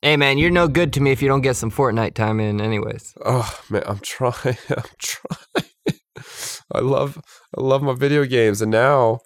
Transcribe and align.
Hey 0.00 0.16
man, 0.16 0.38
you're 0.38 0.50
no 0.50 0.68
good 0.68 0.92
to 0.92 1.00
me 1.00 1.10
if 1.10 1.20
you 1.20 1.26
don't 1.26 1.40
get 1.40 1.56
some 1.56 1.72
Fortnite 1.72 2.14
time 2.14 2.38
in, 2.38 2.60
anyways. 2.60 3.14
Oh 3.24 3.52
man, 3.68 3.82
I'm 3.84 3.98
trying. 3.98 4.56
I'm 4.70 4.84
trying. 4.96 5.64
I 6.72 6.78
love 6.78 7.18
I 7.56 7.60
love 7.60 7.82
my 7.82 7.94
video 7.94 8.24
games, 8.24 8.62
and 8.62 8.70
now 8.70 9.22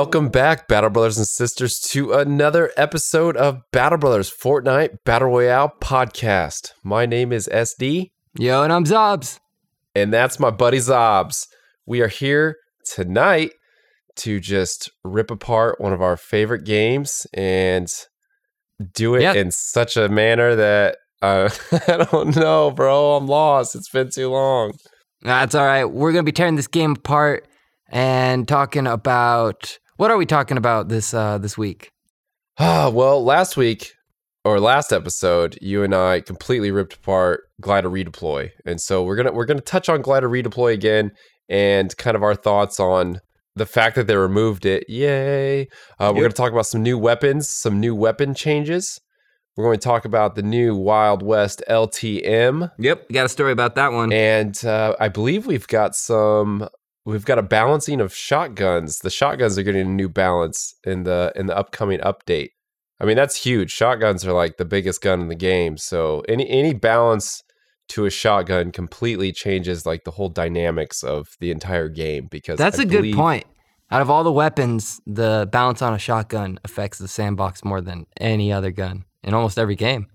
welcome 0.00 0.30
back, 0.30 0.66
Battle 0.66 0.88
Brothers 0.88 1.18
and 1.18 1.26
Sisters, 1.26 1.78
to 1.90 2.14
another 2.14 2.70
episode 2.78 3.36
of 3.36 3.60
Battle 3.70 3.98
Brothers 3.98 4.32
Fortnite 4.32 4.96
Battle 5.04 5.28
Royale 5.28 5.74
podcast. 5.78 6.72
My 6.82 7.04
name 7.04 7.34
is 7.34 7.46
Essdii, 7.52 8.10
Yo, 8.38 8.62
and 8.62 8.72
I'm 8.72 8.84
Xobbes. 8.86 9.40
and 9.94 10.10
that's 10.10 10.40
my 10.40 10.48
buddy 10.48 10.78
Xobbes. 10.78 11.46
We 11.84 12.00
are 12.00 12.08
here 12.08 12.56
tonight 12.86 13.52
to 14.16 14.40
just 14.40 14.90
rip 15.04 15.30
apart 15.30 15.78
one 15.82 15.92
of 15.92 16.00
our 16.00 16.16
favorite 16.16 16.64
games 16.64 17.26
and 17.34 17.86
do 18.94 19.16
it 19.16 19.20
Yep. 19.20 19.36
in 19.36 19.50
such 19.50 19.98
a 19.98 20.08
manner 20.08 20.54
that 20.56 20.96
uh, 21.20 21.50
I 21.86 22.06
don't 22.10 22.34
know, 22.36 22.70
bro. 22.70 23.16
I'm 23.16 23.26
lost. 23.26 23.76
It's 23.76 23.90
been 23.90 24.08
too 24.10 24.30
long. 24.30 24.72
That's 25.20 25.54
all 25.54 25.66
right. 25.66 25.84
We're 25.84 26.12
gonna 26.12 26.22
be 26.22 26.32
tearing 26.32 26.56
this 26.56 26.68
game 26.68 26.92
apart 26.92 27.46
and 27.92 28.48
talking 28.48 28.86
about 28.86 29.76
what 30.00 30.10
are 30.10 30.16
we 30.16 30.24
talking 30.24 30.56
about 30.56 30.88
this 30.88 31.12
uh 31.12 31.36
this 31.36 31.58
week? 31.58 31.90
Ah, 32.58 32.88
well, 32.92 33.22
last 33.22 33.58
week 33.58 33.92
or 34.46 34.58
last 34.58 34.92
episode, 34.92 35.58
you 35.60 35.82
and 35.82 35.94
I 35.94 36.22
completely 36.22 36.70
ripped 36.70 36.94
apart 36.94 37.42
glider 37.60 37.90
redeploy, 37.90 38.50
and 38.64 38.80
so 38.80 39.02
we're 39.04 39.16
gonna 39.16 39.32
we're 39.32 39.44
gonna 39.44 39.60
touch 39.60 39.90
on 39.90 40.00
glider 40.00 40.28
redeploy 40.28 40.72
again 40.72 41.12
and 41.50 41.94
kind 41.98 42.16
of 42.16 42.22
our 42.22 42.34
thoughts 42.34 42.80
on 42.80 43.20
the 43.56 43.66
fact 43.66 43.94
that 43.96 44.06
they 44.06 44.16
removed 44.16 44.64
it. 44.64 44.88
Yay! 44.88 45.68
Uh, 45.98 46.12
We're 46.14 46.22
gonna 46.22 46.32
talk 46.32 46.52
about 46.52 46.66
some 46.66 46.82
new 46.82 46.96
weapons, 46.96 47.50
some 47.50 47.78
new 47.78 47.94
weapon 47.94 48.32
changes. 48.32 48.98
We're 49.56 49.64
going 49.64 49.80
to 49.80 49.84
talk 49.84 50.06
about 50.06 50.36
the 50.36 50.42
new 50.42 50.74
Wild 50.76 51.22
West 51.22 51.62
LTM, 51.68 52.70
Yep, 52.78 53.10
got 53.10 53.26
a 53.26 53.28
story 53.28 53.52
about 53.52 53.74
that 53.74 53.92
one. 53.92 54.10
and 54.12 54.64
uh, 54.64 54.94
I 54.98 55.08
believe 55.08 55.46
we've 55.46 55.66
got 55.66 55.94
some. 55.94 56.68
We've 57.10 57.24
got 57.24 57.38
a 57.38 57.42
balancing 57.42 58.00
of 58.00 58.14
shotguns. 58.14 59.00
The 59.00 59.10
shotguns 59.10 59.58
are 59.58 59.62
getting 59.62 59.86
a 59.86 59.90
new 59.90 60.08
balance 60.08 60.74
in 60.84 61.02
the 61.02 61.32
in 61.34 61.46
the 61.46 61.56
upcoming 61.56 62.00
update. 62.00 62.50
I 63.00 63.04
mean, 63.04 63.16
that's 63.16 63.36
huge. 63.36 63.72
Shotguns 63.72 64.26
are 64.26 64.32
like 64.32 64.58
the 64.58 64.64
biggest 64.64 65.00
gun 65.00 65.20
in 65.20 65.28
the 65.28 65.34
game. 65.34 65.76
So 65.76 66.22
any 66.28 66.48
any 66.48 66.72
balance 66.74 67.42
to 67.88 68.06
a 68.06 68.10
shotgun 68.10 68.70
completely 68.70 69.32
changes 69.32 69.84
like 69.84 70.04
the 70.04 70.12
whole 70.12 70.28
dynamics 70.28 71.02
of 71.02 71.36
the 71.40 71.50
entire 71.50 71.88
game 71.88 72.28
because 72.30 72.58
That's 72.58 72.78
a 72.78 72.82
a 72.82 72.84
good 72.84 73.12
point. 73.14 73.46
Out 73.90 74.02
of 74.02 74.08
all 74.08 74.22
the 74.22 74.30
weapons, 74.30 75.00
the 75.04 75.48
balance 75.50 75.82
on 75.82 75.92
a 75.92 75.98
shotgun 75.98 76.60
affects 76.62 76.98
the 76.98 77.08
sandbox 77.08 77.64
more 77.64 77.80
than 77.80 78.06
any 78.18 78.52
other 78.52 78.70
gun 78.70 79.04
in 79.24 79.34
almost 79.34 79.58
every 79.58 79.74
game. 79.74 80.06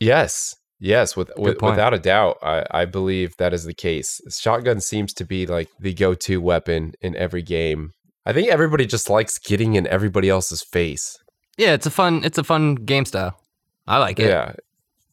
Yes. 0.00 0.56
Yes, 0.84 1.16
with, 1.16 1.30
with 1.36 1.62
without 1.62 1.94
a 1.94 1.98
doubt, 1.98 2.38
I, 2.42 2.66
I 2.72 2.84
believe 2.86 3.36
that 3.36 3.54
is 3.54 3.62
the 3.62 3.72
case. 3.72 4.20
Shotgun 4.36 4.80
seems 4.80 5.14
to 5.14 5.24
be 5.24 5.46
like 5.46 5.68
the 5.78 5.94
go-to 5.94 6.40
weapon 6.40 6.94
in 7.00 7.14
every 7.14 7.42
game. 7.42 7.92
I 8.26 8.32
think 8.32 8.48
everybody 8.48 8.84
just 8.84 9.08
likes 9.08 9.38
getting 9.38 9.74
in 9.74 9.86
everybody 9.86 10.28
else's 10.28 10.60
face. 10.60 11.16
Yeah, 11.56 11.74
it's 11.74 11.86
a 11.86 11.90
fun 11.90 12.24
it's 12.24 12.36
a 12.36 12.42
fun 12.42 12.74
game 12.74 13.04
style. 13.04 13.38
I 13.86 13.98
like 13.98 14.18
it. 14.18 14.26
Yeah. 14.26 14.54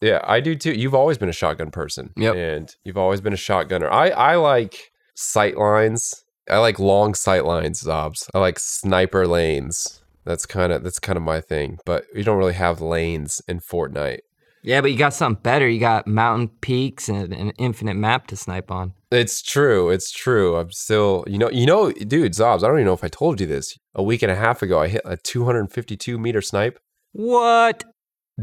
Yeah, 0.01 0.21
I 0.23 0.39
do 0.39 0.55
too. 0.55 0.73
You've 0.73 0.95
always 0.95 1.19
been 1.19 1.29
a 1.29 1.33
shotgun 1.33 1.69
person. 1.69 2.13
Yep. 2.17 2.35
And 2.35 2.75
you've 2.83 2.97
always 2.97 3.21
been 3.21 3.33
a 3.33 3.35
shotgunner. 3.37 3.91
I, 3.91 4.09
I 4.09 4.35
like 4.37 4.91
sight 5.13 5.55
lines. 5.55 6.23
I 6.49 6.57
like 6.57 6.79
long 6.79 7.13
sight 7.13 7.45
lines, 7.45 7.83
Xobbes. 7.83 8.27
I 8.33 8.39
like 8.39 8.57
sniper 8.57 9.27
lanes. 9.27 10.01
That's 10.25 10.47
kind 10.47 10.73
of 10.73 10.83
that's 10.83 10.99
kind 10.99 11.17
of 11.17 11.21
my 11.21 11.41
thing. 11.41 11.77
But 11.85 12.05
you 12.15 12.23
don't 12.23 12.39
really 12.39 12.53
have 12.53 12.81
lanes 12.81 13.41
in 13.47 13.59
Fortnite. 13.59 14.21
Yeah, 14.61 14.81
but 14.81 14.91
you 14.91 14.97
got 14.97 15.13
something 15.13 15.41
better. 15.41 15.67
You 15.67 15.79
got 15.79 16.07
mountain 16.07 16.49
peaks 16.61 17.07
and 17.07 17.33
an 17.33 17.51
infinite 17.51 17.95
map 17.95 18.27
to 18.27 18.35
snipe 18.35 18.71
on. 18.71 18.93
It's 19.11 19.41
true. 19.41 19.89
It's 19.89 20.11
true. 20.11 20.57
I'm 20.57 20.71
still, 20.71 21.23
you 21.27 21.37
know, 21.37 21.49
you 21.49 21.65
know, 21.65 21.91
dude, 21.91 22.33
Xobbes. 22.33 22.63
I 22.63 22.67
don't 22.67 22.77
even 22.77 22.85
know 22.85 22.93
if 22.93 23.03
I 23.03 23.07
told 23.07 23.39
you 23.39 23.47
this. 23.47 23.77
A 23.95 24.03
week 24.03 24.21
and 24.21 24.31
a 24.31 24.35
half 24.35 24.61
ago, 24.61 24.79
I 24.79 24.87
hit 24.87 25.01
a 25.05 25.17
252 25.17 26.17
meter 26.19 26.41
snipe. 26.41 26.79
What? 27.13 27.85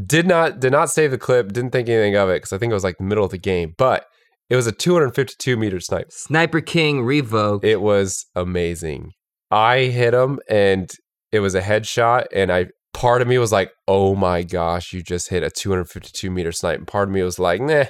Did 0.05 0.27
not, 0.27 0.59
did 0.59 0.71
not 0.71 0.89
save 0.89 1.11
the 1.11 1.17
clip. 1.17 1.53
Didn't 1.53 1.71
think 1.71 1.87
anything 1.87 2.15
of 2.15 2.29
it 2.29 2.37
because 2.37 2.53
I 2.53 2.57
think 2.57 2.71
it 2.71 2.75
was 2.75 2.83
like 2.83 2.97
the 2.97 3.03
middle 3.03 3.25
of 3.25 3.31
the 3.31 3.37
game. 3.37 3.75
But 3.77 4.05
it 4.49 4.55
was 4.55 4.67
a 4.67 4.71
252 4.71 5.55
meter 5.55 5.79
snipe. 5.79 6.11
Sniper 6.11 6.61
King 6.61 7.03
Revoke. 7.03 7.63
It 7.63 7.81
was 7.81 8.25
amazing. 8.35 9.11
I 9.49 9.85
hit 9.85 10.13
him 10.13 10.39
and 10.49 10.91
it 11.31 11.39
was 11.39 11.55
a 11.55 11.61
headshot. 11.61 12.25
And 12.33 12.51
I, 12.51 12.67
part 12.97 13.21
of 13.21 13.27
me 13.27 13.37
was 13.37 13.51
like, 13.51 13.71
oh 13.87 14.15
my 14.15 14.41
gosh, 14.43 14.91
you 14.91 15.01
just 15.03 15.29
hit 15.29 15.43
a 15.43 15.49
252 15.51 16.29
meter 16.31 16.51
snipe. 16.51 16.79
And 16.79 16.87
part 16.87 17.07
of 17.07 17.13
me 17.13 17.21
was 17.21 17.37
like, 17.39 17.61
nah, 17.61 17.85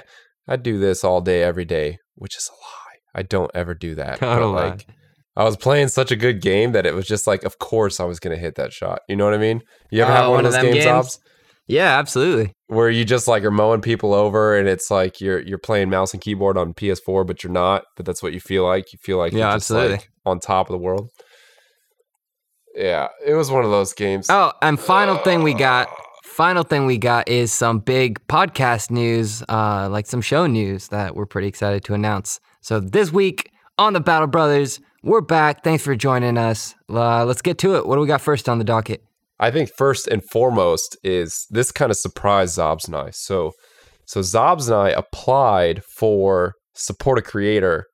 I 0.46 0.56
do 0.56 0.78
this 0.78 1.02
all 1.02 1.20
day, 1.20 1.42
every 1.42 1.64
day, 1.64 1.98
which 2.14 2.36
is 2.36 2.48
a 2.48 2.52
lie. 2.52 3.20
I 3.20 3.22
don't 3.22 3.50
ever 3.54 3.74
do 3.74 3.94
that. 3.96 4.20
But, 4.20 4.42
lie. 4.46 4.68
like, 4.70 4.86
I 5.34 5.44
was 5.44 5.56
playing 5.56 5.88
such 5.88 6.10
a 6.10 6.16
good 6.16 6.40
game 6.42 6.72
that 6.72 6.84
it 6.86 6.94
was 6.94 7.06
just 7.06 7.26
like, 7.26 7.44
of 7.44 7.58
course 7.58 8.00
I 8.00 8.04
was 8.04 8.20
going 8.20 8.36
to 8.36 8.40
hit 8.40 8.56
that 8.56 8.72
shot. 8.72 9.00
You 9.08 9.16
know 9.16 9.24
what 9.24 9.34
I 9.34 9.38
mean? 9.38 9.62
You 9.90 10.02
ever 10.02 10.12
Oh, 10.12 10.14
have 10.14 10.24
one, 10.26 10.32
one 10.34 10.46
of 10.46 10.52
those 10.52 10.62
games, 10.62 10.74
games? 10.76 10.86
Ops, 10.86 11.18
Yeah, 11.68 11.98
absolutely. 11.98 12.52
where 12.66 12.90
you 12.90 13.04
just 13.04 13.28
like 13.28 13.44
are 13.44 13.50
mowing 13.50 13.80
people 13.80 14.12
over 14.14 14.56
and 14.58 14.68
it's 14.68 14.90
like 14.90 15.20
you're 15.20 15.40
you're 15.40 15.58
playing 15.58 15.88
mouse 15.90 16.12
and 16.12 16.20
keyboard 16.20 16.58
on 16.58 16.74
PS4, 16.74 17.26
but 17.26 17.42
you're 17.42 17.52
not. 17.52 17.84
But 17.96 18.04
that's 18.04 18.22
what 18.22 18.32
you 18.34 18.40
feel 18.40 18.64
like. 18.64 18.92
You 18.92 18.98
feel 19.02 19.16
like 19.18 19.32
Yeah, 19.32 19.38
you're 19.38 19.56
just 19.56 19.70
absolutely. 19.70 19.96
like 19.96 20.08
on 20.26 20.38
top 20.40 20.68
of 20.68 20.72
the 20.72 20.78
world. 20.78 21.08
Yeah, 22.78 23.08
it 23.26 23.34
was 23.34 23.50
one 23.50 23.64
of 23.64 23.72
those 23.72 23.92
games. 23.92 24.28
Oh, 24.30 24.52
and 24.62 24.78
final 24.78 25.16
thing 25.16 25.42
we 25.42 25.52
got. 25.52 25.88
Final 26.22 26.62
thing 26.62 26.86
we 26.86 26.96
got 26.96 27.28
is 27.28 27.52
some 27.52 27.80
big 27.80 28.24
podcast 28.28 28.92
news, 28.92 29.42
uh, 29.48 29.88
like 29.90 30.06
some 30.06 30.20
show 30.20 30.46
news 30.46 30.86
that 30.88 31.16
we're 31.16 31.26
pretty 31.26 31.48
excited 31.48 31.82
to 31.84 31.94
announce. 31.94 32.38
So 32.60 32.78
this 32.78 33.12
week 33.12 33.50
on 33.78 33.94
the 33.94 34.00
Battle 34.00 34.28
Brothers, 34.28 34.78
we're 35.02 35.20
back. 35.20 35.64
Thanks 35.64 35.82
for 35.82 35.96
joining 35.96 36.38
us. 36.38 36.76
Uh, 36.88 37.24
let's 37.24 37.42
get 37.42 37.58
to 37.58 37.74
it. 37.74 37.84
What 37.84 37.96
do 37.96 38.00
we 38.00 38.06
got 38.06 38.20
first 38.20 38.48
on 38.48 38.58
the 38.58 38.64
docket? 38.64 39.02
I 39.40 39.50
think 39.50 39.70
first 39.76 40.06
and 40.06 40.22
foremost 40.30 40.96
is 41.02 41.48
this 41.50 41.72
kind 41.72 41.90
of 41.90 41.96
surprised 41.96 42.56
Xobbes 42.56 42.86
and 42.86 42.94
I. 42.94 43.10
So, 43.10 43.52
so 44.04 44.20
Xobbes 44.20 44.68
and 44.68 44.76
I 44.76 44.90
applied 44.90 45.82
for 45.82 46.54
support 46.74 47.18
a 47.18 47.22
creator. 47.22 47.86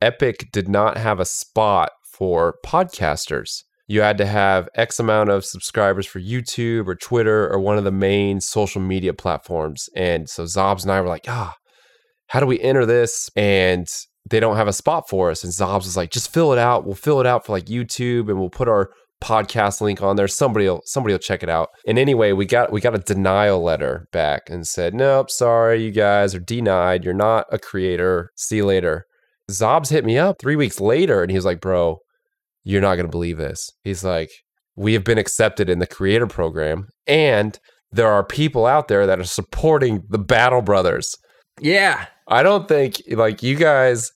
Epic 0.00 0.46
did 0.52 0.68
not 0.68 0.96
have 0.96 1.18
a 1.18 1.24
spot 1.24 1.90
for 2.12 2.54
podcasters. 2.64 3.62
You 3.92 4.00
had 4.00 4.16
to 4.18 4.26
have 4.26 4.70
X 4.74 4.98
amount 4.98 5.28
of 5.28 5.44
subscribers 5.44 6.06
for 6.06 6.18
YouTube 6.18 6.88
or 6.88 6.94
Twitter 6.94 7.52
or 7.52 7.60
one 7.60 7.76
of 7.76 7.84
the 7.84 7.92
main 7.92 8.40
social 8.40 8.80
media 8.80 9.12
platforms. 9.12 9.90
And 9.94 10.30
so 10.30 10.44
Xobbes 10.44 10.82
and 10.82 10.90
I 10.90 10.98
were 11.02 11.08
like, 11.08 11.26
ah, 11.28 11.54
how 12.28 12.40
do 12.40 12.46
we 12.46 12.58
enter 12.58 12.86
this? 12.86 13.28
And 13.36 13.86
they 14.30 14.40
don't 14.40 14.56
have 14.56 14.66
a 14.66 14.72
spot 14.72 15.10
for 15.10 15.30
us. 15.30 15.44
And 15.44 15.52
Xobbes 15.52 15.84
was 15.84 15.94
like, 15.94 16.08
just 16.10 16.32
fill 16.32 16.54
it 16.54 16.58
out. 16.58 16.86
We'll 16.86 16.94
fill 16.94 17.20
it 17.20 17.26
out 17.26 17.44
for 17.44 17.52
like 17.52 17.66
YouTube 17.66 18.30
and 18.30 18.40
we'll 18.40 18.48
put 18.48 18.66
our 18.66 18.88
podcast 19.22 19.82
link 19.82 20.00
on 20.00 20.16
there. 20.16 20.26
Somebody 20.26 20.70
will 20.70 20.80
somebody 20.86 21.12
will 21.12 21.18
check 21.18 21.42
it 21.42 21.50
out. 21.50 21.68
And 21.86 21.98
anyway, 21.98 22.32
we 22.32 22.46
got 22.46 22.72
we 22.72 22.80
got 22.80 22.94
a 22.94 22.98
denial 22.98 23.62
letter 23.62 24.08
back 24.10 24.48
and 24.48 24.66
said, 24.66 24.94
Nope, 24.94 25.30
sorry, 25.30 25.84
you 25.84 25.90
guys 25.90 26.34
are 26.34 26.40
denied. 26.40 27.04
You're 27.04 27.12
not 27.12 27.44
a 27.52 27.58
creator. 27.58 28.30
See 28.36 28.56
you 28.56 28.64
later. 28.64 29.04
Xobbes 29.50 29.90
hit 29.90 30.06
me 30.06 30.16
up 30.16 30.36
three 30.40 30.56
weeks 30.56 30.80
later 30.80 31.20
and 31.20 31.30
he 31.30 31.36
was 31.36 31.44
like, 31.44 31.60
Bro, 31.60 31.98
you're 32.64 32.80
not 32.80 32.96
gonna 32.96 33.08
believe 33.08 33.38
this. 33.38 33.70
He's 33.84 34.04
like, 34.04 34.30
We 34.76 34.94
have 34.94 35.04
been 35.04 35.18
accepted 35.18 35.68
in 35.68 35.78
the 35.78 35.86
creator 35.86 36.26
program, 36.26 36.88
and 37.06 37.58
there 37.92 38.08
are 38.08 38.24
people 38.24 38.66
out 38.66 38.88
there 38.88 39.06
that 39.06 39.20
are 39.20 39.24
supporting 39.24 40.02
the 40.08 40.18
Battle 40.18 40.62
Brothers. 40.62 41.16
Yeah. 41.60 42.06
I 42.28 42.42
don't 42.42 42.66
think 42.66 43.02
like 43.10 43.42
you 43.42 43.56
guys. 43.56 44.12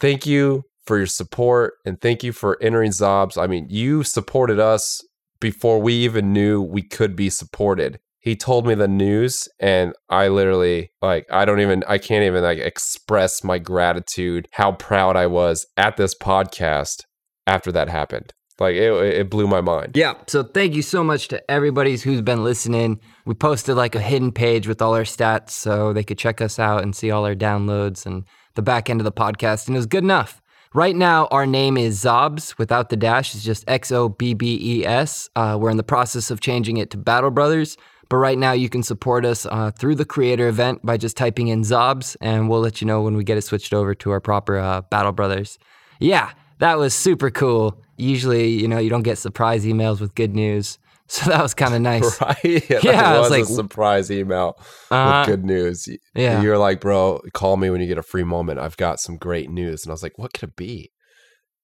Thank 0.00 0.26
you 0.26 0.64
for 0.86 0.96
your 0.96 1.06
support 1.06 1.74
and 1.84 2.00
thank 2.00 2.22
you 2.22 2.32
for 2.32 2.56
entering 2.62 2.92
Xobbes. 2.92 3.36
I 3.36 3.46
mean, 3.46 3.66
you 3.68 4.02
supported 4.02 4.58
us 4.58 5.02
before 5.40 5.80
we 5.80 5.92
even 5.94 6.32
knew 6.32 6.62
we 6.62 6.82
could 6.82 7.14
be 7.14 7.28
supported. 7.28 7.98
He 8.20 8.34
told 8.34 8.66
me 8.66 8.74
the 8.74 8.88
news 8.88 9.48
and 9.60 9.92
I 10.08 10.28
literally 10.28 10.90
like 11.02 11.26
I 11.30 11.44
don't 11.44 11.60
even 11.60 11.84
I 11.86 11.98
can't 11.98 12.24
even 12.24 12.42
like 12.42 12.58
express 12.58 13.44
my 13.44 13.58
gratitude 13.58 14.48
how 14.52 14.72
proud 14.72 15.16
I 15.16 15.26
was 15.26 15.66
at 15.76 15.96
this 15.96 16.14
podcast 16.14 17.02
after 17.48 17.72
that 17.72 17.88
happened. 17.88 18.32
Like 18.60 18.74
it 18.74 18.92
it 18.92 19.30
blew 19.30 19.46
my 19.46 19.60
mind. 19.60 19.92
Yeah. 19.94 20.14
So 20.26 20.42
thank 20.42 20.74
you 20.74 20.82
so 20.82 21.04
much 21.04 21.28
to 21.28 21.50
everybody 21.50 21.96
who's 21.96 22.22
been 22.22 22.42
listening. 22.42 23.00
We 23.24 23.34
posted 23.34 23.76
like 23.76 23.94
a 23.94 24.00
hidden 24.00 24.32
page 24.32 24.66
with 24.66 24.82
all 24.82 24.94
our 24.94 25.04
stats 25.04 25.50
so 25.50 25.92
they 25.92 26.02
could 26.02 26.18
check 26.18 26.40
us 26.40 26.58
out 26.58 26.82
and 26.82 26.94
see 26.94 27.10
all 27.10 27.24
our 27.24 27.36
downloads 27.36 28.04
and 28.04 28.24
the 28.54 28.62
back 28.62 28.90
end 28.90 29.00
of 29.00 29.04
the 29.04 29.12
podcast. 29.12 29.68
And 29.68 29.76
it 29.76 29.78
was 29.78 29.86
good 29.86 30.02
enough. 30.02 30.42
Right 30.74 30.96
now, 30.96 31.28
our 31.30 31.46
name 31.46 31.78
is 31.78 32.02
Xobbes 32.02 32.58
without 32.58 32.90
the 32.90 32.96
dash. 32.96 33.34
It's 33.34 33.44
just 33.44 33.64
X 33.70 33.92
O 33.92 34.08
B 34.08 34.34
B 34.34 34.58
E 34.60 34.84
S. 34.84 35.30
Uh, 35.36 35.56
we're 35.58 35.70
in 35.70 35.76
the 35.76 35.82
process 35.84 36.30
of 36.30 36.40
changing 36.40 36.76
it 36.76 36.90
to 36.90 36.96
Battle 36.98 37.30
Brothers. 37.30 37.76
But 38.10 38.16
right 38.16 38.38
now, 38.38 38.52
you 38.52 38.68
can 38.68 38.82
support 38.82 39.24
us 39.24 39.46
uh, 39.46 39.70
through 39.70 39.94
the 39.94 40.04
creator 40.04 40.48
event 40.48 40.84
by 40.84 40.96
just 40.96 41.16
typing 41.16 41.48
in 41.48 41.62
Xobbes, 41.62 42.16
and 42.22 42.48
we'll 42.48 42.60
let 42.60 42.80
you 42.80 42.86
know 42.86 43.02
when 43.02 43.16
we 43.16 43.22
get 43.22 43.36
it 43.36 43.42
switched 43.42 43.74
over 43.74 43.94
to 43.96 44.10
our 44.10 44.20
proper 44.20 44.58
uh, 44.58 44.80
Battle 44.90 45.12
Brothers. 45.12 45.58
Yeah, 46.00 46.30
that 46.58 46.78
was 46.78 46.94
super 46.94 47.30
cool. 47.30 47.80
Usually, 47.96 48.48
you 48.50 48.68
know, 48.68 48.78
you 48.78 48.90
don't 48.90 49.02
get 49.02 49.18
surprise 49.18 49.64
emails 49.64 50.00
with 50.00 50.14
good 50.14 50.34
news. 50.34 50.78
So 51.10 51.30
that 51.30 51.42
was 51.42 51.54
kind 51.54 51.72
of 51.74 51.80
nice. 51.92 52.20
Right? 52.20 52.36
Yeah, 52.44 52.80
Yeah, 52.82 52.92
that 53.02 53.18
was 53.18 53.30
was, 53.30 53.30
like- 53.30 53.42
a 53.44 53.46
surprise 53.46 54.10
email 54.10 54.58
Uh, 54.90 55.24
with 55.26 55.32
good 55.38 55.44
news. 55.46 55.88
Yeah. 56.14 56.42
You're 56.42 56.58
like, 56.58 56.82
bro, 56.82 57.22
call 57.32 57.56
me 57.56 57.70
when 57.70 57.80
you 57.80 57.86
get 57.86 57.96
a 57.96 58.02
free 58.02 58.24
moment. 58.24 58.58
I've 58.58 58.76
got 58.76 59.00
some 59.00 59.16
great 59.16 59.48
news. 59.48 59.84
And 59.84 59.90
I 59.90 59.94
was 59.94 60.02
like, 60.02 60.18
what 60.18 60.34
could 60.34 60.50
it 60.50 60.56
be? 60.56 60.90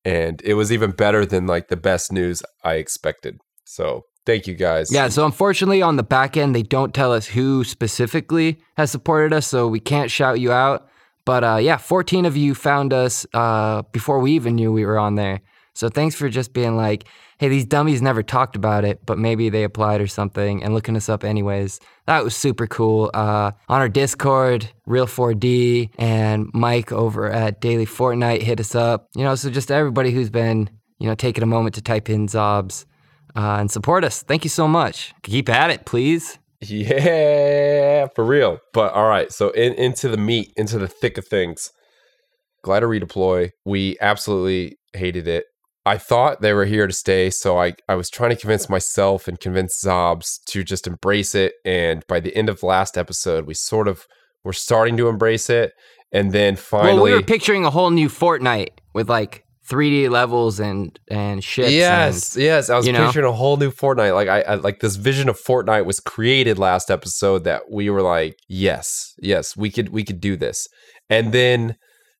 And 0.02 0.40
it 0.44 0.54
was 0.54 0.72
even 0.72 0.92
better 0.92 1.26
than 1.26 1.46
like 1.46 1.68
the 1.68 1.76
best 1.76 2.10
news 2.10 2.42
I 2.64 2.76
expected. 2.76 3.36
So 3.66 4.04
thank 4.24 4.46
you 4.46 4.54
guys. 4.54 4.90
Yeah, 4.90 5.08
so 5.08 5.26
unfortunately 5.26 5.82
on 5.82 5.96
the 5.96 6.02
back 6.02 6.38
end 6.38 6.54
they 6.54 6.62
don't 6.62 6.94
tell 6.94 7.12
us 7.12 7.26
who 7.26 7.64
specifically 7.64 8.60
has 8.78 8.90
supported 8.90 9.34
us, 9.34 9.46
so 9.46 9.68
we 9.68 9.78
can't 9.80 10.10
shout 10.10 10.40
you 10.40 10.52
out. 10.52 10.88
But 11.24 11.44
uh, 11.44 11.56
yeah, 11.56 11.76
14 11.76 12.26
of 12.26 12.36
you 12.36 12.54
found 12.54 12.92
us 12.92 13.26
uh, 13.34 13.82
before 13.92 14.18
we 14.18 14.32
even 14.32 14.54
knew 14.54 14.72
we 14.72 14.84
were 14.84 14.98
on 14.98 15.14
there. 15.14 15.40
So 15.74 15.88
thanks 15.88 16.14
for 16.14 16.28
just 16.28 16.52
being 16.52 16.76
like, 16.76 17.04
hey, 17.38 17.48
these 17.48 17.64
dummies 17.64 18.00
never 18.00 18.22
talked 18.22 18.54
about 18.54 18.84
it, 18.84 19.04
but 19.04 19.18
maybe 19.18 19.48
they 19.48 19.64
applied 19.64 20.00
or 20.00 20.06
something 20.06 20.62
and 20.62 20.72
looking 20.72 20.96
us 20.96 21.08
up 21.08 21.24
anyways. 21.24 21.80
That 22.06 22.22
was 22.22 22.36
super 22.36 22.66
cool. 22.66 23.10
Uh, 23.12 23.50
on 23.68 23.80
our 23.80 23.88
Discord, 23.88 24.70
Real4D 24.86 25.90
and 25.98 26.48
Mike 26.54 26.92
over 26.92 27.28
at 27.30 27.60
Daily 27.60 27.86
Fortnite 27.86 28.42
hit 28.42 28.60
us 28.60 28.74
up. 28.74 29.08
You 29.16 29.24
know, 29.24 29.34
so 29.34 29.50
just 29.50 29.72
everybody 29.72 30.12
who's 30.12 30.30
been, 30.30 30.70
you 30.98 31.08
know, 31.08 31.16
taking 31.16 31.42
a 31.42 31.46
moment 31.46 31.74
to 31.74 31.82
type 31.82 32.08
in 32.08 32.28
Xobbes 32.28 32.84
uh, 33.34 33.56
and 33.58 33.70
support 33.70 34.04
us. 34.04 34.22
Thank 34.22 34.44
you 34.44 34.50
so 34.50 34.68
much. 34.68 35.12
Keep 35.22 35.48
at 35.48 35.70
it, 35.70 35.86
please. 35.86 36.38
Yeah, 36.68 38.08
for 38.14 38.24
real. 38.24 38.58
But 38.72 38.92
all 38.92 39.08
right, 39.08 39.32
so 39.32 39.50
in, 39.50 39.74
into 39.74 40.08
the 40.08 40.16
meat, 40.16 40.52
into 40.56 40.78
the 40.78 40.88
thick 40.88 41.18
of 41.18 41.26
things. 41.26 41.70
Glider 42.62 42.88
redeploy. 42.88 43.50
We 43.64 43.96
absolutely 44.00 44.78
hated 44.94 45.28
it. 45.28 45.44
I 45.86 45.98
thought 45.98 46.40
they 46.40 46.54
were 46.54 46.64
here 46.64 46.86
to 46.86 46.92
stay, 46.94 47.28
so 47.28 47.60
I, 47.60 47.74
I 47.90 47.94
was 47.94 48.08
trying 48.08 48.30
to 48.30 48.36
convince 48.36 48.70
myself 48.70 49.28
and 49.28 49.38
convince 49.38 49.78
Xobbes 49.84 50.42
to 50.46 50.64
just 50.64 50.86
embrace 50.86 51.34
it. 51.34 51.52
And 51.64 52.02
by 52.08 52.20
the 52.20 52.34
end 52.34 52.48
of 52.48 52.62
last 52.62 52.96
episode, 52.96 53.46
we 53.46 53.52
sort 53.52 53.86
of 53.86 54.06
were 54.44 54.54
starting 54.54 54.96
to 54.96 55.08
embrace 55.08 55.50
it. 55.50 55.72
And 56.10 56.32
then 56.32 56.56
finally, 56.56 56.94
well, 56.94 57.02
we 57.02 57.12
were 57.12 57.22
picturing 57.22 57.66
a 57.66 57.70
whole 57.70 57.90
new 57.90 58.08
Fortnite 58.08 58.78
with 58.94 59.10
like 59.10 59.43
3D 59.68 60.10
levels 60.10 60.60
and 60.60 60.98
and 61.08 61.42
ships. 61.42 61.72
Yes, 61.72 62.36
yes. 62.36 62.70
I 62.70 62.76
was 62.76 62.86
you 62.86 62.92
know? 62.92 63.08
a 63.08 63.32
whole 63.32 63.56
new 63.56 63.70
Fortnite. 63.70 64.14
Like 64.14 64.28
I, 64.28 64.40
I 64.42 64.54
like 64.56 64.80
this 64.80 64.96
vision 64.96 65.28
of 65.28 65.40
Fortnite 65.40 65.86
was 65.86 66.00
created 66.00 66.58
last 66.58 66.90
episode 66.90 67.44
that 67.44 67.70
we 67.70 67.88
were 67.90 68.02
like, 68.02 68.36
yes, 68.48 69.14
yes, 69.18 69.56
we 69.56 69.70
could 69.70 69.88
we 69.90 70.04
could 70.04 70.20
do 70.20 70.36
this. 70.36 70.66
And 71.08 71.32
then 71.32 71.76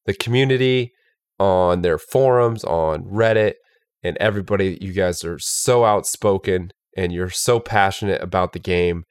the 0.06 0.14
community 0.14 0.93
on 1.38 1.82
their 1.82 1.99
forums, 1.99 2.64
on 2.64 3.05
Reddit, 3.05 3.55
and 4.02 4.17
everybody, 4.19 4.79
you 4.81 4.93
guys 4.93 5.25
are 5.25 5.38
so 5.38 5.85
outspoken 5.85 6.70
and 6.96 7.12
you're 7.12 7.31
so 7.31 7.58
passionate 7.58 8.23
about 8.23 8.52
the 8.52 8.58
game. 8.58 9.05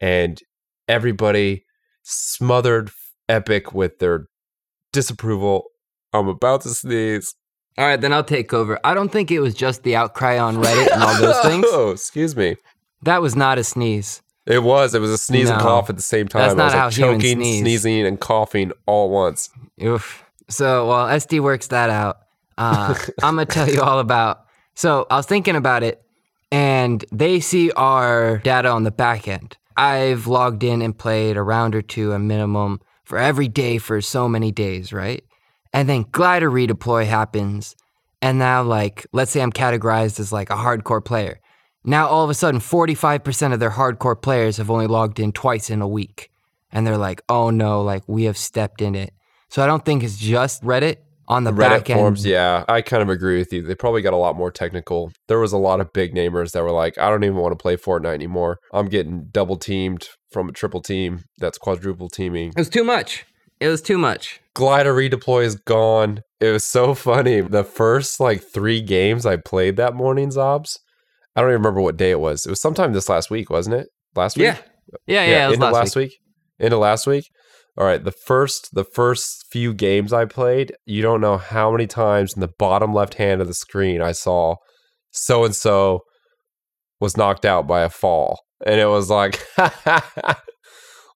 And 0.00 0.38
everybody 0.88 1.64
smothered 2.02 2.90
Epic 3.28 3.72
with 3.72 3.98
their 3.98 4.26
disapproval. 4.92 5.64
I'm 6.12 6.28
about 6.28 6.62
to 6.62 6.70
sneeze. 6.70 7.34
All 7.78 7.86
right, 7.86 8.00
then 8.00 8.12
I'll 8.12 8.24
take 8.24 8.52
over. 8.52 8.78
I 8.84 8.94
don't 8.94 9.10
think 9.10 9.30
it 9.30 9.40
was 9.40 9.54
just 9.54 9.82
the 9.84 9.96
outcry 9.96 10.38
on 10.38 10.56
Reddit 10.56 10.92
and 10.92 11.02
all 11.02 11.18
those 11.20 11.40
things. 11.40 11.64
Oh, 11.70 11.90
excuse 11.90 12.36
me. 12.36 12.56
That 13.02 13.22
was 13.22 13.34
not 13.36 13.58
a 13.58 13.64
sneeze. 13.64 14.20
It 14.46 14.62
was. 14.62 14.94
It 14.94 15.00
was 15.00 15.10
a 15.10 15.18
sneeze 15.18 15.48
and 15.48 15.58
No. 15.58 15.64
cough 15.64 15.88
at 15.88 15.96
the 15.96 16.02
same 16.02 16.28
time. 16.28 16.42
That's 16.42 16.54
I 16.54 16.56
not 16.56 16.64
was 16.64 16.72
like 16.74 16.80
how 16.82 16.90
humans 16.90 17.22
choking, 17.22 17.36
sneeze. 17.38 17.60
sneezing, 17.60 18.06
and 18.06 18.20
coughing 18.20 18.72
all 18.86 19.06
at 19.06 19.10
once. 19.12 19.50
Oof. 19.82 20.24
So 20.48 20.86
while 20.86 21.06
Essdii 21.06 21.40
works 21.40 21.68
that 21.68 21.88
out, 21.90 22.18
uh, 22.58 22.94
I'm 23.22 23.36
gonna 23.36 23.46
tell 23.46 23.70
you 23.70 23.80
all 23.80 24.00
about. 24.00 24.44
So 24.74 25.06
I 25.10 25.16
was 25.16 25.26
thinking 25.26 25.56
about 25.56 25.82
it, 25.82 26.02
and 26.50 27.04
they 27.12 27.40
see 27.40 27.70
our 27.72 28.38
data 28.38 28.68
on 28.68 28.82
the 28.84 28.90
back 28.90 29.28
end. 29.28 29.56
I've 29.76 30.26
logged 30.26 30.64
in 30.64 30.82
and 30.82 30.96
played 30.98 31.36
a 31.36 31.42
round 31.42 31.74
or 31.74 31.82
two 31.82 32.12
a 32.12 32.18
minimum 32.18 32.80
for 33.04 33.16
every 33.18 33.48
day 33.48 33.78
for 33.78 34.00
so 34.00 34.28
many 34.28 34.50
days, 34.52 34.92
right? 34.92 35.22
And 35.72 35.88
then 35.88 36.06
glider 36.10 36.50
redeploy 36.50 37.06
happens, 37.06 37.76
and 38.20 38.38
now 38.38 38.62
like 38.62 39.06
let's 39.12 39.30
say 39.30 39.40
I'm 39.40 39.52
categorized 39.52 40.18
as 40.18 40.32
like 40.32 40.50
a 40.50 40.56
hardcore 40.56 41.04
player. 41.04 41.40
Now 41.84 42.08
all 42.08 42.24
of 42.24 42.30
a 42.30 42.34
sudden, 42.34 42.60
45% 42.60 43.52
of 43.52 43.60
their 43.60 43.70
hardcore 43.70 44.20
players 44.20 44.58
have 44.58 44.70
only 44.70 44.86
logged 44.86 45.18
in 45.20 45.32
twice 45.32 45.70
in 45.70 45.80
a 45.80 45.88
week, 45.88 46.30
and 46.72 46.86
they're 46.86 46.98
like, 46.98 47.22
"Oh 47.28 47.50
no, 47.50 47.82
like 47.82 48.02
we 48.06 48.24
have 48.24 48.36
stepped 48.36 48.82
in 48.82 48.94
it." 48.94 49.12
So 49.48 49.62
I 49.62 49.66
don't 49.66 49.84
think 49.84 50.02
it's 50.02 50.16
just 50.16 50.62
Reddit 50.62 50.96
on 51.30 51.44
the 51.44 51.52
Reddit 51.52 51.58
back 51.58 51.90
end. 51.90 51.98
forums, 51.98 52.26
yeah, 52.26 52.64
I 52.68 52.82
kind 52.82 53.02
of 53.02 53.08
agree 53.08 53.38
with 53.38 53.52
you. 53.52 53.62
They 53.62 53.76
probably 53.76 54.02
got 54.02 54.12
a 54.12 54.16
lot 54.16 54.36
more 54.36 54.50
technical. 54.50 55.12
There 55.28 55.38
was 55.38 55.52
a 55.52 55.58
lot 55.58 55.80
of 55.80 55.92
big 55.92 56.12
namers 56.12 56.50
that 56.52 56.62
were 56.64 56.72
like, 56.72 56.98
I 56.98 57.08
don't 57.08 57.22
even 57.22 57.36
want 57.36 57.52
to 57.52 57.56
play 57.56 57.76
Fortnite 57.76 58.14
anymore. 58.14 58.58
I'm 58.72 58.86
getting 58.86 59.28
double 59.30 59.56
teamed 59.56 60.08
from 60.32 60.48
a 60.48 60.52
triple 60.52 60.82
team 60.82 61.22
that's 61.38 61.56
quadruple 61.56 62.08
teaming. 62.08 62.48
It 62.48 62.58
was 62.58 62.68
too 62.68 62.84
much. 62.84 63.24
It 63.60 63.68
was 63.68 63.82
too 63.82 63.98
much. 63.98 64.40
Glider 64.54 64.94
redeploy 64.94 65.44
is 65.44 65.56
gone. 65.56 66.22
It 66.40 66.50
was 66.50 66.64
so 66.64 66.94
funny. 67.08 67.40
The 67.40 67.64
first 67.64 68.20
like 68.20 68.42
three 68.42 68.80
games 68.80 69.26
I 69.26 69.36
played 69.36 69.76
that 69.76 69.94
morning, 69.94 70.30
Xobbes. 70.30 70.78
I 71.36 71.40
don't 71.40 71.50
even 71.50 71.60
remember 71.60 71.80
what 71.80 71.96
day 71.96 72.10
it 72.10 72.20
was. 72.20 72.44
It 72.44 72.50
was 72.50 72.60
sometime 72.60 72.92
this 72.92 73.08
last 73.08 73.30
week, 73.30 73.50
wasn't 73.50 73.76
it? 73.76 73.88
Last 74.16 74.36
week? 74.36 74.44
Yeah. 74.44 74.58
Yeah, 75.06 75.24
yeah, 75.24 75.44
it 75.44 75.48
was 75.48 75.54
into 75.54 75.66
last, 75.66 75.74
last 75.74 75.96
week. 75.96 76.10
week. 76.10 76.18
Into 76.58 76.76
last 76.76 77.06
week. 77.06 77.30
All 77.78 77.86
right, 77.86 78.02
the 78.02 78.12
first 78.12 78.74
the 78.74 78.84
first 78.84 79.46
few 79.50 79.72
games 79.72 80.12
I 80.12 80.24
played, 80.24 80.74
you 80.84 81.02
don't 81.02 81.20
know 81.20 81.38
how 81.38 81.70
many 81.70 81.86
times 81.86 82.34
in 82.34 82.40
the 82.40 82.50
bottom 82.58 82.92
left 82.92 83.14
hand 83.14 83.40
of 83.40 83.46
the 83.46 83.54
screen 83.54 84.02
I 84.02 84.12
saw 84.12 84.56
so 85.12 85.44
and 85.44 85.54
so 85.54 86.00
was 86.98 87.16
knocked 87.16 87.44
out 87.44 87.66
by 87.66 87.82
a 87.82 87.88
fall, 87.88 88.40
and 88.66 88.80
it 88.80 88.86
was 88.86 89.08
like 89.08 89.40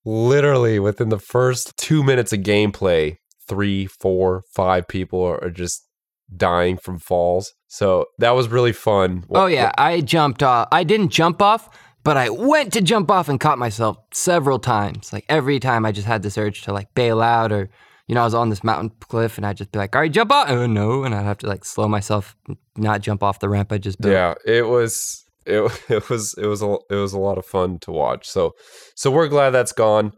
literally 0.05 0.79
within 0.79 1.09
the 1.09 1.19
first 1.19 1.77
two 1.77 2.03
minutes 2.03 2.33
of 2.33 2.41
gameplay, 2.41 3.17
three, 3.49 3.87
four, 3.87 4.43
five 4.55 4.89
people 4.89 5.23
are 5.23 5.51
just 5.51 5.87
dying 6.35 6.77
from 6.77 6.99
falls. 6.99 7.53
So 7.69 8.07
that 8.19 8.31
was 8.31 8.49
really 8.49 8.73
fun. 8.73 9.25
Oh 9.31 9.47
yeah, 9.47 9.73
I 9.77 10.01
jumped 10.01 10.43
off. 10.43 10.69
I 10.73 10.85
didn't 10.85 11.11
jump 11.11 11.43
off, 11.43 11.69
but 12.03 12.17
I 12.17 12.31
went 12.31 12.73
to 12.75 12.81
jump 12.81 13.11
off 13.11 13.29
and 13.29 13.41
caught 13.41 13.59
myself 13.59 13.97
several 14.13 14.59
times. 14.59 15.13
Like 15.13 15.25
every 15.29 15.59
time, 15.59 15.85
I 15.85 15.93
just 15.93 16.07
had 16.07 16.23
this 16.23 16.39
urge 16.39 16.63
to 16.63 16.73
like 16.73 16.95
bail 16.95 17.21
out, 17.21 17.53
or 17.53 17.71
you 18.07 18.15
know, 18.15 18.21
I 18.21 18.25
was 18.25 18.35
on 18.35 18.51
this 18.51 18.63
mountain 18.63 18.93
cliff 19.01 19.39
and 19.39 19.47
I'd 19.47 19.57
just 19.57 19.73
be 19.73 19.79
like, 19.79 19.97
"All 19.97 20.03
right, 20.03 20.13
jump 20.13 20.31
off!" 20.31 20.51
Oh 20.51 20.67
no, 20.67 21.05
and 21.05 21.15
I'd 21.15 21.25
have 21.25 21.39
to 21.39 21.47
like 21.47 21.65
slow 21.65 21.89
myself, 21.89 22.37
not 22.77 23.01
jump 23.01 23.23
off 23.23 23.41
the 23.41 23.49
ramp 23.49 23.73
I 23.73 23.79
just 23.79 24.01
built. 24.01 24.13
Yeah, 24.13 24.35
it 24.47 24.69
was 24.69 25.24
it, 25.47 25.83
it 25.89 26.09
was 26.09 26.35
it 26.39 26.47
was 26.47 26.63
a 26.63 26.77
it 26.91 26.97
was 26.97 27.13
a 27.13 27.19
lot 27.19 27.39
of 27.39 27.47
fun 27.47 27.79
to 27.81 27.93
watch. 27.93 28.29
So 28.29 28.53
so 28.97 29.11
we're 29.11 29.29
glad 29.29 29.51
that's 29.51 29.73
gone. 29.73 30.13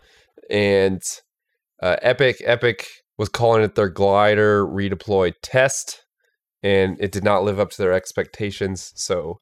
And 0.50 1.02
uh, 1.83 1.97
Epic 2.02 2.37
Epic 2.45 2.87
was 3.18 3.28
calling 3.28 3.62
it 3.62 3.75
their 3.75 3.88
glider 3.88 4.64
redeploy 4.64 5.33
test, 5.42 6.02
and 6.62 6.97
it 7.00 7.12
did 7.12 7.25
not 7.25 7.45
live 7.45 7.59
up 7.59 7.71
to 7.71 7.78
their 7.78 7.92
expectations. 7.92 8.92
So 8.95 9.38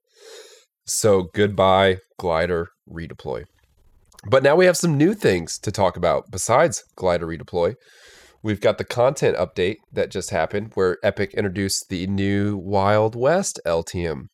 so 0.87 1.29
goodbye 1.35 1.99
glider 2.19 2.69
redeploy. 2.89 3.45
But 4.27 4.43
now 4.43 4.57
we 4.57 4.65
have 4.67 4.77
some 4.77 4.97
new 4.97 5.15
things 5.15 5.59
to 5.59 5.71
talk 5.71 5.97
about 5.97 6.31
besides 6.31 6.83
glider 6.97 7.27
redeploy. 7.27 7.75
We've 8.43 8.61
got 8.61 8.77
the 8.77 8.85
content 8.85 9.37
update 9.39 9.77
that 9.93 10.11
just 10.11 10.31
happened 10.31 10.73
where 10.75 10.99
Epic 11.03 11.33
introduced 11.35 11.89
the 11.89 12.07
new 12.07 12.59
Wild 12.59 13.17
West 13.17 13.59
LTM. 13.67 14.27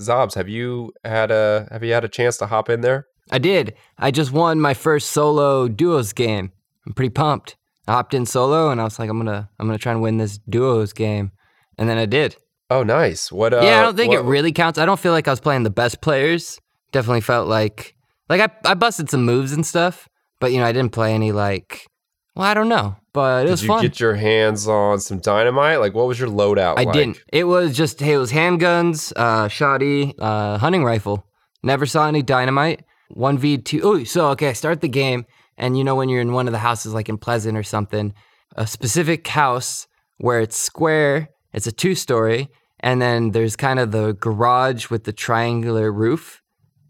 Xobbes, 0.00 0.34
have 0.34 0.48
you 0.48 0.92
had 1.04 1.30
a 1.30 1.68
have 1.70 1.82
you 1.84 1.92
had 1.92 2.04
a 2.04 2.08
chance 2.08 2.36
to 2.38 2.46
hop 2.46 2.68
in 2.68 2.80
there? 2.80 3.06
I 3.30 3.38
did. 3.38 3.74
I 3.98 4.10
just 4.10 4.32
won 4.32 4.60
my 4.60 4.74
first 4.74 5.10
solo 5.10 5.68
duos 5.68 6.12
game. 6.12 6.52
I'm 6.86 6.92
pretty 6.92 7.10
pumped. 7.10 7.56
I 7.86 7.92
hopped 7.92 8.14
in 8.14 8.26
solo 8.26 8.70
and 8.70 8.80
I 8.80 8.84
was 8.84 8.98
like, 8.98 9.10
I'm 9.10 9.18
gonna 9.18 9.50
I'm 9.58 9.66
gonna 9.66 9.78
try 9.78 9.92
and 9.92 10.02
win 10.02 10.18
this 10.18 10.38
duos 10.38 10.92
game, 10.92 11.32
and 11.78 11.88
then 11.88 11.98
I 11.98 12.06
did. 12.06 12.36
Oh, 12.70 12.82
nice. 12.82 13.30
What? 13.30 13.52
Uh, 13.52 13.60
yeah, 13.62 13.80
I 13.80 13.82
don't 13.82 13.96
think 13.96 14.14
it 14.14 14.22
really 14.22 14.50
counts. 14.50 14.78
I 14.78 14.86
don't 14.86 14.98
feel 14.98 15.12
like 15.12 15.28
I 15.28 15.32
was 15.32 15.40
playing 15.40 15.62
the 15.62 15.70
best 15.70 16.00
players. 16.00 16.58
Definitely 16.90 17.20
felt 17.20 17.46
like 17.48 17.94
like 18.28 18.40
I 18.40 18.70
I 18.70 18.74
busted 18.74 19.10
some 19.10 19.24
moves 19.24 19.52
and 19.52 19.66
stuff, 19.66 20.08
but 20.40 20.52
you 20.52 20.58
know 20.58 20.64
I 20.64 20.72
didn't 20.72 20.92
play 20.92 21.12
any 21.12 21.32
like. 21.32 21.86
Well, 22.34 22.46
I 22.46 22.54
don't 22.54 22.68
know, 22.68 22.96
but 23.12 23.42
it. 23.42 23.44
Did 23.44 23.50
was 23.50 23.62
you 23.62 23.68
fun. 23.68 23.82
get 23.82 24.00
your 24.00 24.14
hands 24.14 24.66
on 24.66 25.00
some 25.00 25.18
dynamite? 25.18 25.80
Like, 25.80 25.94
what 25.94 26.06
was 26.06 26.18
your 26.18 26.28
loadout? 26.28 26.78
I 26.78 26.84
like? 26.84 26.92
didn't. 26.92 27.18
It 27.32 27.44
was 27.44 27.76
just 27.76 28.00
hey, 28.00 28.14
it 28.14 28.18
was 28.18 28.32
handguns, 28.32 29.12
uh, 29.16 29.48
shoddy, 29.48 30.14
uh, 30.18 30.56
hunting 30.58 30.84
rifle. 30.84 31.26
Never 31.62 31.84
saw 31.84 32.08
any 32.08 32.22
dynamite. 32.22 32.84
One 33.08 33.36
v 33.36 33.58
two. 33.58 33.80
Oh, 33.82 34.04
so 34.04 34.28
okay, 34.30 34.48
I 34.48 34.52
start 34.54 34.80
the 34.80 34.88
game, 34.88 35.26
and 35.58 35.76
you 35.76 35.84
know 35.84 35.94
when 35.94 36.08
you're 36.08 36.22
in 36.22 36.32
one 36.32 36.48
of 36.48 36.52
the 36.52 36.58
houses, 36.58 36.94
like 36.94 37.10
in 37.10 37.18
Pleasant 37.18 37.58
or 37.58 37.62
something, 37.62 38.14
a 38.56 38.66
specific 38.66 39.28
house 39.28 39.86
where 40.16 40.40
it's 40.40 40.56
square 40.56 41.28
It's 41.52 41.66
a 41.66 41.72
two 41.72 41.94
story, 41.94 42.48
and 42.80 43.02
then 43.02 43.32
there's 43.32 43.56
kind 43.56 43.78
of 43.78 43.92
the 43.92 44.14
garage 44.14 44.88
with 44.88 45.04
the 45.04 45.12
triangular 45.12 45.92
roof, 45.92 46.40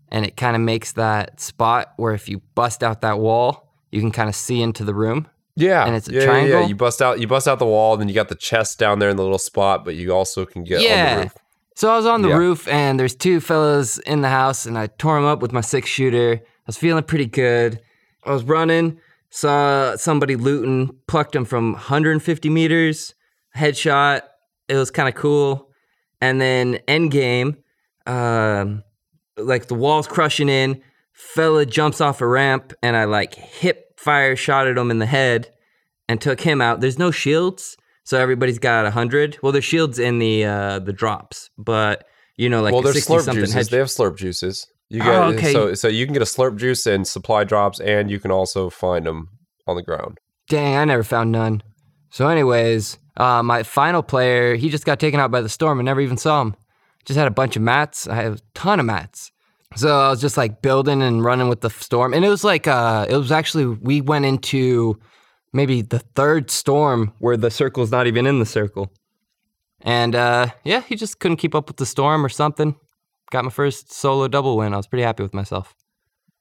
and 0.08 0.24
it 0.24 0.36
kind 0.36 0.54
of 0.54 0.62
makes 0.62 0.92
that 0.92 1.40
spot 1.40 1.92
where 1.96 2.14
if 2.14 2.28
you 2.28 2.42
bust 2.54 2.82
out 2.84 3.00
that 3.00 3.18
wall, 3.18 3.74
you 3.90 4.00
can 4.00 4.12
kind 4.12 4.28
of 4.28 4.34
see 4.36 4.62
into 4.62 4.84
the 4.84 4.94
room. 4.94 5.26
Yeah, 5.54 5.86
And 5.86 5.94
it's 5.94 6.08
a 6.08 6.12
yeah, 6.12 6.24
triangle? 6.24 6.60
Yeah, 6.60 6.66
you 6.66 6.74
bust 6.74 7.02
out, 7.02 7.20
you 7.20 7.26
bust 7.26 7.46
out 7.46 7.58
the 7.58 7.66
wall, 7.66 7.96
then 7.96 8.08
you 8.08 8.14
got 8.14 8.28
the 8.28 8.34
chest 8.34 8.78
down 8.78 8.98
there 9.00 9.10
in 9.10 9.16
the 9.16 9.22
little 9.22 9.38
spot, 9.38 9.84
but 9.84 9.94
you 9.94 10.12
also 10.14 10.46
can 10.46 10.64
get 10.64 10.78
on 10.78 10.82
Yeah. 10.82 11.14
the 11.16 11.22
roof. 11.24 11.34
So 11.76 11.90
I 11.92 11.96
was 11.96 12.06
on 12.06 12.22
the 12.22 12.28
Yeah. 12.28 12.36
roof, 12.36 12.66
and 12.68 12.98
there's 12.98 13.14
two 13.14 13.38
fellas 13.40 13.98
in 13.98 14.22
the 14.22 14.28
house, 14.28 14.64
and 14.66 14.78
I 14.78 14.86
tore 14.86 15.16
them 15.16 15.24
up 15.26 15.40
with 15.42 15.52
my 15.52 15.60
six 15.60 15.88
shooter. 15.88 16.40
I 16.42 16.44
was 16.66 16.76
feeling 16.78 17.02
pretty 17.04 17.26
good. 17.26 17.80
I 18.24 18.32
was 18.32 18.44
running, 18.44 18.98
saw 19.30 19.96
somebody 19.96 20.36
looting, 20.36 20.90
plucked 21.06 21.34
him 21.36 21.44
from 21.44 21.72
150 21.74 22.48
meters, 22.48 23.14
headshot. 23.56 24.22
It 24.68 24.76
was 24.76 24.90
kind 24.90 25.08
of 25.08 25.14
cool. 25.14 25.68
And 26.20 26.40
then 26.40 26.78
end 26.88 27.10
game, 27.10 27.56
um, 28.06 28.84
like 29.36 29.66
the 29.66 29.74
walls 29.74 30.06
crushing 30.06 30.48
in, 30.48 30.80
fella 31.12 31.66
jumps 31.66 32.00
off 32.00 32.20
a 32.20 32.26
ramp, 32.26 32.72
and 32.82 32.96
I 32.96 33.04
like 33.04 33.34
hip 33.34 33.91
fire 34.02 34.36
shot 34.36 34.66
at 34.66 34.76
him 34.76 34.90
in 34.90 34.98
the 34.98 35.06
head 35.06 35.50
and 36.08 36.20
took 36.20 36.40
him 36.40 36.60
out. 36.60 36.80
There's 36.80 36.98
no 36.98 37.10
shields, 37.10 37.76
so 38.04 38.18
everybody's 38.18 38.58
got 38.58 38.84
a 38.86 38.90
hundred. 38.90 39.38
Well, 39.42 39.52
there's 39.52 39.64
shields 39.64 39.98
in 39.98 40.18
the 40.18 40.44
uh 40.44 40.78
the 40.80 40.92
drops, 40.92 41.50
but 41.56 42.04
you 42.36 42.48
know, 42.48 42.62
like 42.62 42.72
well, 42.72 42.82
there's 42.82 42.96
60 42.96 43.12
slurp 43.12 43.22
something 43.24 43.44
juices. 43.44 43.68
They 43.68 43.78
have 43.78 43.86
slurp 43.88 44.16
juices. 44.16 44.66
You 44.88 45.00
Oh, 45.02 45.30
get 45.30 45.38
okay. 45.38 45.52
so 45.52 45.74
so 45.74 45.88
you 45.88 46.04
can 46.06 46.12
get 46.12 46.22
a 46.22 46.26
slurp 46.26 46.56
juice 46.56 46.86
and 46.86 47.06
supply 47.06 47.44
drops, 47.44 47.80
and 47.80 48.10
you 48.10 48.18
can 48.18 48.30
also 48.30 48.68
find 48.70 49.06
them 49.06 49.28
on 49.66 49.76
the 49.76 49.82
ground. 49.82 50.18
Dang, 50.48 50.76
I 50.76 50.84
never 50.84 51.02
found 51.04 51.32
none. 51.32 51.62
So, 52.10 52.28
anyways, 52.28 52.98
uh, 53.16 53.42
my 53.42 53.62
final 53.62 54.02
player, 54.02 54.54
he 54.54 54.68
just 54.68 54.84
got 54.84 55.00
taken 55.00 55.18
out 55.18 55.30
by 55.30 55.40
the 55.40 55.48
storm 55.48 55.78
and 55.78 55.86
never 55.86 56.00
even 56.00 56.18
saw 56.18 56.42
him. 56.42 56.56
Just 57.06 57.16
had 57.16 57.26
a 57.26 57.30
bunch 57.30 57.56
of 57.56 57.62
mats. 57.62 58.06
I 58.06 58.14
had 58.16 58.32
a 58.32 58.38
ton 58.54 58.80
of 58.80 58.84
mats. 58.86 59.32
So 59.74 60.00
I 60.00 60.10
was 60.10 60.20
just 60.20 60.36
like 60.36 60.60
building 60.62 61.02
and 61.02 61.24
running 61.24 61.48
with 61.48 61.62
the 61.62 61.70
storm, 61.70 62.12
and 62.12 62.24
it 62.24 62.28
was 62.28 62.44
like 62.44 62.66
uh, 62.66 63.06
it 63.08 63.16
was 63.16 63.32
actually 63.32 63.66
we 63.66 64.00
went 64.00 64.24
into 64.24 64.98
maybe 65.52 65.82
the 65.82 65.98
third 65.98 66.50
storm 66.50 67.12
where 67.18 67.36
the 67.36 67.50
circle's 67.50 67.90
not 67.90 68.06
even 68.06 68.26
in 68.26 68.38
the 68.38 68.46
circle, 68.46 68.92
and 69.80 70.14
uh, 70.14 70.48
yeah, 70.64 70.82
he 70.82 70.94
just 70.94 71.20
couldn't 71.20 71.38
keep 71.38 71.54
up 71.54 71.68
with 71.68 71.78
the 71.78 71.86
storm 71.86 72.24
or 72.24 72.28
something. 72.28 72.76
Got 73.30 73.44
my 73.44 73.50
first 73.50 73.92
solo 73.92 74.28
double 74.28 74.56
win. 74.56 74.74
I 74.74 74.76
was 74.76 74.86
pretty 74.86 75.04
happy 75.04 75.22
with 75.22 75.34
myself. 75.34 75.74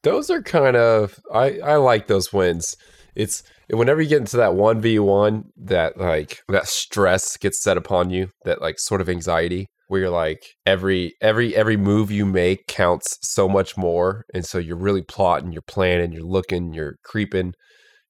Those 0.02 0.28
are 0.28 0.42
kind 0.42 0.76
of 0.76 1.18
I 1.32 1.58
I 1.60 1.76
like 1.76 2.08
those 2.08 2.32
wins. 2.32 2.76
It's 3.14 3.42
whenever 3.70 4.02
you 4.02 4.08
get 4.08 4.20
into 4.20 4.36
that 4.38 4.54
one 4.54 4.80
v 4.80 4.98
one, 4.98 5.44
that 5.56 5.96
like 5.96 6.42
that 6.48 6.66
stress 6.66 7.36
gets 7.38 7.62
set 7.62 7.76
upon 7.78 8.10
you, 8.10 8.28
that 8.44 8.60
like 8.60 8.78
sort 8.78 9.00
of 9.00 9.08
anxiety 9.08 9.68
where 9.92 10.00
you're 10.00 10.08
like 10.08 10.42
every 10.64 11.12
every 11.20 11.54
every 11.54 11.76
move 11.76 12.10
you 12.10 12.24
make 12.24 12.66
counts 12.66 13.18
so 13.20 13.46
much 13.46 13.76
more, 13.76 14.24
and 14.32 14.42
so 14.46 14.56
you're 14.56 14.74
really 14.74 15.02
plotting, 15.02 15.52
you're 15.52 15.60
planning, 15.60 16.12
you're 16.12 16.24
looking, 16.24 16.72
you're 16.72 16.96
creeping, 17.04 17.52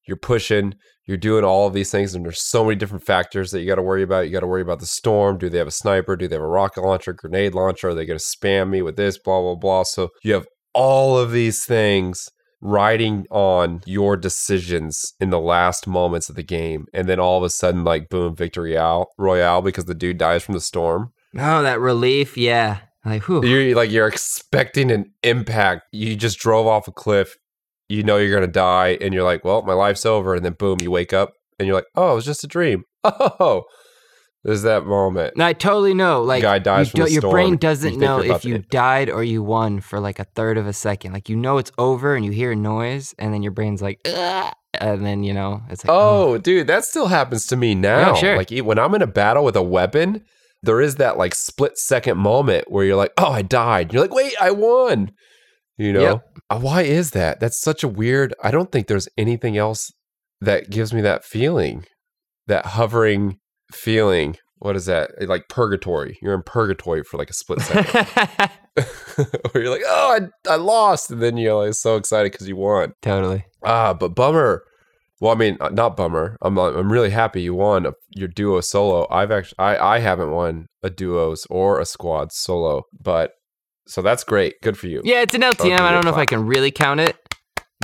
you're 0.07 0.15
pushing, 0.15 0.75
you're 1.05 1.17
doing 1.17 1.43
all 1.43 1.67
of 1.67 1.73
these 1.73 1.91
things, 1.91 2.15
and 2.15 2.23
there's 2.23 2.41
so 2.41 2.63
many 2.63 2.77
different 2.77 3.03
factors 3.03 3.51
that 3.51 3.59
you 3.59 3.67
got 3.67 3.75
to 3.75 3.81
worry 3.81 4.01
about. 4.01 4.25
You 4.25 4.31
got 4.31 4.39
to 4.39 4.47
worry 4.47 4.61
about 4.61 4.79
the 4.79 4.85
storm. 4.85 5.37
Do 5.37 5.49
they 5.49 5.57
have 5.57 5.67
a 5.67 5.71
sniper? 5.71 6.15
Do 6.15 6.25
they 6.25 6.35
have 6.35 6.41
a 6.41 6.47
rocket 6.47 6.83
launcher, 6.83 7.11
grenade 7.11 7.53
launcher? 7.53 7.89
Are 7.89 7.93
they 7.93 8.05
going 8.05 8.17
to 8.17 8.23
spam 8.23 8.69
me 8.69 8.81
with 8.81 8.95
this? 8.95 9.19
Blah 9.19 9.41
blah 9.41 9.55
blah. 9.55 9.83
So 9.83 10.07
you 10.23 10.35
have 10.35 10.47
all 10.73 11.17
of 11.17 11.33
these 11.33 11.65
things 11.65 12.29
riding 12.61 13.25
on 13.29 13.81
your 13.85 14.15
decisions 14.15 15.11
in 15.19 15.31
the 15.31 15.39
last 15.39 15.85
moments 15.85 16.29
of 16.29 16.37
the 16.37 16.43
game, 16.43 16.85
and 16.93 17.09
then 17.09 17.19
all 17.19 17.39
of 17.39 17.43
a 17.43 17.49
sudden, 17.49 17.83
like 17.83 18.07
boom, 18.07 18.37
victory 18.37 18.77
out 18.77 19.07
royale 19.17 19.61
because 19.61 19.83
the 19.83 19.93
dude 19.93 20.17
dies 20.17 20.45
from 20.45 20.53
the 20.53 20.61
storm. 20.61 21.09
Oh, 21.37 21.63
that 21.63 21.79
relief, 21.79 22.37
yeah. 22.37 22.79
Like, 23.05 23.23
whew. 23.23 23.43
You're 23.45 23.75
like 23.75 23.91
you're 23.91 24.07
expecting 24.07 24.89
an 24.91 25.11
impact. 25.23 25.83
You 25.91 26.15
just 26.15 26.39
drove 26.39 26.67
off 26.67 26.87
a 26.87 26.91
cliff. 26.91 27.35
You 27.89 28.01
know 28.03 28.17
you're 28.17 28.33
gonna 28.33 28.47
die, 28.51 28.97
and 29.01 29.13
you're 29.13 29.23
like, 29.23 29.43
"Well, 29.43 29.61
my 29.63 29.73
life's 29.73 30.05
over." 30.05 30.35
And 30.35 30.45
then 30.45 30.53
boom, 30.53 30.77
you 30.81 30.89
wake 30.89 31.11
up, 31.11 31.33
and 31.59 31.67
you're 31.67 31.75
like, 31.75 31.87
"Oh, 31.95 32.13
it 32.13 32.15
was 32.15 32.25
just 32.25 32.43
a 32.43 32.47
dream." 32.47 32.85
Oh, 33.05 33.63
there's 34.45 34.61
that 34.63 34.85
moment. 34.85 35.35
No, 35.37 35.45
I 35.45 35.53
totally 35.53 35.93
know. 35.93 36.21
Like, 36.23 36.41
Guy 36.41 36.59
dies 36.59 36.93
you 36.93 36.99
don't- 36.99 37.11
your 37.11 37.21
brain 37.21 37.55
doesn't 37.57 37.91
think 37.91 38.01
know 38.01 38.19
if 38.21 38.43
you 38.45 38.57
died 38.59 39.09
or 39.09 39.23
you 39.23 39.41
won 39.43 39.79
for 39.81 39.99
like 40.01 40.19
a 40.19 40.25
third 40.35 40.57
of 40.57 40.67
a 40.67 40.73
second. 40.73 41.13
Like, 41.13 41.29
you 41.29 41.35
know 41.35 41.57
it's 41.57 41.71
over, 41.77 42.15
and 42.15 42.23
you 42.25 42.31
hear 42.31 42.51
a 42.51 42.55
noise, 42.55 43.13
and 43.19 43.33
then 43.33 43.41
your 43.43 43.51
brain's 43.53 43.81
like, 43.81 43.99
Ugh, 44.05 44.53
and 44.79 45.05
then 45.05 45.23
you 45.23 45.33
know 45.33 45.61
it's 45.69 45.83
like, 45.85 45.89
Oh, 45.91 46.33
oh 46.33 46.37
dude, 46.37 46.67
that 46.67 46.85
still 46.85 47.07
happens 47.07 47.45
to 47.47 47.55
me 47.57 47.75
now. 47.75 48.13
sure. 48.15 48.37
Like 48.37 48.49
when 48.51 48.79
I'm 48.79 48.95
in 48.95 49.01
a 49.01 49.07
battle 49.07 49.43
with 49.45 49.55
a 49.57 49.61
weapon, 49.63 50.23
there 50.63 50.81
is 50.81 50.95
that 50.95 51.17
like 51.17 51.35
split 51.35 51.77
second 51.77 52.17
moment 52.17 52.71
where 52.71 52.85
you're 52.85 52.95
like, 52.95 53.13
"Oh, 53.17 53.31
I 53.31 53.41
died." 53.41 53.93
You're 53.93 54.01
like, 54.01 54.13
"Wait, 54.13 54.33
I 54.41 54.51
won." 54.51 55.11
You 55.77 55.93
know? 55.93 56.01
Yep. 56.01 56.37
Uh, 56.49 56.59
Why 56.59 56.81
is 56.83 57.11
that? 57.11 57.39
That's 57.39 57.59
such 57.59 57.83
a 57.83 57.87
weird. 57.87 58.33
I 58.41 58.51
don't 58.51 58.71
think 58.71 58.87
there's 58.87 59.09
anything 59.17 59.57
else 59.57 59.91
that 60.41 60.69
gives 60.69 60.93
me 60.93 61.01
that 61.01 61.25
feeling. 61.25 61.85
That 62.47 62.65
hovering 62.67 63.39
feeling. 63.71 64.37
What 64.57 64.75
is 64.75 64.85
that? 64.85 65.11
Like 65.27 65.49
purgatory. 65.49 66.17
You're 66.21 66.33
in 66.33 66.43
purgatory 66.43 67.03
for 67.03 67.17
like 67.17 67.29
a 67.29 67.33
split 67.33 67.61
second. 67.61 68.49
where 69.51 69.63
you're 69.63 69.69
like, 69.69 69.83
"Oh, 69.85 70.19
I, 70.47 70.53
I 70.53 70.55
lost." 70.55 71.11
And 71.11 71.21
then 71.21 71.37
you're 71.37 71.65
like 71.65 71.73
so 71.73 71.97
excited 71.97 72.31
cuz 72.31 72.47
you 72.47 72.55
won. 72.55 72.93
totally. 73.01 73.45
Ah, 73.63 73.93
but 73.93 74.15
bummer. 74.15 74.63
Well, 75.23 75.31
I 75.31 75.35
mean, 75.35 75.55
uh, 75.61 75.69
not 75.69 75.95
bummer. 75.95 76.35
I'm 76.41 76.59
uh, 76.59 76.71
I'm 76.71 76.91
really 76.91 77.09
happy 77.09 77.41
you 77.41 77.53
won 77.53 77.85
a, 77.85 77.93
your 78.09 78.27
duo 78.27 78.59
solo. 78.59 79.07
I've 79.09 79.31
actually 79.31 79.57
I 79.57 79.95
I 79.95 79.99
haven't 79.99 80.31
won 80.31 80.67
a 80.83 80.89
duos 80.89 81.47
or 81.49 81.79
a 81.79 81.85
squad 81.85 82.33
solo, 82.33 82.83
but 83.01 83.31
so 83.87 84.01
that's 84.01 84.25
great. 84.25 84.55
Good 84.61 84.77
for 84.77 84.87
you. 84.87 85.01
Yeah, 85.05 85.21
it's 85.21 85.33
an 85.33 85.39
LTM. 85.39 85.63
you 85.63 85.77
don't 85.77 86.03
know 86.03 86.11
if 86.11 86.17
I 86.17 86.25
can 86.25 86.45
really 86.45 86.71
count 86.71 86.99
it, 86.99 87.15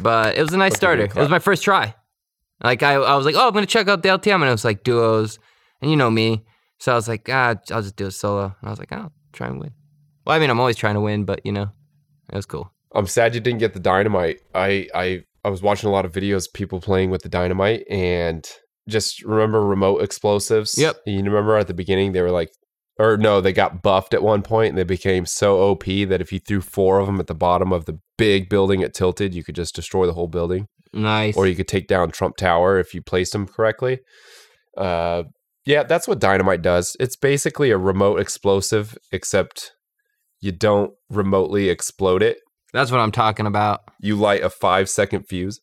but 0.03 0.35
it 0.35 0.41
was 0.41 0.51
a 0.51 0.57
nice 0.57 0.73
I'll 0.83 0.95
give 0.95 0.99
you 0.99 1.05
a 1.05 1.09
starter. 1.09 1.19
It 1.19 1.23
was 1.23 1.29
my 1.29 1.39
first 1.39 1.63
try. 1.63 1.95
Like, 2.61 2.83
I, 2.83 2.95
I 2.95 3.15
was 3.15 3.25
like, 3.25 3.35
oh, 3.35 3.47
I'm 3.47 3.53
gonna 3.53 3.65
check 3.65 3.87
out 3.87 4.03
the 4.03 4.09
LTM, 4.09 4.35
and 4.35 4.43
it 4.43 4.51
was 4.51 4.65
like 4.65 4.83
duos, 4.83 5.39
and 5.81 5.89
you 5.89 5.95
know 5.95 6.11
me, 6.11 6.43
so 6.77 6.91
I 6.91 6.95
was 6.95 7.07
like, 7.07 7.29
ah, 7.31 7.55
I'll 7.71 7.81
just 7.81 7.95
do 7.95 8.07
a 8.07 8.11
solo. 8.11 8.53
And 8.59 8.67
I 8.67 8.69
was 8.69 8.79
like, 8.79 8.91
oh, 8.91 9.13
try 9.31 9.47
and 9.47 9.61
win. 9.61 9.71
Well, 10.25 10.35
I 10.35 10.39
mean, 10.39 10.49
I'm 10.49 10.59
always 10.59 10.75
trying 10.75 10.95
to 10.95 11.01
win, 11.01 11.23
but 11.23 11.45
you 11.45 11.53
know, 11.53 11.71
it 12.33 12.35
was 12.35 12.45
cool. 12.45 12.69
I'm 12.93 13.07
sad 13.07 13.33
you 13.33 13.39
didn't 13.39 13.59
get 13.59 13.73
the 13.73 13.79
dynamite. 13.79 14.41
I 14.53 14.89
I 14.93 15.23
I 15.43 15.49
was 15.49 15.61
watching 15.61 15.89
a 15.89 15.91
lot 15.91 16.05
of 16.05 16.11
videos 16.11 16.47
of 16.47 16.53
people 16.53 16.81
playing 16.81 17.11
with 17.11 17.21
the 17.21 17.29
dynamite 17.29 17.83
and 17.89 18.47
just 18.87 19.23
remember 19.23 19.65
remote 19.65 20.01
explosives. 20.01 20.77
Yep. 20.77 20.97
You 21.05 21.23
remember 21.23 21.55
at 21.57 21.67
the 21.67 21.73
beginning 21.73 22.11
they 22.11 22.21
were 22.21 22.31
like 22.31 22.51
or 22.99 23.15
no, 23.15 23.39
they 23.39 23.53
got 23.53 23.81
buffed 23.81 24.13
at 24.13 24.21
one 24.21 24.41
point 24.41 24.69
and 24.69 24.77
they 24.77 24.83
became 24.83 25.25
so 25.25 25.59
OP 25.61 25.85
that 25.85 26.19
if 26.19 26.33
you 26.33 26.39
threw 26.39 26.59
four 26.59 26.99
of 26.99 27.05
them 27.05 27.19
at 27.19 27.27
the 27.27 27.33
bottom 27.33 27.71
of 27.71 27.85
the 27.85 27.97
big 28.17 28.49
building 28.49 28.83
at 28.83 28.93
Tilted, 28.93 29.33
you 29.33 29.41
could 29.41 29.55
just 29.55 29.73
destroy 29.73 30.05
the 30.05 30.13
whole 30.13 30.27
building. 30.27 30.67
Nice. 30.91 31.37
or 31.37 31.45
you 31.45 31.55
could 31.55 31.67
take 31.67 31.87
down 31.87 32.09
Trump 32.09 32.35
Tower 32.35 32.79
if 32.79 32.93
you 32.93 33.01
placed 33.01 33.31
them 33.31 33.47
correctly. 33.47 33.99
Uh, 34.75 35.23
yeah, 35.65 35.83
that's 35.83 36.07
what 36.07 36.19
dynamite 36.19 36.61
does. 36.61 36.97
It's 36.99 37.15
basically 37.15 37.69
a 37.69 37.77
remote 37.77 38.19
explosive, 38.19 38.97
except 39.11 39.71
you 40.41 40.51
don't 40.51 40.91
remotely 41.09 41.69
explode 41.69 42.23
it. 42.23 42.39
That's 42.73 42.91
what 42.91 42.99
I'm 42.99 43.11
talking 43.11 43.45
about. 43.45 43.81
You 43.99 44.15
light 44.15 44.43
a 44.43 44.49
five 44.49 44.89
second 44.89 45.23
fuse. 45.23 45.59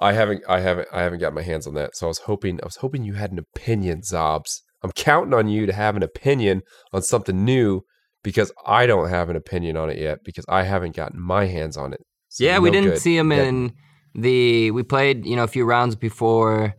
I 0.00 0.12
haven't, 0.12 0.44
I 0.48 0.60
haven't, 0.60 0.88
I 0.92 1.02
haven't 1.02 1.18
got 1.18 1.34
my 1.34 1.42
hands 1.42 1.66
on 1.66 1.74
that. 1.74 1.96
So 1.96 2.06
I 2.06 2.08
was 2.08 2.18
hoping, 2.18 2.60
I 2.62 2.66
was 2.66 2.76
hoping 2.76 3.04
you 3.04 3.14
had 3.14 3.32
an 3.32 3.38
opinion, 3.38 4.02
Xobbes. 4.02 4.60
I'm 4.82 4.92
counting 4.92 5.34
on 5.34 5.48
you 5.48 5.66
to 5.66 5.72
have 5.72 5.96
an 5.96 6.04
opinion 6.04 6.62
on 6.92 7.02
something 7.02 7.44
new 7.44 7.82
because 8.22 8.52
I 8.64 8.86
don't 8.86 9.08
have 9.08 9.28
an 9.28 9.36
opinion 9.36 9.76
on 9.76 9.90
it 9.90 9.98
yet 9.98 10.18
because 10.24 10.44
I 10.48 10.62
haven't 10.62 10.94
gotten 10.94 11.20
my 11.20 11.46
hands 11.46 11.76
on 11.76 11.92
it. 11.92 12.00
So 12.28 12.44
yeah, 12.44 12.58
we 12.58 12.70
didn't 12.70 12.98
see 12.98 13.16
him 13.16 13.32
in 13.32 13.72
the. 14.14 14.70
We 14.70 14.82
played, 14.82 15.26
you 15.26 15.34
know, 15.34 15.44
a 15.44 15.48
few 15.48 15.64
rounds 15.64 15.96
before 15.96 16.74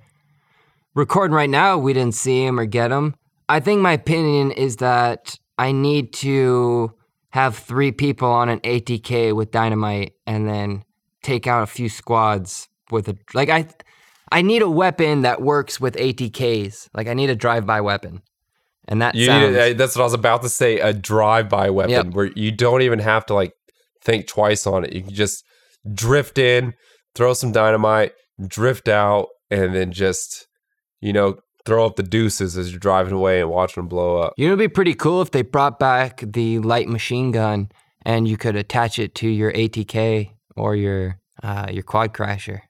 recording. 0.96 1.36
Right 1.36 1.50
now, 1.50 1.78
we 1.78 1.92
didn't 1.92 2.16
see 2.16 2.46
him 2.46 2.60
or 2.60 2.66
get 2.66 2.92
him. 2.92 3.16
I 3.50 3.60
think 3.60 3.82
my 3.82 3.94
opinion 3.94 4.52
is 4.52 4.78
that 4.78 5.38
I 5.58 5.72
need 5.72 6.14
to 6.16 6.94
have 7.32 7.58
three 7.58 7.92
people 7.92 8.30
on 8.30 8.50
an 8.50 8.60
ATK 8.62 9.36
with 9.36 9.52
dynamite, 9.52 10.14
and 10.26 10.48
then 10.48 10.84
take 11.24 11.48
out 11.48 11.64
a 11.64 11.68
few 11.68 11.90
squads 11.90 12.68
with 12.92 13.08
a 13.08 13.18
like. 13.34 13.50
I 13.50 13.68
I 14.32 14.42
need 14.42 14.62
a 14.62 14.70
weapon 14.70 15.22
that 15.24 15.42
works 15.42 15.80
with 15.80 15.96
ATKs. 15.96 16.90
Like 16.94 17.08
I 17.08 17.14
need 17.14 17.30
a 17.30 17.36
drive-by 17.36 17.82
weapon, 17.82 18.22
and 18.88 19.02
that 19.02 19.16
sounds. 19.16 19.56
uh, 19.56 19.74
that's 19.76 19.96
what 19.96 20.04
I 20.04 20.06
was 20.06 20.14
about 20.14 20.42
to 20.44 20.50
say. 20.50 20.80
A 20.80 20.94
drive-by 20.94 21.70
weapon 21.70 21.92
Yep. 21.92 22.14
where 22.14 22.26
you 22.36 22.52
don't 22.52 22.82
even 22.82 23.00
have 23.00 23.26
to 23.28 23.34
like 23.34 23.54
think 24.04 24.28
twice 24.28 24.66
on 24.66 24.84
it. 24.86 24.94
You 24.94 25.02
can 25.04 25.14
just 25.14 25.44
drift 25.94 26.38
in, 26.38 26.74
throw 27.16 27.34
some 27.34 27.52
dynamite, 27.52 28.14
drift 28.48 28.88
out, 28.88 29.28
and 29.52 29.76
then 29.76 29.92
just 29.92 30.48
you 31.02 31.14
know 31.14 31.38
throw 31.70 31.86
up 31.86 31.98
the 31.98 32.04
deuces 32.04 32.58
as 32.58 32.72
you're 32.72 32.80
driving 32.80 33.14
away 33.14 33.42
and 33.42 33.50
watching 33.52 33.84
them 33.84 33.88
blow 33.88 34.18
up. 34.18 34.34
You 34.38 34.48
know, 34.48 34.54
it'd 34.54 34.72
be 34.72 34.74
pretty 34.74 34.96
cool 34.96 35.22
if 35.22 35.30
they 35.30 35.44
brought 35.44 35.78
back 35.78 36.24
the 36.26 36.58
light 36.58 36.88
machine 36.88 37.30
gun 37.32 37.70
and 38.02 38.28
you 38.28 38.38
could 38.38 38.56
attach 38.56 38.98
it 38.98 39.14
to 39.16 39.30
your 39.30 39.54
ATK 39.54 40.32
or 40.56 40.76
your 40.76 41.20
uh, 41.44 41.68
your 41.70 41.84
quad 41.84 42.12
crasher. 42.12 42.62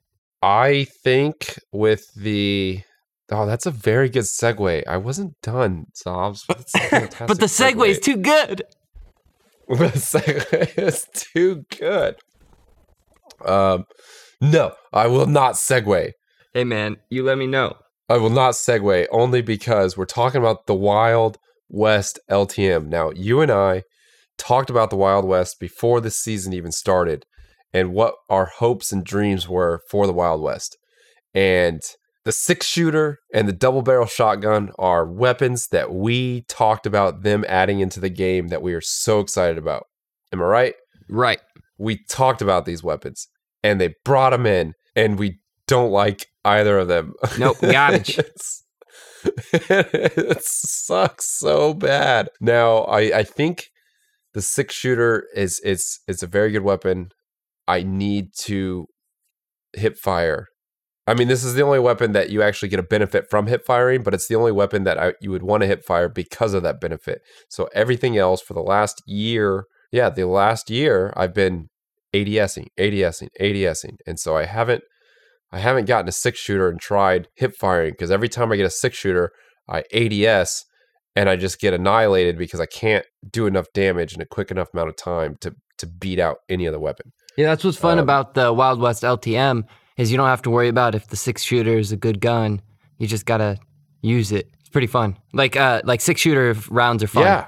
I 0.41 0.85
think 1.01 1.57
with 1.71 2.13
the 2.13 2.81
Oh, 3.31 3.45
that's 3.45 3.65
a 3.65 3.71
very 3.71 4.09
good 4.09 4.23
segue. 4.23 4.83
I 4.85 4.97
wasn't 4.97 5.39
done, 5.41 5.85
Xobbes. 5.95 6.43
but 6.45 6.59
it's 6.59 6.75
a 6.75 6.79
fantastic 6.89 7.27
but 7.27 7.39
the 7.39 7.45
segue 7.45 7.87
is 7.87 7.99
too 7.99 8.17
good. 8.17 8.63
the 9.69 9.91
segue 9.95 10.77
is 10.77 11.07
too 11.13 11.63
good. 11.79 12.17
Um, 13.45 13.85
no, 14.41 14.73
I 14.91 15.07
will 15.07 15.27
not 15.27 15.55
segue. 15.55 16.11
Hey 16.53 16.63
man, 16.65 16.97
you 17.09 17.23
let 17.23 17.37
me 17.37 17.47
know. 17.47 17.77
I 18.09 18.17
will 18.17 18.31
not 18.31 18.55
segue 18.55 19.05
only 19.11 19.43
because 19.43 19.95
we're 19.95 20.05
talking 20.05 20.41
about 20.41 20.65
the 20.65 20.73
Wild 20.73 21.37
West 21.69 22.19
LTM. 22.27 22.87
Now, 22.87 23.11
you 23.11 23.39
and 23.39 23.51
I 23.51 23.83
talked 24.35 24.71
about 24.71 24.89
the 24.89 24.95
Wild 24.95 25.25
West 25.25 25.59
before 25.59 26.01
the 26.01 26.09
season 26.09 26.51
even 26.51 26.71
started 26.71 27.23
and 27.71 27.93
what 27.93 28.15
our 28.27 28.45
hopes 28.45 28.91
and 28.91 29.03
dreams 29.03 29.47
were 29.47 29.81
for 29.91 30.07
the 30.07 30.13
Wild 30.13 30.41
West. 30.41 30.75
And 31.35 31.81
the 32.25 32.31
six 32.31 32.65
shooter 32.65 33.19
and 33.31 33.47
the 33.47 33.53
double 33.53 33.83
barrel 33.83 34.07
shotgun 34.07 34.71
are 34.79 35.05
weapons 35.05 35.67
that 35.67 35.93
we 35.93 36.45
talked 36.47 36.87
about 36.87 37.21
them 37.21 37.45
adding 37.47 37.79
into 37.79 37.99
the 37.99 38.09
game 38.09 38.47
that 38.47 38.63
we 38.63 38.73
are 38.73 38.81
so 38.81 39.19
excited 39.19 39.59
about. 39.59 39.83
Am 40.33 40.41
I 40.41 40.45
right? 40.45 40.73
Right. 41.07 41.41
We 41.77 42.03
talked 42.09 42.41
about 42.41 42.65
these 42.65 42.83
weapons 42.83 43.27
and 43.61 43.79
they 43.79 43.93
brought 44.03 44.31
them 44.31 44.47
in, 44.47 44.73
and 44.95 45.19
we 45.19 45.37
don't 45.69 45.91
like 45.91 46.25
either 46.43 46.77
of 46.79 46.87
them. 46.87 47.13
Nope, 47.37 47.57
garbage. 47.61 48.17
It's- 48.19 48.63
it 49.69 50.41
sucks 50.43 51.25
so 51.39 51.73
bad. 51.73 52.29
Now, 52.39 52.79
I, 52.83 52.99
I 53.19 53.23
think 53.23 53.65
the 54.33 54.41
six 54.41 54.73
shooter 54.75 55.25
is 55.35 55.59
is 55.59 55.99
is 56.07 56.23
a 56.23 56.27
very 56.27 56.51
good 56.51 56.63
weapon. 56.63 57.09
I 57.67 57.83
need 57.83 58.27
to 58.45 58.87
hip 59.73 59.97
fire. 59.97 60.47
I 61.05 61.15
mean, 61.15 61.27
this 61.27 61.43
is 61.43 61.55
the 61.55 61.63
only 61.63 61.79
weapon 61.79 62.11
that 62.13 62.29
you 62.29 62.41
actually 62.41 62.69
get 62.69 62.79
a 62.79 62.83
benefit 62.83 63.25
from 63.29 63.47
hip 63.47 63.65
firing, 63.65 64.03
but 64.03 64.13
it's 64.13 64.27
the 64.27 64.35
only 64.35 64.51
weapon 64.51 64.83
that 64.85 64.97
I, 64.97 65.13
you 65.19 65.31
would 65.31 65.43
want 65.43 65.61
to 65.63 65.67
hip 65.67 65.83
fire 65.83 66.07
because 66.07 66.53
of 66.53 66.63
that 66.63 66.79
benefit. 66.79 67.19
So 67.49 67.67
everything 67.73 68.17
else 68.17 68.41
for 68.41 68.53
the 68.53 68.61
last 68.61 69.01
year, 69.05 69.65
yeah, 69.91 70.09
the 70.09 70.27
last 70.27 70.69
year 70.69 71.11
I've 71.17 71.33
been 71.33 71.67
ADSing, 72.13 72.67
ADSing, 72.79 73.29
ADSing, 73.41 73.95
and 74.07 74.19
so 74.19 74.37
I 74.37 74.45
haven't 74.45 74.83
I 75.51 75.59
haven't 75.59 75.85
gotten 75.85 76.07
a 76.07 76.11
six 76.11 76.39
shooter 76.39 76.69
and 76.69 76.79
tried 76.79 77.27
hip 77.35 77.55
firing 77.55 77.91
because 77.91 78.11
every 78.11 78.29
time 78.29 78.51
I 78.51 78.55
get 78.55 78.65
a 78.65 78.69
six 78.69 78.95
shooter, 78.97 79.31
I 79.67 79.83
ADS 79.93 80.65
and 81.15 81.29
I 81.29 81.35
just 81.35 81.59
get 81.59 81.73
annihilated 81.73 82.37
because 82.37 82.59
I 82.59 82.65
can't 82.67 83.05
do 83.29 83.47
enough 83.47 83.67
damage 83.73 84.13
in 84.13 84.21
a 84.21 84.25
quick 84.25 84.51
enough 84.51 84.69
amount 84.73 84.89
of 84.89 84.95
time 84.95 85.37
to 85.41 85.55
to 85.79 85.87
beat 85.87 86.19
out 86.19 86.39
any 86.49 86.67
other 86.67 86.79
weapon. 86.79 87.11
Yeah, 87.37 87.47
that's 87.47 87.63
what's 87.63 87.77
fun 87.77 87.99
Um, 87.99 88.03
about 88.03 88.33
the 88.33 88.51
Wild 88.51 88.79
West 88.81 89.01
LTM 89.03 89.63
is 89.97 90.11
you 90.11 90.17
don't 90.17 90.27
have 90.27 90.41
to 90.41 90.49
worry 90.49 90.67
about 90.67 90.93
if 90.93 91.07
the 91.07 91.15
six 91.15 91.41
shooter 91.41 91.77
is 91.77 91.91
a 91.91 91.97
good 91.97 92.19
gun. 92.19 92.61
You 92.97 93.07
just 93.07 93.25
gotta 93.25 93.57
use 94.01 94.31
it. 94.31 94.49
It's 94.59 94.69
pretty 94.69 94.87
fun. 94.87 95.17
Like 95.33 95.55
uh 95.55 95.81
like 95.83 96.01
six 96.01 96.21
shooter 96.21 96.55
rounds 96.69 97.01
are 97.01 97.07
fun. 97.07 97.23
Yeah. 97.23 97.47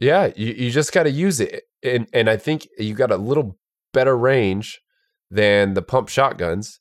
Yeah. 0.00 0.32
You, 0.36 0.52
you 0.54 0.70
just 0.70 0.92
got 0.92 1.04
to 1.04 1.10
use 1.10 1.38
it. 1.38 1.62
And, 1.84 2.08
and 2.12 2.28
I 2.28 2.36
think 2.36 2.66
you 2.76 2.94
got 2.94 3.12
a 3.12 3.16
little 3.16 3.56
better 3.92 4.16
range 4.16 4.80
than 5.30 5.74
the 5.74 5.82
pump 5.82 6.08
shotguns. 6.08 6.80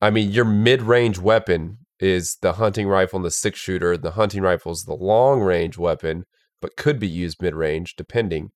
I 0.00 0.10
mean, 0.10 0.30
your 0.30 0.44
mid 0.44 0.82
range 0.82 1.18
weapon 1.18 1.78
is 2.00 2.36
the 2.42 2.54
hunting 2.54 2.88
rifle 2.88 3.16
and 3.18 3.24
the 3.24 3.30
six 3.30 3.58
shooter. 3.58 3.96
The 3.96 4.12
hunting 4.12 4.42
rifle 4.42 4.72
is 4.72 4.84
the 4.84 4.94
long 4.94 5.40
range 5.40 5.76
weapon, 5.76 6.24
but 6.60 6.76
could 6.76 6.98
be 6.98 7.08
used 7.08 7.42
mid 7.42 7.54
range 7.54 7.94
depending. 7.96 8.50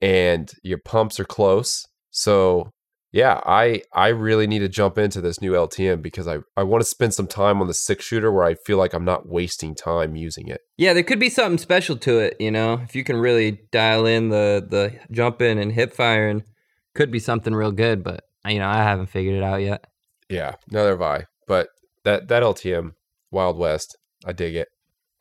And 0.00 0.52
your 0.62 0.78
pumps 0.78 1.18
are 1.18 1.24
close. 1.24 1.86
So 2.10 2.70
yeah, 3.12 3.40
I 3.46 3.82
I 3.94 4.08
really 4.08 4.46
need 4.46 4.58
to 4.58 4.68
jump 4.68 4.98
into 4.98 5.20
this 5.20 5.40
new 5.40 5.52
LTM 5.52 6.02
because 6.02 6.28
I, 6.28 6.38
I 6.56 6.64
want 6.64 6.82
to 6.82 6.88
spend 6.88 7.14
some 7.14 7.26
time 7.26 7.60
on 7.60 7.66
the 7.66 7.74
six 7.74 8.04
shooter 8.04 8.30
where 8.30 8.44
I 8.44 8.54
feel 8.66 8.78
like 8.78 8.92
I'm 8.92 9.06
not 9.06 9.28
wasting 9.28 9.74
time 9.74 10.16
using 10.16 10.48
it. 10.48 10.60
Yeah, 10.76 10.92
there 10.92 11.02
could 11.02 11.18
be 11.18 11.30
something 11.30 11.58
special 11.58 11.96
to 11.96 12.18
it, 12.18 12.36
you 12.38 12.50
know. 12.50 12.74
If 12.82 12.94
you 12.94 13.04
can 13.04 13.16
really 13.16 13.60
dial 13.72 14.06
in 14.06 14.28
the 14.28 14.66
the 14.68 14.98
jumping 15.10 15.58
and 15.58 15.72
hip 15.72 15.94
firing, 15.94 16.44
could 16.94 17.10
be 17.10 17.18
something 17.18 17.54
real 17.54 17.72
good. 17.72 18.04
But 18.04 18.24
you 18.46 18.58
know, 18.58 18.68
I 18.68 18.82
haven't 18.82 19.06
figured 19.06 19.36
it 19.36 19.42
out 19.42 19.62
yet. 19.62 19.84
Yeah, 20.28 20.54
neither 20.70 20.90
have 20.90 21.02
I. 21.02 21.26
But 21.46 21.68
that 22.04 22.28
that 22.28 22.42
LTM 22.42 22.92
Wild 23.30 23.58
West, 23.58 23.96
I 24.24 24.32
dig 24.32 24.54
it. 24.54 24.68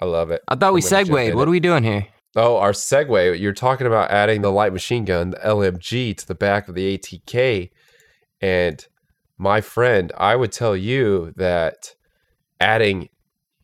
I 0.02 0.06
love 0.06 0.32
it. 0.32 0.42
I 0.48 0.56
thought 0.56 0.74
we 0.74 0.82
segued. 0.82 1.12
What 1.12 1.48
are 1.48 1.52
we 1.52 1.60
doing 1.60 1.84
here? 1.84 2.08
Oh, 2.36 2.58
our 2.58 2.74
segue. 2.74 3.40
You're 3.40 3.54
talking 3.54 3.88
about 3.88 4.12
adding 4.12 4.42
the 4.42 4.52
light 4.52 4.74
machine 4.74 5.06
gun, 5.06 5.30
the 5.30 5.38
LMG, 5.38 6.18
to 6.18 6.28
the 6.28 6.36
back 6.36 6.68
of 6.68 6.76
the 6.76 6.98
ATK. 6.98 7.70
And 8.42 8.86
my 9.38 9.62
friend, 9.62 10.12
I 10.18 10.36
would 10.36 10.52
tell 10.52 10.76
you 10.76 11.34
that 11.38 11.96
adding 12.60 13.08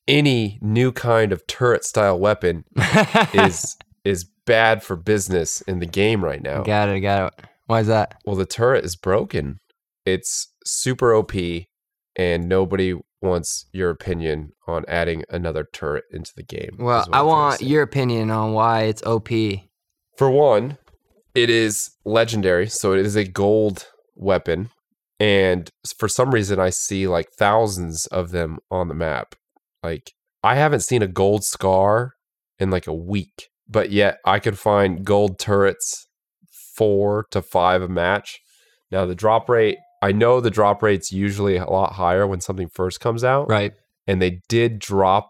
any 0.07 0.57
new 0.61 0.91
kind 0.91 1.31
of 1.33 1.45
turret 1.47 1.83
style 1.83 2.17
weapon 2.17 2.63
is 3.33 3.77
is 4.03 4.25
bad 4.45 4.83
for 4.83 4.95
business 4.95 5.61
in 5.61 5.79
the 5.79 5.85
game 5.85 6.23
right 6.23 6.41
now. 6.41 6.63
got 6.63 6.89
it. 6.89 7.01
Got 7.01 7.33
it. 7.33 7.45
Why 7.67 7.81
is 7.81 7.87
that? 7.87 8.15
Well, 8.25 8.35
the 8.35 8.45
turret 8.45 8.83
is 8.85 8.95
broken. 8.95 9.59
It's 10.05 10.47
super 10.65 11.13
OP, 11.13 11.33
and 12.15 12.47
nobody 12.47 12.95
wants 13.21 13.65
your 13.71 13.89
opinion 13.89 14.53
on 14.67 14.83
adding 14.87 15.23
another 15.29 15.67
turret 15.71 16.05
into 16.11 16.31
the 16.35 16.43
game. 16.43 16.75
Well, 16.79 16.97
I 16.97 16.99
I'm 16.99 17.05
trying 17.05 17.23
to 17.23 17.27
want 17.27 17.61
your 17.61 17.83
opinion 17.83 18.31
on 18.31 18.53
why 18.53 18.83
it's 18.83 19.03
OP. 19.03 19.29
For 20.17 20.29
one, 20.29 20.77
it 21.35 21.49
is 21.49 21.91
legendary, 22.03 22.67
so 22.67 22.93
it 22.93 23.05
is 23.05 23.15
a 23.15 23.23
gold 23.23 23.87
weapon, 24.15 24.69
and 25.19 25.69
for 25.97 26.07
some 26.07 26.31
reason, 26.31 26.59
I 26.59 26.71
see 26.71 27.07
like 27.07 27.31
thousands 27.31 28.07
of 28.07 28.31
them 28.31 28.59
on 28.69 28.87
the 28.87 28.93
map. 28.93 29.35
Like 29.83 30.13
I 30.43 30.55
haven't 30.55 30.81
seen 30.81 31.01
a 31.01 31.07
gold 31.07 31.43
scar 31.43 32.15
in 32.59 32.69
like 32.69 32.87
a 32.87 32.93
week, 32.93 33.49
but 33.67 33.91
yet 33.91 34.19
I 34.25 34.39
could 34.39 34.57
find 34.57 35.05
gold 35.05 35.39
turrets 35.39 36.07
four 36.75 37.25
to 37.31 37.41
five 37.41 37.81
a 37.81 37.87
match. 37.87 38.41
Now 38.91 39.05
the 39.05 39.15
drop 39.15 39.49
rate, 39.49 39.77
I 40.01 40.11
know 40.11 40.41
the 40.41 40.49
drop 40.49 40.81
rate's 40.81 41.11
usually 41.11 41.57
a 41.57 41.65
lot 41.69 41.93
higher 41.93 42.25
when 42.25 42.41
something 42.41 42.69
first 42.69 42.99
comes 42.99 43.23
out, 43.23 43.49
Right. 43.49 43.73
and 44.07 44.21
they 44.21 44.41
did 44.49 44.79
drop 44.79 45.29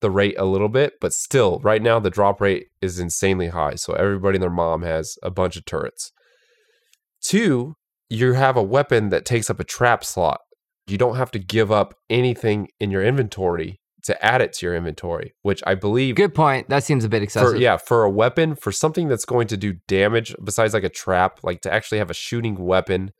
the 0.00 0.10
rate 0.10 0.34
a 0.38 0.44
little 0.44 0.68
bit, 0.68 0.94
but 1.00 1.12
still, 1.12 1.58
right 1.62 1.82
now 1.82 1.98
the 1.98 2.10
drop 2.10 2.40
rate 2.40 2.66
is 2.80 2.98
insanely 2.98 3.48
high. 3.48 3.74
So 3.74 3.92
everybody 3.94 4.36
and 4.36 4.42
their 4.42 4.50
mom 4.50 4.82
has 4.82 5.16
a 5.22 5.30
bunch 5.30 5.56
of 5.56 5.64
turrets. 5.64 6.12
Two, 7.22 7.74
you 8.08 8.32
have 8.32 8.56
a 8.56 8.62
weapon 8.62 9.10
that 9.10 9.24
takes 9.24 9.50
up 9.50 9.60
a 9.60 9.64
trap 9.64 10.04
slot. 10.04 10.40
You 10.86 10.98
don't 10.98 11.16
have 11.16 11.30
to 11.32 11.38
give 11.38 11.70
up 11.70 11.94
anything 12.08 12.68
in 12.80 12.90
your 12.90 13.04
inventory 13.04 13.78
to 14.04 14.24
add 14.24 14.40
it 14.40 14.54
to 14.54 14.66
your 14.66 14.74
inventory, 14.74 15.34
which 15.42 15.62
I 15.66 15.74
believe 15.74 16.14
Good 16.16 16.34
point. 16.34 16.68
That 16.70 16.82
seems 16.84 17.04
a 17.04 17.08
bit 17.08 17.22
excessive. 17.22 17.50
for 17.52 17.56
yeah, 17.56 17.76
for 17.76 18.02
a 18.02 18.10
weapon, 18.10 18.54
for 18.54 18.72
something 18.72 19.08
that's 19.08 19.26
going 19.26 19.46
to 19.48 19.56
do 19.58 19.74
damage 19.86 20.34
besides 20.42 20.72
like 20.72 20.84
a 20.84 20.88
trap, 20.88 21.40
like 21.42 21.60
to 21.62 21.72
actually 21.72 21.98
have 21.98 22.10
a 22.10 22.14
shooting 22.14 22.54
weapon, 22.56 23.12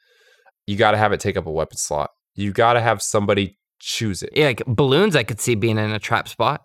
you 0.70 0.76
got 0.76 0.92
to 0.92 0.96
have 0.96 1.12
it 1.12 1.18
take 1.18 1.36
up 1.36 1.46
a 1.46 1.50
weapon 1.50 1.76
slot. 1.76 2.10
You 2.36 2.52
got 2.52 2.74
to 2.74 2.80
have 2.80 3.02
somebody 3.02 3.58
choose 3.80 4.22
it. 4.22 4.30
Yeah, 4.34 4.46
like 4.46 4.62
balloons, 4.66 5.16
I 5.16 5.24
could 5.24 5.40
see 5.40 5.56
being 5.56 5.78
in 5.78 5.90
a 5.90 5.98
trap 5.98 6.28
spot. 6.28 6.62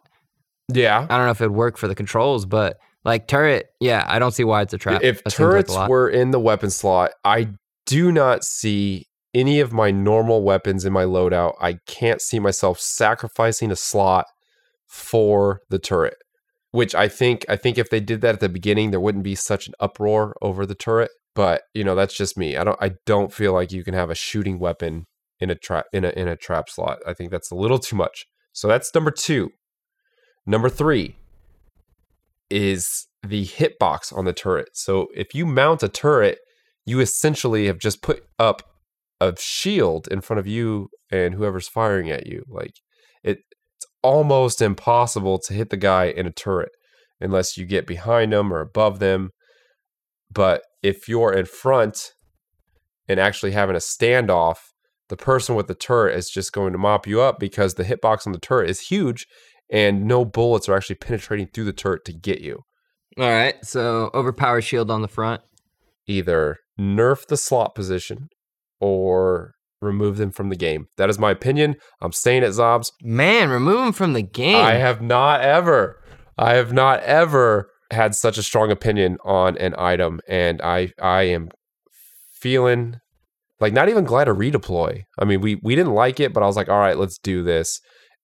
Yeah. 0.72 1.08
I 1.10 1.18
don't 1.18 1.26
know 1.26 1.32
if 1.32 1.42
it'd 1.42 1.52
work 1.52 1.76
for 1.76 1.88
the 1.88 1.96
controls, 1.96 2.46
but 2.46 2.78
like 3.04 3.28
turret, 3.28 3.66
yeah, 3.80 4.06
I 4.08 4.20
don't 4.20 4.32
see 4.32 4.44
why 4.44 4.62
it's 4.62 4.76
a 4.76 4.78
trap. 4.78 5.04
If 5.04 5.24
That 5.24 5.32
seems 5.32 5.40
like 5.40 5.66
turrets 5.68 5.90
were 5.90 6.08
in 6.08 6.30
the 6.30 6.40
weapon 6.40 6.70
slot, 6.70 7.14
I 7.24 7.48
do 7.88 8.12
not 8.12 8.44
see 8.44 9.08
any 9.34 9.60
of 9.60 9.74
my 9.74 9.90
normal 9.90 10.44
weapons 10.44 10.86
in 10.86 10.94
my 10.94 11.04
loadout. 11.04 11.56
I 11.60 11.80
can't 11.88 12.22
see 12.22 12.38
myself 12.38 12.80
sacrificing 12.80 13.72
a 13.72 13.76
slot 13.76 14.28
for 14.88 15.62
the 15.70 15.80
turret. 15.80 16.18
Which 16.70 16.94
I 16.94 17.08
think 17.08 17.44
I 17.50 17.56
think 17.56 17.80
if 17.80 17.90
they 17.90 18.02
did 18.02 18.22
that 18.22 18.36
at 18.36 18.40
the 18.40 18.50
beginning, 18.50 18.92
there 18.92 19.00
wouldn't 19.00 19.24
be 19.24 19.34
such 19.34 19.68
an 19.68 19.74
uproar 19.80 20.36
over 20.44 20.66
the 20.68 20.76
turret. 20.76 21.10
But 21.36 21.64
you 21.74 21.84
know, 21.84 21.96
that's 21.96 22.16
just 22.16 22.38
me. 22.38 22.58
I 22.58 22.64
don't 22.64 22.82
I 22.82 22.94
don't 23.06 23.34
feel 23.34 23.54
like 23.54 23.72
you 23.72 23.84
can 23.84 23.94
have 23.94 24.10
a 24.10 24.16
shooting 24.16 24.58
weapon 24.58 25.06
in 25.40 25.50
a 25.50 25.56
trap 25.56 25.86
in 25.94 26.06
a 26.06 26.10
in 26.10 26.28
a 26.28 26.36
trap 26.36 26.70
slot. 26.70 27.00
I 27.06 27.14
think 27.14 27.30
that's 27.30 27.52
a 27.52 27.56
little 27.56 27.80
too 27.80 27.96
much. 27.96 28.26
So 28.54 28.68
that's 28.68 28.94
number 28.96 29.12
two. 29.12 29.52
Number 30.46 30.70
three 30.70 31.18
is 32.50 33.08
the 33.26 33.46
hitbox 33.46 34.16
on 34.16 34.26
the 34.26 34.34
turret. 34.34 34.70
So 34.74 35.08
if 35.16 35.34
you 35.34 35.46
mount 35.46 35.84
a 35.84 35.90
turret, 35.90 36.40
you 36.86 37.00
essentially 37.00 37.66
have 37.68 37.80
just 37.80 38.02
put 38.02 38.24
up 38.40 38.62
a 39.20 39.34
shield 39.38 40.08
in 40.10 40.22
front 40.22 40.40
of 40.40 40.48
you 40.48 40.90
and 41.12 41.34
whoever's 41.34 41.68
firing 41.68 42.10
at 42.12 42.28
you. 42.28 42.44
Like 42.48 42.76
it, 43.24 43.40
it's 43.76 43.88
almost 44.04 44.62
impossible 44.62 45.40
to 45.40 45.54
hit 45.54 45.70
the 45.70 45.78
guy 45.78 46.06
in 46.06 46.28
a 46.28 46.32
turret 46.32 46.72
unless 47.20 47.58
you 47.58 47.66
get 47.66 47.88
behind 47.88 48.32
them 48.32 48.54
or 48.54 48.62
above 48.62 49.00
them. 49.00 49.32
But 50.32 50.64
if 50.84 51.08
you're 51.08 51.34
in 51.34 51.46
front 51.46 52.14
and 53.08 53.20
actually 53.20 53.52
having 53.52 53.76
a 53.76 53.80
standoff, 53.80 54.58
the 55.10 55.18
person 55.18 55.56
with 55.56 55.68
the 55.68 55.76
turret 55.76 56.18
is 56.18 56.30
just 56.30 56.52
going 56.52 56.72
to 56.74 56.80
mop 56.80 57.06
you 57.06 57.22
up 57.22 57.40
because 57.40 57.76
the 57.76 57.84
hitbox 57.84 58.26
on 58.26 58.34
the 58.34 58.40
turret 58.40 58.70
is 58.70 58.82
huge 58.82 59.28
and 59.70 60.06
no 60.06 60.26
bullets 60.26 60.68
are 60.70 60.76
actually 60.76 60.96
penetrating 60.96 61.48
through 61.48 61.66
the 61.66 61.74
turret 61.74 62.06
to 62.06 62.14
get 62.14 62.42
you. 62.42 62.64
All 63.18 63.30
right, 63.30 63.56
so 63.64 64.10
overpower 64.14 64.62
shield 64.62 64.92
on 64.92 65.02
the 65.02 65.08
front. 65.08 65.42
Either 66.08 66.58
nerf 66.80 67.26
the 67.28 67.38
slot 67.38 67.74
position 67.74 68.30
or 68.80 69.54
remove 69.82 70.18
them 70.18 70.32
from 70.32 70.50
the 70.50 70.56
game. 70.56 70.88
That 70.98 71.10
is 71.10 71.18
my 71.18 71.32
opinion. 71.32 71.76
I'm 72.02 72.12
saying 72.12 72.44
it, 72.44 72.50
Xobbes. 72.50 72.92
Man, 73.02 73.50
remove 73.50 73.80
them 73.80 73.94
from 73.94 74.14
the 74.14 74.22
game. 74.22 74.58
I 74.64 74.74
have 74.74 75.02
not 75.02 75.42
ever, 75.42 76.02
I 76.38 76.56
have 76.56 76.74
not 76.74 77.02
ever 77.04 77.70
had 77.92 78.16
such 78.16 78.38
a 78.38 78.44
strong 78.44 78.72
opinion 78.72 79.18
on 79.24 79.58
an 79.58 79.76
item, 79.78 80.20
and 80.28 80.62
I 80.62 80.92
I 81.02 81.24
am 81.24 81.50
feeling 82.34 83.00
like 83.60 83.74
not 83.74 83.90
even 83.90 84.04
glider 84.04 84.36
redeploy. 84.36 85.04
I 85.20 85.26
mean, 85.26 85.42
we 85.42 85.56
we 85.62 85.76
didn't 85.76 85.94
like 85.94 86.20
it, 86.20 86.34
but 86.34 86.44
I 86.44 86.46
was 86.46 86.56
like, 86.56 86.70
all 86.70 86.80
right, 86.80 86.98
let's 86.98 87.18
do 87.18 87.44
this, 87.44 87.80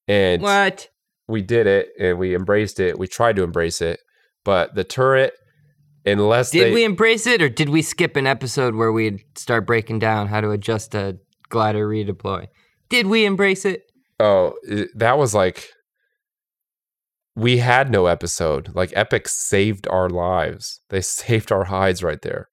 and 0.07 0.41
what? 0.41 0.87
we 1.27 1.41
did 1.41 1.67
it, 1.67 1.89
and 1.99 2.17
we 2.17 2.35
embraced 2.35 2.79
it. 2.79 2.97
We 2.99 3.07
tried 3.07 3.35
to 3.37 3.43
embrace 3.43 3.81
it, 3.81 3.99
but 4.43 4.75
the 4.75 4.83
turret, 4.83 5.33
unless 6.05 6.51
Did 6.51 6.67
they, 6.67 6.73
we 6.73 6.83
embrace 6.83 7.27
it 7.27 7.41
or 7.41 7.49
did 7.49 7.69
we 7.69 7.81
skip 7.81 8.15
an 8.15 8.27
episode 8.27 8.75
where 8.75 8.91
we'd 8.91 9.21
start 9.35 9.67
breaking 9.67 9.99
down 9.99 10.27
how 10.27 10.41
to 10.41 10.51
adjust 10.51 10.95
a 10.95 11.17
glider 11.49 11.87
redeploy? 11.87 12.47
Did 12.89 13.07
we 13.07 13.25
embrace 13.25 13.65
it? 13.65 13.83
Oh, 14.19 14.53
that 14.95 15.17
was 15.17 15.33
like 15.33 15.69
we 17.35 17.57
had 17.57 17.89
no 17.91 18.07
episode. 18.07 18.73
Like 18.75 18.91
Epic 18.95 19.27
saved 19.27 19.87
our 19.87 20.09
lives. 20.09 20.81
They 20.89 21.01
saved 21.01 21.51
our 21.51 21.65
hides 21.65 22.03
right 22.03 22.21
there. 22.21 22.47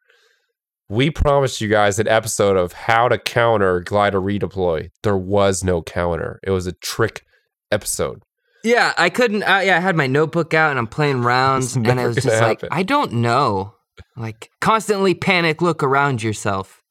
We 0.90 1.10
promised 1.10 1.60
you 1.60 1.68
guys 1.68 1.98
an 1.98 2.08
episode 2.08 2.56
of 2.56 2.72
how 2.72 3.08
to 3.08 3.18
counter 3.18 3.80
glider 3.80 4.20
redeploy. 4.20 4.88
There 5.02 5.18
was 5.18 5.62
no 5.62 5.82
counter. 5.82 6.40
It 6.42 6.50
was 6.50 6.66
a 6.66 6.72
trick 6.72 7.22
episode. 7.70 8.22
Yeah, 8.64 8.94
I 8.96 9.10
couldn't. 9.10 9.42
Uh, 9.42 9.60
yeah, 9.64 9.76
I 9.76 9.80
had 9.80 9.96
my 9.96 10.06
notebook 10.06 10.54
out 10.54 10.70
and 10.70 10.78
I'm 10.78 10.86
playing 10.86 11.22
rounds, 11.22 11.76
and 11.76 11.88
I 12.00 12.06
was 12.06 12.16
just 12.16 12.40
like. 12.40 12.64
I 12.70 12.82
don't 12.82 13.12
know. 13.12 13.74
Like, 14.16 14.50
constantly 14.60 15.14
panic, 15.14 15.60
look 15.62 15.82
around 15.82 16.22
yourself. 16.22 16.82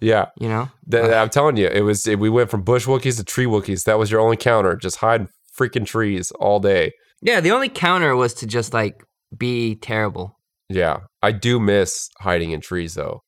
Yeah, 0.00 0.26
You 0.38 0.48
know? 0.48 0.68
th- 0.90 1.04
I'm 1.12 1.28
telling 1.28 1.56
you, 1.56 1.66
it 1.66 1.80
was. 1.80 2.06
we 2.06 2.28
went 2.28 2.50
from 2.50 2.62
bush 2.62 2.86
Wookiees 2.86 3.16
to 3.16 3.24
tree 3.24 3.46
Wookiees. 3.46 3.84
That 3.84 3.98
was 3.98 4.10
your 4.10 4.20
only 4.20 4.36
counter. 4.36 4.76
Just 4.76 4.96
hide 4.96 5.22
in 5.22 5.28
freaking 5.58 5.86
trees 5.86 6.30
all 6.32 6.60
day. 6.60 6.92
Yeah, 7.20 7.40
the 7.40 7.50
only 7.50 7.68
counter 7.68 8.14
was 8.14 8.34
to 8.34 8.46
just 8.46 8.72
like 8.72 9.04
be 9.36 9.76
terrible. 9.76 10.38
Yeah, 10.68 11.00
I 11.22 11.32
do 11.32 11.58
miss 11.58 12.08
hiding 12.20 12.50
in 12.50 12.60
trees 12.60 12.94
though. 12.94 13.22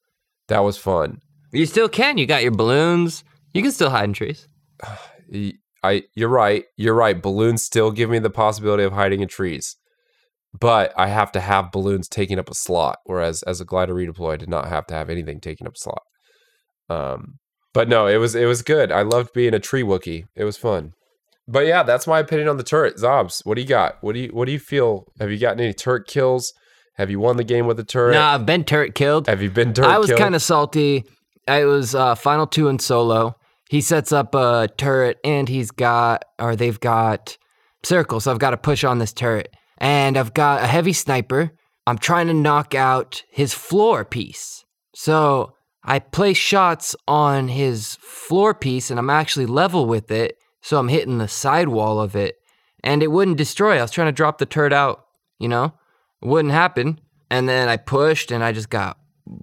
That 0.48 0.60
was 0.60 0.76
fun. 0.76 1.18
You 1.52 1.66
still 1.66 1.88
can. 1.88 2.18
You 2.18 2.26
got 2.26 2.42
your 2.42 2.52
balloons. 2.52 3.24
You 3.52 3.62
can 3.62 3.72
still 3.72 3.90
hide 3.90 4.04
in 4.04 4.12
trees. 4.12 4.46
I 5.82 6.02
you're 6.14 6.28
right. 6.28 6.64
You're 6.76 6.94
right. 6.94 7.20
Balloons 7.20 7.62
still 7.62 7.90
give 7.90 8.10
me 8.10 8.18
the 8.18 8.30
possibility 8.30 8.82
of 8.82 8.92
hiding 8.92 9.20
in 9.20 9.28
trees. 9.28 9.76
But 10.58 10.92
I 10.96 11.06
have 11.06 11.30
to 11.32 11.40
have 11.40 11.70
balloons 11.70 12.08
taking 12.08 12.38
up 12.38 12.50
a 12.50 12.54
slot, 12.54 12.98
whereas 13.04 13.42
as 13.44 13.60
a 13.60 13.64
glider 13.64 13.94
redeploy, 13.94 14.34
I 14.34 14.36
did 14.36 14.48
not 14.48 14.68
have 14.68 14.86
to 14.88 14.94
have 14.94 15.08
anything 15.08 15.40
taking 15.40 15.66
up 15.66 15.74
a 15.76 15.78
slot. 15.78 16.02
Um, 16.88 17.38
but 17.72 17.88
no, 17.88 18.06
it 18.06 18.16
was 18.16 18.34
it 18.34 18.46
was 18.46 18.62
good. 18.62 18.90
I 18.90 19.02
loved 19.02 19.32
being 19.32 19.54
a 19.54 19.60
tree 19.60 19.82
Wookie. 19.82 20.24
It 20.34 20.44
was 20.44 20.56
fun. 20.56 20.92
But 21.50 21.66
yeah, 21.66 21.82
that's 21.82 22.06
my 22.06 22.20
opinion 22.20 22.48
on 22.48 22.56
the 22.56 22.62
turret. 22.62 22.96
Xobbes, 22.96 23.44
what 23.44 23.56
do 23.56 23.62
you 23.62 23.66
got? 23.68 23.96
What 24.02 24.14
do 24.14 24.20
you 24.20 24.28
what 24.28 24.46
do 24.46 24.52
you 24.52 24.60
feel? 24.60 25.06
Have 25.18 25.30
you 25.30 25.38
gotten 25.38 25.60
any 25.60 25.72
turret 25.72 26.06
kills? 26.06 26.52
Have 26.94 27.10
you 27.10 27.18
won 27.18 27.36
the 27.36 27.44
game 27.44 27.66
with 27.66 27.76
the 27.76 27.84
turret? 27.84 28.14
Nah, 28.14 28.34
I've 28.34 28.46
been 28.46 28.62
turret 28.62 28.94
killed. 28.94 29.26
Have 29.26 29.42
you 29.42 29.50
been 29.50 29.72
turret 29.72 29.86
killed? 29.86 29.94
I 29.94 29.98
was 29.98 30.12
kind 30.12 30.34
of 30.34 30.42
salty. 30.42 31.04
I 31.48 31.64
was 31.64 31.94
uh, 31.94 32.14
final 32.14 32.46
two 32.46 32.68
in 32.68 32.78
solo. 32.78 33.34
He 33.68 33.80
sets 33.80 34.12
up 34.12 34.34
a 34.34 34.68
turret 34.76 35.18
and 35.24 35.48
he's 35.48 35.70
got, 35.70 36.24
or 36.38 36.56
they've 36.56 36.78
got 36.78 37.36
circles. 37.84 38.24
So 38.24 38.32
I've 38.32 38.38
got 38.38 38.50
to 38.50 38.56
push 38.56 38.84
on 38.84 38.98
this 38.98 39.12
turret. 39.12 39.48
And 39.78 40.16
I've 40.16 40.34
got 40.34 40.62
a 40.62 40.66
heavy 40.66 40.92
sniper. 40.92 41.52
I'm 41.86 41.98
trying 41.98 42.26
to 42.26 42.34
knock 42.34 42.74
out 42.74 43.22
his 43.30 43.54
floor 43.54 44.04
piece. 44.04 44.64
So 44.94 45.54
I 45.82 46.00
place 46.00 46.36
shots 46.36 46.94
on 47.08 47.48
his 47.48 47.96
floor 48.02 48.54
piece 48.54 48.90
and 48.90 48.98
I'm 48.98 49.10
actually 49.10 49.46
level 49.46 49.86
with 49.86 50.10
it. 50.10 50.36
So 50.62 50.78
I'm 50.78 50.88
hitting 50.88 51.18
the 51.18 51.28
sidewall 51.28 52.00
of 52.00 52.14
it. 52.16 52.36
And 52.82 53.02
it 53.02 53.10
wouldn't 53.10 53.36
destroy. 53.36 53.78
I 53.78 53.82
was 53.82 53.90
trying 53.90 54.08
to 54.08 54.12
drop 54.12 54.38
the 54.38 54.46
turret 54.46 54.72
out, 54.72 55.06
you 55.38 55.48
know? 55.48 55.74
It 56.22 56.28
wouldn't 56.28 56.54
happen. 56.54 57.00
And 57.30 57.48
then 57.48 57.68
I 57.68 57.76
pushed 57.76 58.30
and 58.30 58.42
I 58.42 58.52
just 58.52 58.70
got 58.70 58.98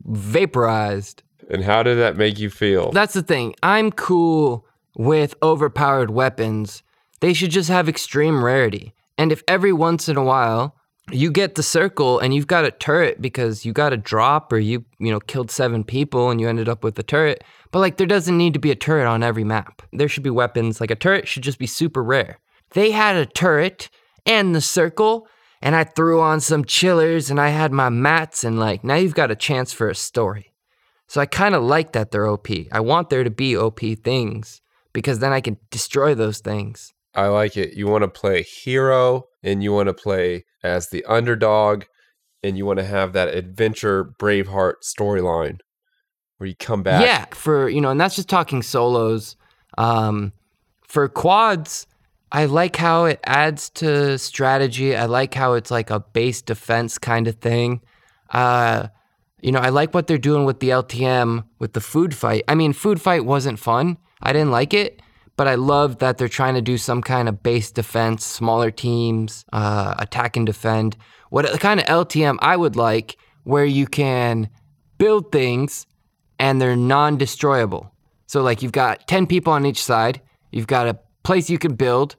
vaporized. 0.06 1.23
and 1.49 1.63
how 1.63 1.84
did 1.84 1.95
that 1.95 2.17
make 2.17 2.39
you 2.39 2.49
feel? 2.49 2.91
That's 2.91 3.13
the 3.13 3.21
thing. 3.21 3.56
I'm 3.63 3.91
cool 3.91 4.65
with 4.95 5.36
overpowered 5.41 6.10
weapons. 6.10 6.84
They 7.19 7.34
should 7.34 7.51
just 7.51 7.69
have 7.69 7.88
extreme 7.88 8.43
rarity. 8.43 8.93
And 9.17 9.32
if 9.32 9.43
every 9.47 9.73
once 9.73 10.10
in 10.10 10.17
a 10.17 10.23
while 10.23 10.75
you 11.11 11.31
get 11.31 11.55
the 11.55 11.63
circle 11.63 12.19
and 12.19 12.33
you've 12.33 12.47
got 12.47 12.65
a 12.65 12.71
turret 12.71 13.21
because 13.21 13.65
you 13.65 13.71
got 13.71 13.93
a 13.93 13.97
drop 13.97 14.51
or 14.51 14.59
you, 14.59 14.83
you 14.99 15.09
know, 15.11 15.19
killed 15.19 15.49
seven 15.49 15.83
people 15.83 16.29
and 16.29 16.41
you 16.41 16.49
ended 16.49 16.67
up 16.67 16.83
with 16.83 16.95
the 16.95 17.03
turret, 17.03 17.43
but 17.71 17.79
like 17.79 17.97
there 17.97 18.07
doesn't 18.07 18.37
need 18.37 18.53
to 18.53 18.59
be 18.59 18.71
a 18.71 18.75
turret 18.75 19.07
on 19.07 19.23
every 19.23 19.43
map. 19.43 19.81
There 19.93 20.09
should 20.09 20.23
be 20.23 20.29
weapons. 20.29 20.81
Like 20.81 20.91
a 20.91 20.95
turret 20.95 21.27
should 21.27 21.43
just 21.43 21.59
be 21.59 21.67
super 21.67 22.03
rare. 22.03 22.39
They 22.71 22.91
had 22.91 23.15
a 23.15 23.25
turret 23.25 23.89
and 24.25 24.53
the 24.53 24.61
circle 24.61 25.27
and 25.61 25.75
I 25.75 25.85
threw 25.85 26.19
on 26.19 26.41
some 26.41 26.65
chillers 26.65 27.29
and 27.31 27.39
I 27.39 27.49
had 27.49 27.71
my 27.71 27.89
mats 27.89 28.43
and 28.43 28.59
like 28.59 28.83
now 28.83 28.95
you've 28.95 29.15
got 29.15 29.31
a 29.31 29.35
chance 29.35 29.71
for 29.71 29.89
a 29.89 29.95
story. 29.95 30.53
So 31.07 31.21
I 31.21 31.25
kind 31.25 31.55
of 31.55 31.63
like 31.63 31.93
that 31.93 32.11
they're 32.11 32.27
OP. 32.27 32.47
I 32.71 32.81
want 32.81 33.09
there 33.09 33.23
to 33.23 33.29
be 33.29 33.55
OP 33.55 33.79
things 34.03 34.61
because 34.91 35.19
then 35.19 35.31
I 35.31 35.39
can 35.39 35.57
destroy 35.71 36.13
those 36.13 36.39
things. 36.39 36.93
I 37.15 37.27
like 37.27 37.55
it. 37.55 37.75
You 37.75 37.87
want 37.87 38.03
to 38.03 38.09
play 38.09 38.43
hero 38.43 39.23
and 39.41 39.63
you 39.63 39.71
want 39.71 39.87
to 39.87 39.93
play 39.93 40.43
as 40.63 40.89
the 40.89 41.03
underdog 41.05 41.83
and 42.43 42.57
you 42.57 42.65
want 42.65 42.79
to 42.79 42.85
have 42.85 43.13
that 43.13 43.29
adventure 43.29 44.05
Braveheart 44.19 44.75
storyline 44.83 45.59
where 46.37 46.47
you 46.47 46.55
come 46.55 46.83
back. 46.83 47.01
Yeah, 47.01 47.25
for 47.31 47.69
you 47.69 47.81
know, 47.81 47.89
and 47.89 47.99
that's 47.99 48.15
just 48.15 48.29
talking 48.29 48.61
solos. 48.61 49.35
Um, 49.77 50.33
for 50.81 51.07
quads, 51.07 51.87
I 52.31 52.45
like 52.45 52.75
how 52.75 53.05
it 53.05 53.19
adds 53.23 53.69
to 53.71 54.17
strategy. 54.17 54.95
I 54.95 55.05
like 55.05 55.33
how 55.33 55.53
it's 55.53 55.71
like 55.71 55.89
a 55.89 55.99
base 55.99 56.41
defense 56.41 56.97
kind 56.97 57.27
of 57.27 57.35
thing. 57.35 57.81
Uh, 58.31 58.87
you 59.41 59.51
know, 59.51 59.59
I 59.59 59.69
like 59.69 59.93
what 59.93 60.07
they're 60.07 60.17
doing 60.17 60.45
with 60.45 60.59
the 60.59 60.69
LTM 60.69 61.45
with 61.59 61.73
the 61.73 61.81
food 61.81 62.13
fight. 62.15 62.43
I 62.47 62.55
mean, 62.55 62.73
food 62.73 63.01
fight 63.01 63.25
wasn't 63.25 63.59
fun. 63.59 63.97
I 64.21 64.33
didn't 64.33 64.51
like 64.51 64.73
it, 64.73 65.01
but 65.38 65.47
I 65.47 65.56
love 65.56 66.00
that 66.00 66.17
they're 66.17 66.28
trying 66.28 66.56
to 66.56 66.62
do 66.62 66.78
some 66.78 67.02
kind 67.02 67.30
of 67.30 67.43
base 67.43 67.71
defense, 67.71 68.26
smaller 68.26 68.71
teams, 68.71 69.45
uh, 69.54 69.93
attack 70.00 70.36
and 70.36 70.45
defend. 70.45 70.97
What 71.30 71.45
kind 71.60 71.80
of 71.80 71.86
LTM 71.86 72.38
I 72.41 72.58
would 72.58 72.76
like 72.76 73.17
where 73.43 73.65
you 73.65 73.86
can 73.86 74.50
build 74.97 75.32
things 75.32 75.86
and 76.39 76.60
they're 76.60 76.76
non-destroyable. 76.76 77.91
So 78.26 78.41
like 78.41 78.62
you've 78.62 78.71
got 78.71 79.08
10 79.08 79.28
people 79.28 79.54
on 79.54 79.65
each 79.65 79.82
side, 79.82 80.21
you've 80.52 80.67
got 80.67 80.88
a 80.88 81.00
place 81.23 81.50
you 81.50 81.60
can 81.60 81.76
build. 81.76 82.15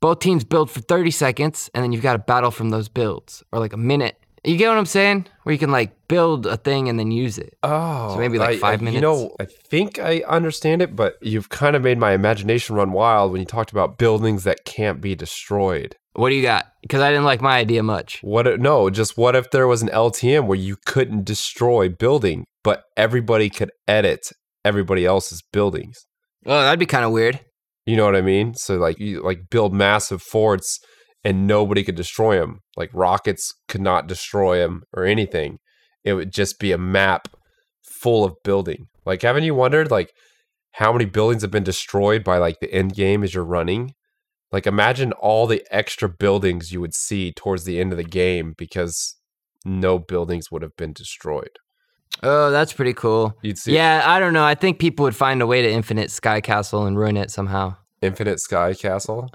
Both 0.00 0.20
teams 0.20 0.44
build 0.44 0.70
for 0.70 0.80
30 0.80 1.10
seconds 1.10 1.68
and 1.74 1.82
then 1.82 1.92
you've 1.92 2.02
got 2.02 2.16
a 2.16 2.20
battle 2.20 2.50
from 2.50 2.70
those 2.70 2.88
builds 2.88 3.42
or 3.52 3.58
like 3.58 3.72
a 3.72 3.76
minute. 3.76 4.21
You 4.44 4.56
get 4.56 4.68
what 4.68 4.78
I'm 4.78 4.86
saying? 4.86 5.26
Where 5.44 5.52
you 5.52 5.58
can 5.58 5.70
like 5.70 5.92
build 6.08 6.46
a 6.46 6.56
thing 6.56 6.88
and 6.88 6.98
then 6.98 7.10
use 7.12 7.38
it. 7.38 7.54
Oh, 7.62 8.14
So 8.14 8.18
maybe, 8.18 8.38
like, 8.38 8.56
I- 8.56 8.58
five 8.58 8.82
I- 8.82 8.90
You 8.90 9.00
know. 9.00 9.36
I 9.40 9.44
think 9.44 9.98
I 10.00 10.22
understand 10.26 10.82
it, 10.82 10.96
but 10.96 11.14
you've 11.22 11.48
kind 11.48 11.76
of 11.76 11.82
made 11.82 11.98
my 11.98 12.12
imagination 12.12 12.74
run 12.74 12.90
wild 12.92 13.30
when 13.32 13.40
you 13.40 13.46
talked 13.46 13.70
about 13.70 13.98
buildings 13.98 14.42
that 14.44 14.64
can't 14.64 15.00
be 15.00 15.14
destroyed. 15.14 15.94
What 16.14 16.30
do 16.30 16.34
you 16.34 16.42
got? 16.42 16.66
Because 16.82 17.00
I 17.00 17.10
didn't 17.10 17.24
like 17.24 17.40
my 17.40 17.56
idea 17.56 17.82
much. 17.82 18.18
What? 18.22 18.46
if- 18.46 18.58
No, 18.60 18.90
just 18.90 19.16
what 19.16 19.36
if 19.36 19.50
there 19.50 19.66
was 19.68 19.80
an 19.80 19.88
LTM 19.90 20.46
where 20.46 20.58
you 20.58 20.76
couldn't 20.86 21.24
destroy 21.24 21.88
building, 21.88 22.44
but 22.64 22.82
everybody 22.96 23.48
could 23.48 23.70
edit 23.86 24.20
everybody 24.64 25.06
else's 25.06 25.42
buildings? 25.52 26.04
Oh, 26.44 26.60
that'd 26.62 26.80
be 26.80 26.86
kind 26.86 27.04
of 27.04 27.12
weird. 27.12 27.40
You 27.86 27.96
know 27.96 28.04
what 28.04 28.16
I 28.16 28.20
mean? 28.22 28.54
So 28.54 28.76
like 28.76 28.98
you 28.98 29.22
like 29.22 29.48
build 29.50 29.72
massive 29.72 30.20
forts 30.20 30.78
and 31.24 31.46
nobody 31.46 31.84
could 31.84 31.94
destroy 31.94 32.38
them. 32.38 32.60
Like 32.76 32.90
rockets 32.92 33.54
could 33.68 33.80
not 33.80 34.06
destroy 34.06 34.58
them 34.58 34.82
or 34.92 35.04
anything. 35.04 35.58
It 36.04 36.14
would 36.14 36.32
just 36.32 36.58
be 36.58 36.72
a 36.72 36.78
map 36.78 37.28
full 37.82 38.24
of 38.24 38.34
building. 38.44 38.88
Like 39.06 39.22
haven't 39.22 39.44
you 39.44 39.54
wondered 39.54 39.90
like 39.90 40.12
how 40.72 40.92
many 40.92 41.04
buildings 41.04 41.42
have 41.42 41.50
been 41.50 41.62
destroyed 41.62 42.24
by 42.24 42.38
like 42.38 42.60
the 42.60 42.72
end 42.72 42.94
game 42.94 43.22
as 43.22 43.34
you're 43.34 43.44
running? 43.44 43.94
Like 44.50 44.66
imagine 44.66 45.12
all 45.12 45.46
the 45.46 45.64
extra 45.70 46.08
buildings 46.08 46.72
you 46.72 46.80
would 46.80 46.94
see 46.94 47.32
towards 47.32 47.64
the 47.64 47.80
end 47.80 47.92
of 47.92 47.98
the 47.98 48.04
game 48.04 48.54
because 48.56 49.16
no 49.64 49.98
buildings 49.98 50.50
would 50.50 50.62
have 50.62 50.76
been 50.76 50.92
destroyed. 50.92 51.58
Oh, 52.22 52.50
that's 52.50 52.72
pretty 52.72 52.92
cool. 52.92 53.38
You'd 53.42 53.58
see 53.58 53.74
Yeah, 53.74 54.02
I 54.04 54.20
don't 54.20 54.34
know. 54.34 54.44
I 54.44 54.54
think 54.54 54.78
people 54.78 55.04
would 55.04 55.16
find 55.16 55.40
a 55.40 55.46
way 55.46 55.62
to 55.62 55.70
infinite 55.70 56.10
Sky 56.10 56.40
Castle 56.40 56.86
and 56.86 56.98
ruin 56.98 57.16
it 57.16 57.30
somehow. 57.30 57.76
Infinite 58.02 58.40
Sky 58.40 58.74
Castle. 58.74 59.30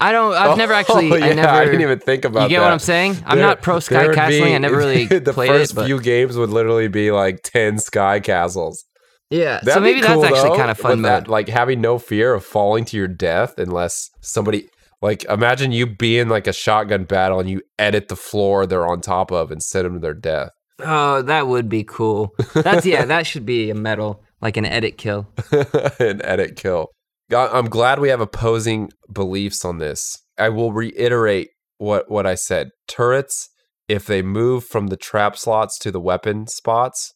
I 0.00 0.12
don't. 0.12 0.34
I've 0.34 0.50
oh, 0.50 0.54
never 0.56 0.72
actually. 0.80 1.10
Oh, 1.10 1.16
yeah, 1.16 1.26
I 1.26 1.32
never. 1.34 1.48
I 1.48 1.64
didn't 1.64 1.80
even 1.80 1.98
think 1.98 2.24
about 2.24 2.40
that. 2.40 2.42
you 2.44 2.48
get 2.50 2.58
that. 2.60 2.64
what 2.64 2.72
I'm 2.72 2.78
saying? 2.78 3.16
I'm 3.26 3.38
There- 3.38 3.46
not 3.46 3.62
pro 3.62 3.80
Sky 3.80 4.08
Castling. 4.08 4.44
be- 4.44 4.54
I 4.54 4.58
never 4.58 4.76
really 4.76 5.06
the 5.06 5.32
played 5.32 5.48
first 5.48 5.72
it. 5.72 5.74
But 5.74 5.86
few 5.86 6.00
games 6.00 6.36
would 6.36 6.50
literally 6.50 6.88
be 6.88 7.10
like 7.10 7.42
ten 7.42 7.78
sky 7.78 8.20
castles. 8.20 8.84
yeah, 9.30 9.60
That'd 9.62 9.74
so 9.74 9.80
be 9.80 9.84
maybe 9.84 10.00
that's 10.00 10.22
actually 10.22 10.50
though, 10.50 10.56
kind 10.56 10.70
of 10.70 10.78
fun 10.78 11.02
that, 11.02 11.28
like 11.28 11.48
having 11.48 11.80
no 11.80 11.98
fear 11.98 12.34
of 12.34 12.44
falling 12.44 12.84
to 12.86 12.96
your 12.96 13.08
death 13.08 13.58
unless 13.58 14.10
somebody. 14.20 14.68
Like 15.02 15.24
imagine 15.24 15.70
you 15.70 15.86
being 15.86 16.28
like 16.28 16.46
a 16.46 16.52
shotgun 16.52 17.04
battle 17.04 17.38
and 17.38 17.48
you 17.50 17.60
edit 17.78 18.08
the 18.08 18.16
floor 18.16 18.64
they're 18.66 18.86
on 18.86 19.02
top 19.02 19.30
of 19.30 19.50
and 19.50 19.62
send 19.62 19.84
them 19.84 19.94
to 19.94 20.00
their 20.00 20.14
death. 20.14 20.50
Oh, 20.80 21.20
that 21.22 21.46
would 21.46 21.68
be 21.68 21.84
cool. 21.84 22.34
That's 22.54 22.86
yeah. 22.86 23.04
that 23.04 23.26
should 23.26 23.44
be 23.44 23.68
a 23.70 23.74
medal. 23.74 24.22
like 24.40 24.56
an 24.56 24.64
edit 24.64 24.96
kill. 24.98 25.26
an 25.98 26.22
edit 26.24 26.56
kill. 26.56 26.88
I'm 27.32 27.66
glad 27.66 27.98
we 27.98 28.10
have 28.10 28.20
opposing 28.20 28.90
beliefs 29.12 29.64
on 29.64 29.78
this. 29.78 30.18
I 30.38 30.48
will 30.48 30.72
reiterate 30.72 31.48
what 31.78 32.10
what 32.10 32.26
I 32.26 32.34
said. 32.34 32.68
Turrets, 32.86 33.48
if 33.88 34.06
they 34.06 34.22
move 34.22 34.64
from 34.64 34.88
the 34.88 34.96
trap 34.96 35.36
slots 35.36 35.78
to 35.80 35.90
the 35.90 36.00
weapon 36.00 36.46
spots, 36.46 37.12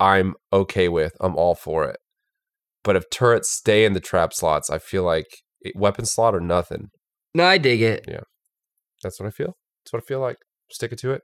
I'm 0.00 0.34
okay 0.52 0.88
with. 0.88 1.12
I'm 1.20 1.36
all 1.36 1.54
for 1.54 1.84
it. 1.88 1.96
But 2.82 2.96
if 2.96 3.08
turrets 3.10 3.50
stay 3.50 3.84
in 3.84 3.92
the 3.92 4.00
trap 4.00 4.32
slots, 4.32 4.68
I 4.68 4.78
feel 4.78 5.04
like 5.04 5.26
it, 5.60 5.74
weapon 5.76 6.04
slot 6.04 6.34
or 6.34 6.40
nothing. 6.40 6.88
No, 7.34 7.44
I 7.44 7.58
dig 7.58 7.82
it. 7.82 8.04
Yeah, 8.08 8.20
that's 9.02 9.20
what 9.20 9.26
I 9.26 9.30
feel. 9.30 9.54
That's 9.84 9.92
what 9.92 10.02
I 10.02 10.06
feel 10.06 10.20
like. 10.20 10.36
Stick 10.70 10.92
it 10.92 10.98
to 11.00 11.12
it. 11.12 11.22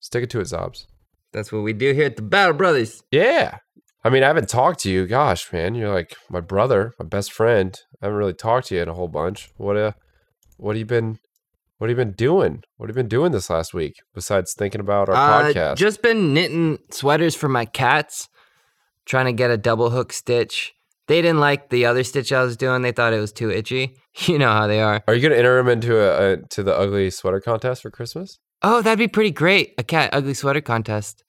Stick 0.00 0.24
it 0.24 0.30
to 0.30 0.40
it, 0.40 0.44
Xobbes. 0.44 0.86
That's 1.32 1.52
what 1.52 1.62
we 1.62 1.72
do 1.72 1.92
here 1.92 2.06
at 2.06 2.16
the 2.16 2.22
Battle 2.22 2.54
Brothers. 2.54 3.02
Yeah. 3.10 3.58
I 4.02 4.08
mean, 4.08 4.22
I 4.22 4.28
haven't 4.28 4.48
talked 4.48 4.80
to 4.80 4.90
you. 4.90 5.06
Gosh, 5.06 5.52
man, 5.52 5.74
you're 5.74 5.92
like 5.92 6.16
my 6.30 6.40
brother, 6.40 6.94
my 6.98 7.04
best 7.04 7.32
friend. 7.32 7.78
I 8.02 8.06
haven't 8.06 8.18
really 8.18 8.32
talked 8.34 8.68
to 8.68 8.74
you 8.76 8.82
in 8.82 8.88
a 8.88 8.94
whole 8.94 9.08
bunch. 9.08 9.50
What 9.56 9.76
uh, 9.76 9.92
what 10.56 10.74
have 10.76 10.78
you 10.80 10.86
been, 10.86 11.18
what 11.78 11.88
have 11.90 11.98
you 11.98 12.04
been 12.04 12.14
doing? 12.14 12.62
What 12.76 12.88
have 12.88 12.96
you 12.96 13.02
been 13.02 13.08
doing 13.08 13.32
this 13.32 13.50
last 13.50 13.74
week 13.74 13.94
besides 14.14 14.54
thinking 14.54 14.80
about 14.80 15.08
our 15.08 15.14
Uh, 15.14 15.52
podcast? 15.52 15.76
Just 15.76 16.02
been 16.02 16.32
knitting 16.32 16.78
sweaters 16.90 17.34
for 17.34 17.48
my 17.48 17.64
cats, 17.66 18.28
trying 19.04 19.26
to 19.26 19.32
get 19.32 19.50
a 19.50 19.56
double 19.58 19.90
hook 19.90 20.12
stitch. 20.12 20.72
They 21.06 21.20
didn't 21.20 21.40
like 21.40 21.70
the 21.70 21.86
other 21.86 22.04
stitch 22.04 22.32
I 22.32 22.42
was 22.42 22.56
doing. 22.56 22.82
They 22.82 22.92
thought 22.92 23.12
it 23.12 23.20
was 23.20 23.32
too 23.32 23.50
itchy. 23.50 23.96
You 24.26 24.38
know 24.40 24.50
how 24.50 24.66
they 24.66 24.80
are. 24.80 25.04
Are 25.06 25.14
you 25.14 25.22
gonna 25.22 25.36
enter 25.36 25.56
them 25.56 25.68
into 25.68 25.96
a, 25.96 26.32
a 26.32 26.36
to 26.48 26.64
the 26.64 26.76
ugly 26.76 27.10
sweater 27.10 27.40
contest 27.40 27.82
for 27.82 27.90
Christmas? 27.92 28.40
Oh, 28.60 28.82
that'd 28.82 28.98
be 28.98 29.06
pretty 29.06 29.30
great. 29.30 29.72
A 29.78 29.84
cat 29.84 30.10
ugly 30.12 30.34
sweater 30.34 30.60
contest. 30.60 31.22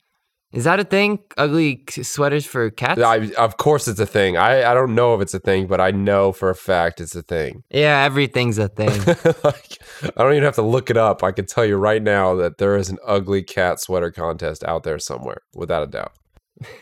Is 0.53 0.65
that 0.65 0.81
a 0.81 0.83
thing? 0.83 1.19
Ugly 1.37 1.85
sweaters 1.89 2.45
for 2.45 2.69
cats? 2.71 2.99
I, 3.01 3.31
of 3.37 3.55
course, 3.55 3.87
it's 3.87 4.01
a 4.01 4.05
thing. 4.05 4.35
I, 4.35 4.69
I 4.69 4.73
don't 4.73 4.93
know 4.95 5.15
if 5.15 5.21
it's 5.21 5.33
a 5.33 5.39
thing, 5.39 5.65
but 5.65 5.79
I 5.79 5.91
know 5.91 6.33
for 6.33 6.49
a 6.49 6.55
fact 6.55 6.99
it's 6.99 7.15
a 7.15 7.21
thing. 7.21 7.63
yeah, 7.69 8.03
everything's 8.03 8.57
a 8.57 8.67
thing. 8.67 8.89
like, 9.43 9.77
I 10.03 10.23
don't 10.23 10.33
even 10.33 10.43
have 10.43 10.55
to 10.55 10.61
look 10.61 10.89
it 10.89 10.97
up. 10.97 11.23
I 11.23 11.31
can 11.31 11.45
tell 11.45 11.63
you 11.63 11.77
right 11.77 12.03
now 12.03 12.35
that 12.35 12.57
there 12.57 12.75
is 12.75 12.89
an 12.89 12.97
ugly 13.05 13.43
cat 13.43 13.79
sweater 13.79 14.11
contest 14.11 14.65
out 14.65 14.83
there 14.83 14.99
somewhere, 14.99 15.41
without 15.55 15.83
a 15.83 15.87
doubt. 15.87 16.11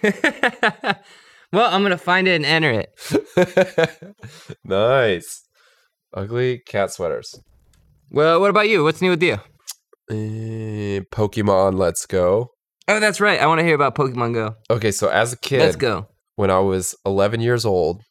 well, 1.53 1.71
I'm 1.71 1.83
gonna 1.83 1.97
find 1.97 2.27
it 2.27 2.35
and 2.35 2.45
enter 2.45 2.71
it. 2.71 4.17
nice. 4.63 5.43
Ugly 6.11 6.63
cat 6.65 6.91
sweaters. 6.91 7.39
Well, 8.09 8.39
what 8.41 8.49
about 8.49 8.67
you? 8.67 8.83
What's 8.83 9.01
new 9.01 9.11
with 9.11 9.21
you? 9.21 9.37
Eh, 10.09 11.01
Pokemon 11.11 11.77
Let's 11.77 12.07
Go. 12.07 12.53
Oh, 12.89 12.99
that's 12.99 13.21
right. 13.21 13.39
I 13.39 13.45
want 13.45 13.59
to 13.59 13.63
hear 13.65 13.75
about 13.75 13.93
Pokemon 13.93 14.33
Go. 14.33 14.55
Okay, 14.71 14.89
so 14.91 15.09
as 15.09 15.31
a 15.31 15.37
kid, 15.37 15.59
Let's 15.59 15.75
go. 15.75 16.07
when 16.35 16.49
I 16.49 16.57
was 16.57 16.95
11 17.05 17.39
years 17.39 17.63
old, 17.63 18.01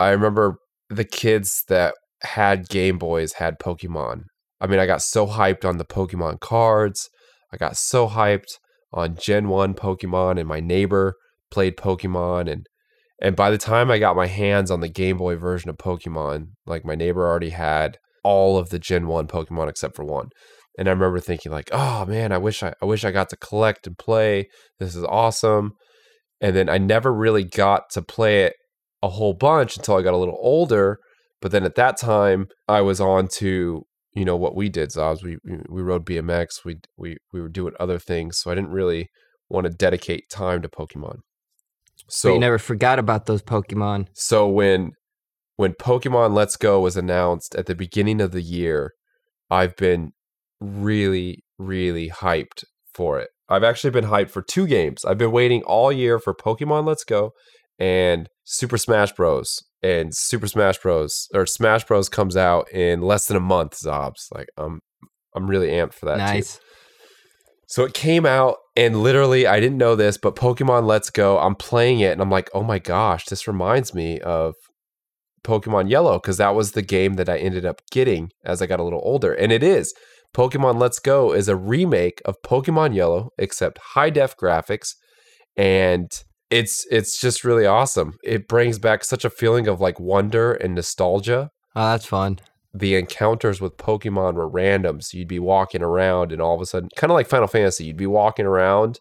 I 0.00 0.10
remember 0.10 0.58
the 0.90 1.04
kids 1.04 1.62
that 1.68 1.94
had 2.22 2.68
Game 2.68 2.98
Boys 2.98 3.34
had 3.34 3.60
Pokemon. 3.60 4.22
I 4.60 4.66
mean, 4.66 4.80
I 4.80 4.86
got 4.86 5.02
so 5.02 5.28
hyped 5.28 5.64
on 5.64 5.78
the 5.78 5.84
Pokemon 5.84 6.40
cards. 6.40 7.08
I 7.52 7.56
got 7.56 7.76
so 7.76 8.08
hyped 8.08 8.58
on 8.92 9.14
Gen 9.14 9.48
1 9.48 9.74
Pokemon 9.74 10.40
and 10.40 10.48
my 10.48 10.58
neighbor 10.58 11.14
played 11.50 11.76
Pokemon 11.76 12.50
and 12.50 12.66
and 13.20 13.34
by 13.34 13.50
the 13.50 13.58
time 13.58 13.90
I 13.90 13.98
got 13.98 14.14
my 14.16 14.26
hands 14.26 14.70
on 14.70 14.80
the 14.80 14.88
Game 14.88 15.16
Boy 15.16 15.34
version 15.36 15.70
of 15.70 15.76
Pokemon, 15.76 16.50
like 16.66 16.84
my 16.84 16.94
neighbor 16.94 17.26
already 17.26 17.50
had 17.50 17.98
all 18.22 18.56
of 18.58 18.70
the 18.70 18.78
Gen 18.78 19.06
1 19.08 19.26
Pokemon 19.26 19.68
except 19.68 19.96
for 19.96 20.04
one. 20.04 20.28
And 20.78 20.88
I 20.88 20.92
remember 20.92 21.20
thinking 21.20 21.52
like, 21.52 21.68
"Oh 21.72 22.06
man, 22.06 22.32
I 22.32 22.38
wish 22.38 22.62
I 22.62 22.72
I 22.80 22.86
wish 22.86 23.04
I 23.04 23.10
got 23.10 23.28
to 23.30 23.36
collect 23.36 23.86
and 23.86 23.98
play. 23.98 24.48
This 24.78 24.94
is 24.96 25.04
awesome." 25.04 25.72
And 26.40 26.54
then 26.56 26.68
I 26.70 26.78
never 26.78 27.12
really 27.12 27.44
got 27.44 27.90
to 27.90 28.00
play 28.02 28.44
it 28.44 28.54
a 29.02 29.08
whole 29.08 29.34
bunch 29.34 29.76
until 29.76 29.96
I 29.96 30.02
got 30.02 30.14
a 30.14 30.16
little 30.16 30.38
older. 30.40 30.98
But 31.42 31.50
then 31.52 31.64
at 31.64 31.74
that 31.74 31.96
time, 31.98 32.46
I 32.68 32.80
was 32.80 33.00
on 33.00 33.28
to 33.38 33.82
you 34.14 34.24
know 34.24 34.36
what 34.36 34.56
we 34.56 34.68
did, 34.68 34.90
Xobbes. 34.90 35.22
We 35.22 35.36
we- 35.68 35.82
rode 35.82 36.06
BMX. 36.06 36.64
We 36.64 36.76
we 36.96 37.16
we 37.32 37.40
were 37.40 37.48
doing 37.48 37.74
other 37.80 37.98
things, 37.98 38.38
so 38.38 38.50
I 38.50 38.54
didn't 38.54 38.70
really 38.70 39.08
want 39.50 39.64
to 39.66 39.70
dedicate 39.72 40.30
time 40.30 40.62
to 40.62 40.68
Pokemon. 40.68 41.16
So 42.08 42.28
So 42.28 42.32
you 42.34 42.38
never 42.40 42.58
forgot 42.58 42.98
about 42.98 43.26
those 43.26 43.42
Pokemon. 43.42 44.06
so 44.14 44.46
when 44.48 44.92
when 45.56 45.72
Pokemon 45.74 46.34
Let's 46.34 46.56
Go 46.56 46.80
was 46.80 46.96
announced 46.96 47.54
at 47.56 47.66
the 47.66 47.74
beginning 47.74 48.20
of 48.20 48.30
the 48.30 48.42
year, 48.42 48.92
I've 49.50 49.74
been 49.76 50.12
really 50.60 51.44
really 51.58 52.08
hyped 52.08 52.64
for 52.94 53.18
it. 53.18 53.30
I've 53.48 53.64
actually 53.64 53.90
been 53.90 54.06
hyped 54.06 54.30
for 54.30 54.42
two 54.42 54.66
games. 54.66 55.04
I've 55.04 55.18
been 55.18 55.32
waiting 55.32 55.62
all 55.62 55.90
year 55.90 56.18
for 56.18 56.34
Pokemon 56.34 56.86
Let's 56.86 57.04
Go 57.04 57.32
and 57.78 58.28
Super 58.44 58.78
Smash 58.78 59.12
Bros. 59.12 59.62
And 59.82 60.14
Super 60.14 60.48
Smash 60.48 60.78
Bros. 60.78 61.28
or 61.32 61.46
Smash 61.46 61.84
Bros. 61.84 62.08
comes 62.08 62.36
out 62.36 62.70
in 62.72 63.00
less 63.00 63.26
than 63.26 63.36
a 63.36 63.40
month. 63.40 63.78
Xobbes, 63.78 64.26
like 64.34 64.48
I'm, 64.56 64.80
I'm 65.36 65.46
really 65.46 65.68
amped 65.68 65.94
for 65.94 66.06
that. 66.06 66.18
too. 66.56 66.64
So 67.68 67.84
it 67.84 67.94
came 67.94 68.26
out, 68.26 68.56
and 68.76 69.02
literally, 69.02 69.46
I 69.46 69.60
didn't 69.60 69.78
know 69.78 69.94
this, 69.94 70.16
but 70.16 70.34
Pokemon 70.34 70.86
Let's 70.86 71.10
Go, 71.10 71.38
I'm 71.38 71.54
playing 71.54 72.00
it, 72.00 72.12
and 72.12 72.20
I'm 72.20 72.30
like, 72.30 72.48
oh 72.54 72.62
my 72.62 72.78
gosh, 72.78 73.26
this 73.26 73.46
reminds 73.46 73.94
me 73.94 74.18
of 74.20 74.54
Pokemon 75.44 75.90
Yellow, 75.90 76.18
because 76.18 76.38
that 76.38 76.54
was 76.54 76.72
the 76.72 76.82
game 76.82 77.14
that 77.14 77.28
I 77.28 77.36
ended 77.36 77.66
up 77.66 77.82
getting 77.90 78.30
as 78.44 78.62
I 78.62 78.66
got 78.66 78.80
a 78.80 78.82
little 78.82 79.02
older. 79.04 79.32
And 79.32 79.52
it 79.52 79.62
is. 79.62 79.94
Pokemon 80.34 80.78
Let's 80.80 80.98
Go 80.98 81.32
is 81.32 81.48
a 81.48 81.56
remake 81.56 82.20
of 82.24 82.36
Pokemon 82.44 82.94
Yellow, 82.94 83.30
except 83.38 83.78
high 83.94 84.10
def 84.10 84.36
graphics, 84.36 84.90
and 85.56 86.10
it's 86.50 86.86
it's 86.90 87.20
just 87.20 87.44
really 87.44 87.66
awesome. 87.66 88.14
It 88.24 88.48
brings 88.48 88.78
back 88.78 89.04
such 89.04 89.24
a 89.24 89.30
feeling 89.30 89.66
of 89.68 89.80
like 89.80 89.98
wonder 90.00 90.52
and 90.52 90.74
nostalgia 90.74 91.50
Oh, 91.76 91.90
that's 91.90 92.06
fun. 92.06 92.38
the 92.74 92.94
encounters 92.96 93.60
with 93.60 93.76
Pokemon 93.76 94.34
were 94.34 94.48
random. 94.48 95.00
So 95.00 95.18
you'd 95.18 95.28
be 95.28 95.38
walking 95.38 95.82
around 95.82 96.32
and 96.32 96.40
all 96.40 96.54
of 96.54 96.60
a 96.60 96.66
sudden, 96.66 96.88
kind 96.96 97.10
of 97.10 97.14
like 97.14 97.28
Final 97.28 97.46
Fantasy, 97.48 97.84
you'd 97.84 97.96
be 97.96 98.06
walking 98.06 98.46
around 98.46 98.98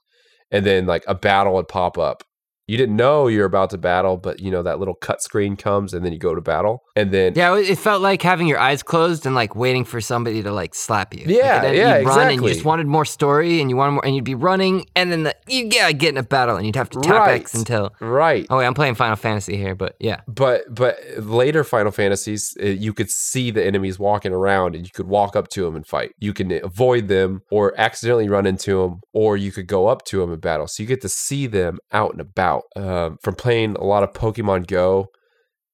and 0.52 0.66
then 0.66 0.86
like 0.86 1.04
a 1.08 1.16
battle 1.16 1.54
would 1.56 1.68
pop 1.68 1.98
up. 1.98 2.24
You 2.68 2.78
didn't 2.78 2.96
know 2.96 3.28
you're 3.28 3.46
about 3.46 3.70
to 3.72 3.78
battle, 3.78 4.18
but 4.18 4.40
you 4.40 4.52
know 4.52 4.62
that 4.64 4.80
little 4.80 4.94
cut 4.94 5.22
screen 5.22 5.56
comes 5.56 5.94
and 5.94 6.06
then 6.06 6.14
you 6.14 6.20
go 6.20 6.36
to 6.36 6.42
battle. 6.42 6.84
And 6.96 7.12
then 7.12 7.34
Yeah, 7.36 7.56
it 7.58 7.78
felt 7.78 8.02
like 8.02 8.22
having 8.22 8.48
your 8.48 8.60
eyes 8.60 8.84
closed 8.84 9.26
and 9.26 9.34
like 9.34 9.56
waiting 9.56 9.86
for 9.86 10.02
somebody 10.02 10.44
to 10.44 10.52
like 10.52 10.76
slap 10.76 11.14
you. 11.14 11.24
Yeah, 11.28 11.56
and 11.56 11.64
then 11.64 11.76
yeah, 11.76 11.98
you'd 12.00 12.08
run 12.08 12.30
and 12.30 12.42
you 12.42 12.50
just 12.50 12.66
wanted 12.66 12.88
more 12.88 13.06
story 13.06 13.62
and 13.62 13.70
you 13.70 13.78
wanted 13.78 13.94
more 13.94 14.06
and 14.06 14.16
you'd 14.16 14.26
be 14.26 14.36
running 14.36 14.86
and 14.96 15.12
then 15.12 15.24
the, 15.24 15.36
you 15.48 15.70
yeah 15.72 15.92
get 15.92 16.10
in 16.10 16.18
a 16.18 16.24
battle 16.24 16.58
and 16.58 16.66
you'd 16.66 16.76
have 16.76 16.90
to 16.90 17.00
tap 17.00 17.28
X 17.30 17.54
until. 17.54 17.94
right. 18.00 18.46
Oh 18.50 18.58
wait, 18.58 18.66
I'm 18.66 18.74
playing 18.74 18.96
Final 18.96 19.16
Fantasy 19.16 19.58
here, 19.58 19.76
but 19.76 19.96
yeah. 20.00 20.22
But 20.28 20.64
but 20.70 20.98
later 21.18 21.64
Final 21.64 21.92
Fantasies, 21.92 22.56
uh, 22.62 22.66
you 22.66 22.94
could 22.94 23.10
see 23.10 23.52
the 23.52 23.66
enemies 23.66 23.98
walking 23.98 24.34
around, 24.34 24.76
and 24.76 24.86
you 24.86 24.92
could 24.92 25.08
walk 25.08 25.36
up 25.36 25.48
to 25.50 25.64
them 25.64 25.76
and 25.76 25.86
fight. 25.86 26.12
You 26.20 26.34
can 26.34 26.52
avoid 26.64 27.08
them, 27.08 27.42
or 27.50 27.74
accidentally 27.80 28.28
run 28.28 28.46
into 28.46 28.82
them, 28.82 29.02
or 29.14 29.38
you 29.38 29.52
could 29.52 29.68
go 29.68 29.88
up 29.88 30.04
to 30.06 30.20
them 30.20 30.32
and 30.32 30.42
battle. 30.42 30.68
So 30.68 30.84
you 30.84 30.88
get 30.88 31.02
to 31.02 31.10
see 31.10 31.48
them 31.48 31.80
out 31.92 32.12
and 32.12 32.22
about. 32.22 32.57
Um, 32.76 33.18
from 33.22 33.36
playing 33.36 33.76
a 33.76 33.84
lot 33.84 34.04
of 34.04 34.14
Pokemon 34.14 34.68
Go 34.68 35.08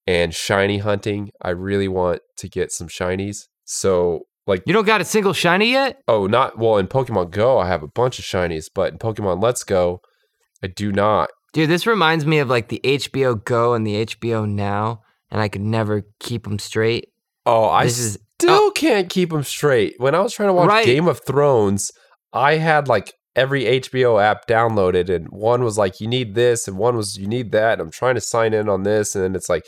and 0.07 0.33
shiny 0.33 0.79
hunting, 0.79 1.31
I 1.41 1.49
really 1.51 1.87
want 1.87 2.21
to 2.37 2.49
get 2.49 2.71
some 2.71 2.87
shinies. 2.87 3.47
So 3.65 4.21
like, 4.45 4.63
You 4.65 4.73
don't 4.73 4.85
got 4.85 5.01
a 5.01 5.05
single 5.05 5.33
shiny 5.33 5.71
yet? 5.71 6.01
oh, 6.07 6.27
not 6.27 6.57
well 6.57 6.77
in 6.77 6.87
Pokemon 6.87 7.31
Go, 7.31 7.57
I 7.59 7.67
have 7.67 7.83
a 7.83 7.87
bunch 7.87 8.19
of 8.19 8.25
shinies, 8.25 8.65
but 8.73 8.91
in 8.91 8.99
Pokemon 8.99 9.41
Let's 9.41 9.63
Go, 9.63 10.01
I 10.63 10.67
do 10.67 10.91
not. 10.91 11.29
Dude, 11.53 11.69
this 11.69 11.85
reminds 11.87 12.25
me 12.25 12.39
of 12.39 12.49
like 12.49 12.67
the 12.69 12.81
HBO 12.83 13.41
Go 13.43 13.73
and 13.73 13.85
the 13.87 14.05
HBO 14.05 14.49
Now, 14.49 15.01
and 15.31 15.39
I 15.39 15.47
could 15.47 15.61
never 15.61 16.03
keep 16.19 16.43
them 16.43 16.59
straight. 16.59 17.09
Oh, 17.45 17.65
I 17.65 17.85
This 17.85 17.99
is- 17.99 18.17
still 18.39 18.71
can't 18.71 19.09
keep 19.09 19.29
them 19.29 19.43
straight. 19.43 19.93
When 19.97 20.15
I 20.15 20.19
was 20.19 20.33
trying 20.33 20.49
to 20.49 20.53
watch 20.53 20.67
Right. 20.67 20.85
Game 20.85 21.07
of 21.07 21.21
Thrones, 21.25 21.91
I 22.33 22.55
had 22.55 22.87
like 22.89 23.13
every 23.35 23.63
HBO 23.63 24.21
app 24.21 24.47
downloaded, 24.47 25.09
and 25.13 25.27
one 25.29 25.63
was 25.63 25.77
like, 25.77 25.99
you 26.01 26.07
need 26.07 26.35
this, 26.35 26.67
and 26.67 26.77
one 26.77 26.95
was, 26.95 27.17
you 27.17 27.27
need 27.27 27.51
that. 27.51 27.73
And 27.73 27.81
I'm 27.81 27.91
trying 27.91 28.15
to 28.15 28.21
sign 28.21 28.53
in 28.53 28.69
on 28.69 28.83
this, 28.83 29.15
and 29.15 29.23
then 29.23 29.35
it's 29.35 29.49
like, 29.49 29.65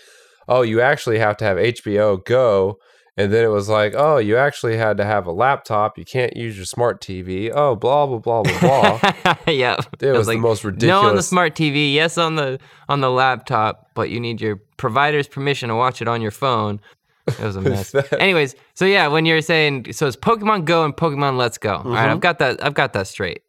oh, 0.48 0.62
you 0.62 0.82
actually 0.82 1.20
have 1.20 1.38
to 1.38 1.46
have 1.46 1.58
HBO 1.58 2.24
Go. 2.26 2.78
And 3.18 3.32
then 3.32 3.46
it 3.46 3.48
was 3.48 3.70
like, 3.70 3.94
oh, 3.96 4.18
you 4.18 4.36
actually 4.36 4.76
had 4.76 4.98
to 4.98 5.06
have 5.06 5.26
a 5.26 5.32
laptop. 5.32 5.98
You 5.98 6.04
can't 6.04 6.36
use 6.36 6.58
your 6.58 6.66
smart 6.66 7.00
TV. 7.00 7.50
Oh, 7.56 7.74
blah, 7.74 8.06
blah, 8.06 8.18
blah, 8.20 8.44
blah, 8.44 8.60
blah. 8.60 9.36
yeah, 9.48 9.78
It 10.02 10.10
I 10.10 10.12
was, 10.12 10.28
like, 10.28 10.36
the 10.36 10.42
most 10.42 10.66
ridiculous. 10.66 11.02
No 11.04 11.10
on 11.10 11.16
the 11.16 11.24
smart 11.24 11.56
TV, 11.56 11.94
yes 11.94 12.18
on 12.18 12.36
the 12.36 12.60
on 12.90 13.00
the 13.00 13.10
laptop, 13.10 13.90
but 13.94 14.10
you 14.10 14.20
need 14.20 14.42
your 14.42 14.58
provider's 14.76 15.30
permission 15.30 15.70
to 15.70 15.76
watch 15.76 16.02
it 16.02 16.10
on 16.10 16.22
your 16.22 16.32
phone. 16.32 16.82
It 17.28 17.40
was 17.40 17.56
a 17.56 17.62
mess. 17.72 17.96
Anyways, 18.20 18.54
so 18.74 18.84
yeah, 18.84 19.08
when 19.08 19.26
you're 19.26 19.40
saying 19.42 19.94
so 19.94 20.08
it's 20.08 20.18
Pokemon 20.18 20.66
Go 20.66 20.84
and 20.84 20.94
Pokemon 20.94 21.38
Let's 21.38 21.58
Go. 21.58 21.76
All 21.76 21.80
Mm-hmm. 21.84 21.94
right, 21.94 22.10
I've 22.10 22.20
got 22.20 22.40
that. 22.40 22.62
I've 22.64 22.74
got 22.74 22.92
that 22.94 23.08
straight. 23.08 23.42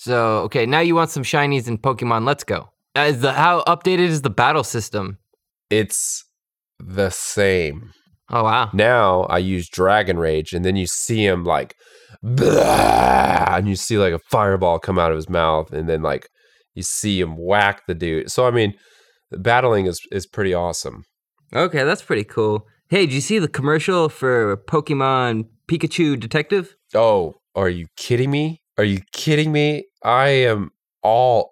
So 0.00 0.38
okay, 0.44 0.64
now 0.64 0.80
you 0.80 0.94
want 0.94 1.10
some 1.10 1.22
shinies 1.22 1.68
in 1.68 1.76
Pokemon 1.76 2.26
Let's 2.26 2.42
Go. 2.42 2.70
Uh, 2.96 3.00
Is 3.02 3.20
the 3.20 3.34
how 3.34 3.62
updated 3.64 4.08
is 4.08 4.22
the 4.22 4.30
battle 4.30 4.64
system? 4.64 5.18
It's 5.68 6.24
the 6.78 7.10
same. 7.10 7.92
Oh 8.30 8.44
wow. 8.44 8.70
now 8.72 9.24
I 9.24 9.36
use 9.36 9.68
Dragon 9.68 10.18
Rage, 10.18 10.54
and 10.54 10.64
then 10.64 10.74
you 10.74 10.86
see 10.86 11.26
him 11.26 11.44
like, 11.44 11.74
"Blah," 12.22 13.56
and 13.56 13.68
you 13.68 13.76
see 13.76 13.98
like 13.98 14.14
a 14.14 14.18
fireball 14.30 14.78
come 14.78 14.98
out 14.98 15.10
of 15.10 15.16
his 15.16 15.28
mouth, 15.28 15.70
and 15.70 15.86
then 15.86 16.00
like 16.00 16.30
you 16.74 16.82
see 16.82 17.20
him 17.20 17.36
whack 17.36 17.82
the 17.86 17.94
dude. 17.94 18.30
So 18.30 18.46
I 18.46 18.52
mean, 18.52 18.72
battling 19.30 19.84
is 19.84 20.00
is 20.10 20.26
pretty 20.26 20.54
awesome. 20.54 21.04
Okay, 21.54 21.84
that's 21.84 22.00
pretty 22.02 22.24
cool. 22.24 22.66
Hey, 22.88 23.04
did 23.04 23.12
you 23.12 23.20
see 23.20 23.38
the 23.38 23.48
commercial 23.48 24.08
for 24.08 24.56
Pokemon 24.66 25.48
Pikachu 25.68 26.18
Detective? 26.18 26.74
Oh, 26.94 27.34
are 27.54 27.68
you 27.68 27.86
kidding 27.98 28.30
me? 28.30 28.62
Are 28.78 28.84
you 28.84 29.02
kidding 29.12 29.52
me? 29.52 29.84
I 30.02 30.28
am 30.28 30.70
all 31.02 31.50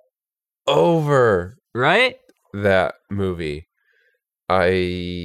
over 0.67 1.57
Right? 1.75 2.17
that 2.55 2.95
movie. 3.11 3.67
I 4.49 4.69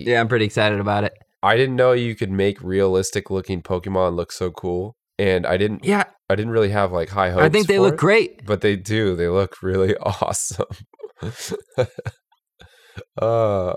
Yeah, 0.05 0.19
I'm 0.19 0.27
pretty 0.27 0.45
excited 0.45 0.79
about 0.79 1.03
it. 1.05 1.13
I 1.41 1.55
didn't 1.57 1.75
know 1.75 1.91
you 1.93 2.15
could 2.15 2.31
make 2.31 2.61
realistic 2.61 3.29
looking 3.29 3.61
Pokemon 3.61 4.15
look 4.15 4.31
so 4.31 4.51
cool, 4.51 4.95
and 5.17 5.45
I 5.45 5.57
didn't 5.57 5.83
Yeah, 5.85 6.03
I 6.29 6.35
didn't 6.35 6.51
really 6.51 6.69
have 6.69 6.91
like 6.91 7.09
high 7.09 7.31
hopes. 7.31 7.43
I 7.43 7.49
think 7.49 7.67
they 7.67 7.79
look 7.79 7.95
it, 7.95 7.99
great. 7.99 8.45
but 8.45 8.61
they 8.61 8.75
do. 8.75 9.15
They 9.15 9.27
look 9.29 9.61
really 9.63 9.95
awesome. 10.01 10.65
uh, 13.21 13.73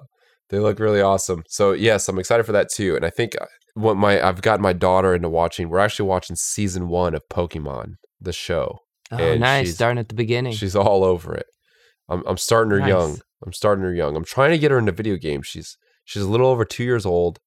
they 0.50 0.58
look 0.58 0.78
really 0.78 1.00
awesome. 1.00 1.42
So 1.48 1.72
yes, 1.72 2.08
I'm 2.08 2.18
excited 2.18 2.44
for 2.46 2.52
that 2.52 2.68
too. 2.72 2.96
And 2.96 3.04
I 3.04 3.10
think 3.10 3.34
uh, 3.40 3.46
what 3.74 3.96
my 3.96 4.20
I've 4.26 4.42
gotten 4.42 4.62
my 4.62 4.72
daughter 4.72 5.14
into 5.14 5.28
watching. 5.28 5.68
We're 5.68 5.78
actually 5.78 6.08
watching 6.08 6.36
season 6.36 6.88
one 6.88 7.14
of 7.14 7.22
Pokemon, 7.30 7.94
the 8.20 8.32
show. 8.32 8.78
Oh, 9.12 9.36
nice. 9.36 9.74
Starting 9.74 9.98
at 9.98 10.08
the 10.08 10.14
beginning. 10.14 10.52
She's 10.52 10.76
all 10.76 11.04
over 11.04 11.34
it. 11.34 11.46
I'm 12.08 12.22
I'm 12.26 12.36
starting 12.38 12.70
her 12.72 12.80
Nice. 12.80 12.88
young. 12.88 13.18
I'm 13.44 13.52
starting 13.52 13.84
her 13.84 13.94
young. 13.94 14.16
I'm 14.16 14.24
trying 14.24 14.50
to 14.50 14.58
get 14.58 14.70
her 14.70 14.78
into 14.78 14.92
video 14.92 15.16
games. 15.16 15.46
She's 15.46 15.76
she's 16.04 16.22
a 16.22 16.28
little 16.28 16.48
over 16.48 16.64
two 16.64 16.84
years 16.84 17.04
old. 17.06 17.38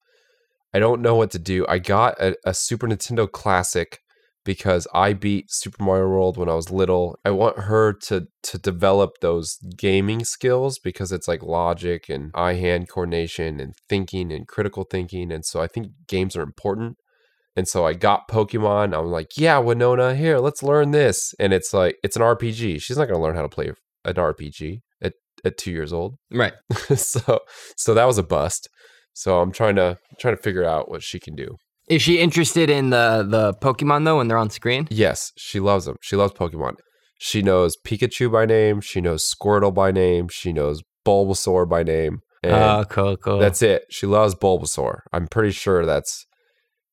I 0.73 0.79
don't 0.79 1.01
know 1.01 1.15
what 1.15 1.31
to 1.31 1.39
do. 1.39 1.65
I 1.67 1.79
got 1.79 2.19
a, 2.21 2.35
a 2.45 2.53
Super 2.53 2.87
Nintendo 2.87 3.29
Classic 3.29 3.99
because 4.45 4.87
I 4.93 5.13
beat 5.13 5.51
Super 5.51 5.83
Mario 5.83 6.07
World 6.09 6.37
when 6.37 6.47
I 6.49 6.53
was 6.53 6.71
little. 6.71 7.17
I 7.25 7.31
want 7.31 7.59
her 7.59 7.93
to 7.93 8.27
to 8.43 8.57
develop 8.57 9.19
those 9.21 9.57
gaming 9.77 10.23
skills 10.23 10.77
because 10.79 11.11
it's 11.11 11.27
like 11.27 11.41
logic 11.43 12.07
and 12.09 12.31
eye 12.35 12.53
hand 12.53 12.87
coordination 12.89 13.59
and 13.59 13.73
thinking 13.89 14.31
and 14.31 14.47
critical 14.47 14.83
thinking. 14.83 15.31
And 15.31 15.43
so 15.45 15.61
I 15.61 15.67
think 15.67 15.87
games 16.07 16.35
are 16.35 16.43
important. 16.43 16.97
And 17.59 17.67
so 17.67 17.85
I 17.85 17.91
got 17.91 18.29
Pokemon. 18.29 18.97
I'm 18.97 19.07
like, 19.07 19.31
yeah, 19.35 19.57
Winona, 19.57 20.15
here, 20.15 20.39
let's 20.39 20.63
learn 20.63 20.91
this. 20.91 21.33
And 21.41 21.51
it's 21.51 21.73
like, 21.73 21.97
it's 22.03 22.15
an 22.15 22.21
RPG. 22.21 22.81
She's 22.81 22.97
not 22.97 23.09
going 23.09 23.19
to 23.19 23.21
learn 23.21 23.35
how 23.35 23.41
to 23.41 23.49
play 23.49 23.73
an 24.05 24.13
RPG 24.13 24.79
at, 25.01 25.11
at 25.43 25.57
two 25.57 25.71
years 25.71 25.91
old. 25.91 26.15
right. 26.31 26.53
so, 26.95 27.41
so 27.75 27.93
that 27.93 28.05
was 28.05 28.17
a 28.17 28.23
bust. 28.23 28.69
So 29.11 29.41
I'm 29.41 29.51
trying 29.51 29.75
to 29.75 29.97
trying 30.21 30.37
to 30.37 30.41
figure 30.41 30.63
out 30.63 30.89
what 30.89 31.03
she 31.03 31.19
can 31.19 31.35
do. 31.35 31.57
Is 31.89 32.01
she 32.01 32.19
interested 32.19 32.69
in 32.69 32.91
the 32.91 33.27
the 33.27 33.53
Pokemon 33.55 34.05
though 34.05 34.19
when 34.19 34.29
they're 34.29 34.37
on 34.37 34.49
screen? 34.49 34.87
Yes, 34.89 35.33
she 35.35 35.59
loves 35.59 35.83
them. 35.83 35.97
She 35.99 36.15
loves 36.15 36.31
Pokemon. 36.31 36.75
She 37.19 37.41
knows 37.41 37.75
Pikachu 37.85 38.31
by 38.31 38.45
name. 38.45 38.79
She 38.79 39.01
knows 39.01 39.29
Squirtle 39.29 39.73
by 39.73 39.91
name. 39.91 40.29
She 40.29 40.53
knows 40.53 40.81
Bulbasaur 41.05 41.67
by 41.67 41.83
name. 41.83 42.21
And 42.41 42.53
oh, 42.53 42.85
cool, 42.87 43.17
cool. 43.17 43.39
That's 43.39 43.61
it. 43.61 43.83
She 43.89 44.05
loves 44.05 44.33
Bulbasaur. 44.35 44.99
I'm 45.11 45.27
pretty 45.27 45.51
sure 45.51 45.85
that's 45.85 46.25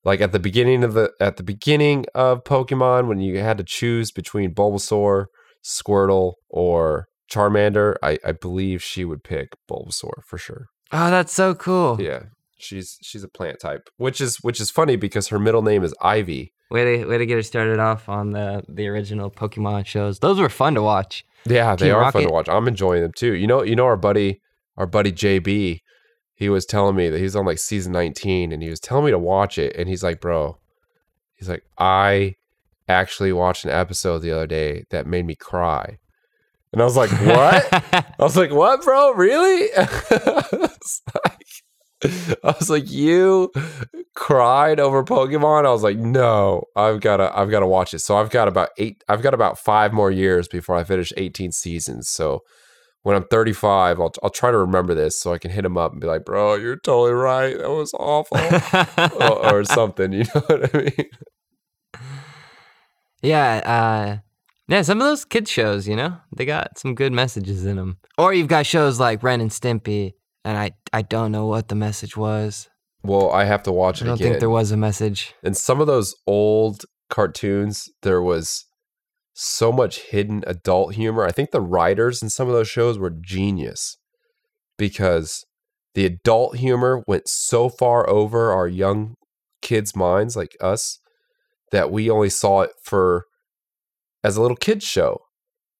like 0.07 0.21
at 0.21 0.31
the 0.31 0.39
beginning 0.39 0.85
of 0.85 0.93
the 0.93 1.11
at 1.19 1.35
the 1.35 1.43
beginning 1.43 2.05
of 2.15 2.45
Pokemon 2.45 3.07
when 3.07 3.19
you 3.19 3.39
had 3.39 3.57
to 3.57 3.63
choose 3.65 4.09
between 4.09 4.55
Bulbasaur, 4.55 5.25
Squirtle, 5.63 6.35
or 6.49 7.09
Charmander. 7.29 7.95
I, 8.01 8.17
I 8.25 8.31
believe 8.31 8.81
she 8.81 9.03
would 9.03 9.21
pick 9.21 9.49
Bulbasaur 9.69 10.23
for 10.25 10.37
sure. 10.37 10.67
oh, 10.93 11.11
that's 11.11 11.33
so 11.33 11.53
cool. 11.53 12.01
Yeah, 12.01 12.23
she's 12.57 12.97
she's 13.01 13.25
a 13.25 13.27
plant 13.27 13.59
type, 13.59 13.89
which 13.97 14.21
is 14.21 14.37
which 14.37 14.61
is 14.61 14.71
funny 14.71 14.95
because 14.95 15.27
her 15.27 15.39
middle 15.39 15.61
name 15.61 15.83
is 15.83 15.93
Ivy. 16.01 16.53
Way 16.71 16.99
to 16.99 17.05
way 17.05 17.17
to 17.17 17.25
get 17.25 17.35
her 17.35 17.43
started 17.43 17.79
off 17.79 18.07
on 18.07 18.31
the 18.31 18.63
the 18.69 18.87
original 18.87 19.29
Pokemon 19.29 19.85
shows. 19.85 20.19
Those 20.19 20.39
were 20.39 20.49
fun 20.49 20.73
to 20.75 20.81
watch. 20.81 21.25
Yeah, 21.45 21.75
they 21.75 21.87
Team 21.87 21.95
are 21.95 22.11
fun 22.13 22.23
to 22.23 22.29
watch. 22.29 22.47
I'm 22.47 22.67
enjoying 22.67 23.01
them 23.01 23.11
too. 23.13 23.33
You 23.33 23.45
know, 23.47 23.61
you 23.61 23.75
know 23.75 23.85
our 23.85 23.97
buddy, 23.97 24.41
our 24.77 24.87
buddy 24.87 25.11
JB, 25.11 25.81
he 26.37 26.49
was 26.49 26.67
telling 26.67 26.95
me 26.95 27.09
that 27.09 27.19
he's 27.19 27.35
on 27.35 27.45
like 27.45 27.57
season 27.57 27.91
19 27.91 28.51
and 28.51 28.61
he 28.61 28.69
was 28.69 28.79
telling 28.79 29.05
me 29.05 29.11
to 29.11 29.17
watch 29.17 29.57
it 29.57 29.75
and 29.75 29.89
he's 29.89 30.03
like, 30.03 30.21
"Bro, 30.21 30.59
he's 31.33 31.49
like, 31.49 31.63
I 31.79 32.35
actually 32.87 33.33
watched 33.33 33.65
an 33.65 33.71
episode 33.71 34.19
the 34.19 34.31
other 34.31 34.45
day 34.45 34.85
that 34.91 35.07
made 35.07 35.25
me 35.25 35.33
cry." 35.33 35.97
And 36.71 36.79
I 36.79 36.85
was 36.85 36.95
like, 36.95 37.09
"What?" 37.09 37.67
I 37.91 38.05
was 38.19 38.37
like, 38.37 38.51
"What, 38.51 38.83
bro? 38.83 39.13
Really?" 39.13 39.67
I 39.77 40.47
was 40.51 41.01
like, 41.25 42.37
I 42.43 42.53
was 42.59 42.69
like, 42.69 42.91
"You 42.91 43.51
cried 44.13 44.79
over 44.79 45.03
Pokemon?" 45.03 45.65
I 45.65 45.71
was 45.71 45.81
like, 45.81 45.97
"No, 45.97 46.65
I've 46.75 47.01
got 47.01 47.17
to 47.17 47.35
I've 47.35 47.49
got 47.49 47.61
to 47.61 47.67
watch 47.67 47.95
it." 47.95 47.99
So 47.99 48.15
I've 48.15 48.29
got 48.29 48.47
about 48.47 48.69
8 48.77 49.03
I've 49.09 49.23
got 49.23 49.33
about 49.33 49.57
5 49.57 49.91
more 49.91 50.11
years 50.11 50.47
before 50.47 50.75
I 50.75 50.83
finish 50.83 51.11
18 51.17 51.51
seasons. 51.51 52.09
So 52.09 52.43
when 53.07 53.15
I'm 53.15 53.23
35, 53.23 54.01
I'll 54.01 54.11
I'll 54.21 54.29
try 54.29 54.51
to 54.51 54.57
remember 54.57 54.93
this 54.93 55.17
so 55.17 55.31
I 55.31 55.37
can 55.37 55.49
hit 55.49 55.63
him 55.63 55.77
up 55.77 55.93
and 55.93 56.01
be 56.01 56.07
like, 56.07 56.25
"Bro, 56.25 56.55
you're 56.55 56.75
totally 56.75 57.13
right. 57.13 57.57
That 57.57 57.69
was 57.69 57.93
awful." 57.93 58.37
or, 59.21 59.59
or 59.59 59.63
something, 59.63 60.11
you 60.11 60.25
know 60.35 60.41
what 60.41 60.75
I 60.75 60.77
mean? 60.77 62.03
yeah, 63.21 63.61
uh, 63.63 64.17
yeah. 64.67 64.81
Some 64.81 64.99
of 64.99 65.07
those 65.07 65.23
kids 65.23 65.49
shows, 65.49 65.87
you 65.87 65.95
know, 65.95 66.17
they 66.35 66.43
got 66.43 66.77
some 66.77 66.95
good 66.95 67.13
messages 67.13 67.65
in 67.65 67.77
them. 67.77 67.97
Or 68.17 68.33
you've 68.33 68.49
got 68.49 68.65
shows 68.65 68.99
like 68.99 69.23
Ren 69.23 69.39
and 69.39 69.51
Stimpy, 69.51 70.15
and 70.43 70.57
I 70.57 70.71
I 70.91 71.01
don't 71.01 71.31
know 71.31 71.45
what 71.45 71.69
the 71.69 71.75
message 71.75 72.17
was. 72.17 72.67
Well, 73.03 73.31
I 73.31 73.45
have 73.45 73.63
to 73.63 73.71
watch 73.71 74.01
it 74.01 74.03
I 74.03 74.07
don't 74.07 74.15
again. 74.15 74.31
think 74.31 74.39
there 74.41 74.49
was 74.49 74.71
a 74.71 74.77
message. 74.77 75.33
And 75.45 75.55
some 75.55 75.79
of 75.79 75.87
those 75.87 76.13
old 76.27 76.83
cartoons, 77.09 77.89
there 78.01 78.21
was 78.21 78.65
so 79.39 79.71
much 79.71 79.99
hidden 79.99 80.43
adult 80.47 80.95
humor. 80.95 81.23
I 81.23 81.31
think 81.31 81.51
the 81.51 81.61
writers 81.61 82.23
in 82.23 82.29
some 82.29 82.47
of 82.47 82.55
those 82.55 82.67
shows 82.67 82.97
were 82.97 83.11
genius 83.11 83.97
because 84.79 85.45
the 85.93 86.07
adult 86.07 86.57
humor 86.57 87.03
went 87.05 87.27
so 87.27 87.69
far 87.69 88.09
over 88.09 88.51
our 88.51 88.67
young 88.67 89.13
kids' 89.61 89.95
minds, 89.95 90.35
like 90.35 90.57
us, 90.59 90.99
that 91.71 91.91
we 91.91 92.09
only 92.09 92.29
saw 92.29 92.61
it 92.61 92.71
for 92.83 93.25
as 94.23 94.37
a 94.37 94.41
little 94.41 94.57
kids 94.57 94.85
show. 94.85 95.19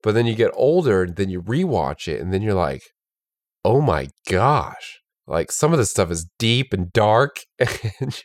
But 0.04 0.14
then 0.14 0.28
you 0.28 0.36
get 0.36 0.52
older, 0.54 1.04
and 1.04 1.16
then 1.16 1.30
you 1.30 1.42
rewatch 1.42 2.08
it, 2.08 2.22
and 2.22 2.32
then 2.32 2.44
you're 2.44 2.54
like, 2.54 2.84
oh 3.66 3.82
my 3.82 4.10
gosh. 4.30 5.00
Like 5.26 5.52
some 5.52 5.74
of 5.74 5.80
this 5.80 5.90
stuff 5.90 6.12
is 6.12 6.28
deep 6.38 6.74
and 6.74 6.94
dark. 6.94 7.38
And 8.00 8.24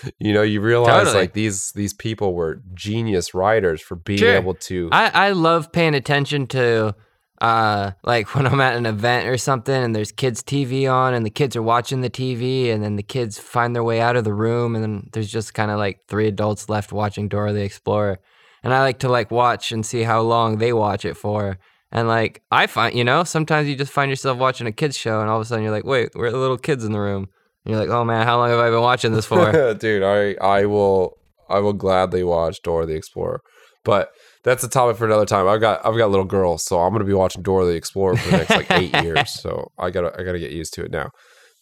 you 0.18 0.32
know, 0.32 0.42
you 0.42 0.60
realize 0.60 1.04
Totally. 1.04 1.16
like 1.16 1.32
these 1.32 1.72
these 1.72 1.94
people 1.94 2.34
were 2.34 2.62
genius 2.74 3.34
writers 3.34 3.80
for 3.80 3.96
being 3.96 4.18
Sure. 4.18 4.36
able 4.36 4.54
to 4.54 4.88
I 4.92 5.10
I 5.28 5.30
love 5.32 5.72
paying 5.72 5.94
attention 5.94 6.46
to. 6.48 6.94
Uh, 7.40 7.92
like 8.02 8.34
when 8.34 8.48
I'm 8.48 8.60
at 8.60 8.74
an 8.76 8.84
event 8.84 9.28
or 9.28 9.38
something 9.38 9.72
and 9.72 9.94
there's 9.94 10.10
kids 10.10 10.42
TV 10.42 10.92
on 10.92 11.14
and 11.14 11.24
the 11.24 11.30
kids 11.30 11.54
are 11.54 11.62
watching 11.62 12.00
the 12.00 12.10
TV 12.10 12.72
and 12.72 12.82
then 12.82 12.96
the 12.96 13.02
kids 13.04 13.38
find 13.38 13.76
their 13.76 13.84
way 13.84 14.00
out 14.00 14.16
of 14.16 14.24
the 14.24 14.34
room 14.34 14.74
and 14.74 14.82
then 14.82 15.08
there's 15.12 15.30
just 15.30 15.54
kind 15.54 15.70
of 15.70 15.78
like 15.78 16.00
three 16.08 16.26
adults 16.26 16.68
left 16.68 16.90
watching 16.92 17.28
Dora 17.28 17.52
the 17.52 17.62
Explorer. 17.62 18.18
And 18.64 18.74
I 18.74 18.80
like 18.80 18.98
to 19.00 19.08
like 19.08 19.30
watch 19.30 19.70
and 19.70 19.86
see 19.86 20.02
how 20.02 20.20
long 20.22 20.58
they 20.58 20.72
watch 20.72 21.04
it 21.04 21.16
for. 21.16 21.58
And 21.92 22.08
like 22.08 22.42
I 22.50 22.66
find, 22.66 22.96
you 22.96 23.04
know, 23.04 23.22
sometimes 23.22 23.68
you 23.68 23.76
just 23.76 23.92
find 23.92 24.10
yourself 24.10 24.36
watching 24.36 24.66
a 24.66 24.72
kids 24.72 24.96
show 24.96 25.20
and 25.20 25.30
all 25.30 25.36
of 25.36 25.42
a 25.42 25.44
sudden 25.44 25.62
you're 25.62 25.72
like, 25.72 25.84
wait, 25.84 26.10
we're 26.16 26.32
the 26.32 26.38
little 26.38 26.58
kids 26.58 26.84
in 26.84 26.90
the 26.90 26.98
room. 27.00 27.28
And 27.68 27.76
you're 27.76 27.84
like, 27.86 27.94
oh 27.94 28.02
man, 28.02 28.26
how 28.26 28.38
long 28.38 28.48
have 28.48 28.58
I 28.58 28.70
been 28.70 28.80
watching 28.80 29.12
this 29.12 29.26
for? 29.26 29.74
Dude, 29.78 30.02
I 30.02 30.32
I 30.42 30.64
will 30.64 31.18
I 31.50 31.58
will 31.58 31.74
gladly 31.74 32.24
watch 32.24 32.62
Dora 32.62 32.86
the 32.86 32.94
Explorer. 32.94 33.42
But 33.84 34.08
that's 34.42 34.64
a 34.64 34.68
topic 34.70 34.96
for 34.96 35.04
another 35.04 35.26
time. 35.26 35.46
I've 35.46 35.60
got 35.60 35.84
I've 35.84 35.94
got 35.98 36.08
little 36.08 36.24
girls, 36.24 36.64
so 36.64 36.78
I'm 36.80 36.92
gonna 36.94 37.04
be 37.04 37.12
watching 37.12 37.42
Dora 37.42 37.66
the 37.66 37.74
Explorer 37.74 38.16
for 38.16 38.30
the 38.30 38.36
next 38.38 38.50
like 38.50 38.70
eight 38.70 38.94
years. 39.02 39.30
So 39.38 39.70
I 39.78 39.90
gotta 39.90 40.18
I 40.18 40.22
gotta 40.24 40.38
get 40.38 40.50
used 40.50 40.72
to 40.74 40.84
it 40.84 40.90
now. 40.90 41.10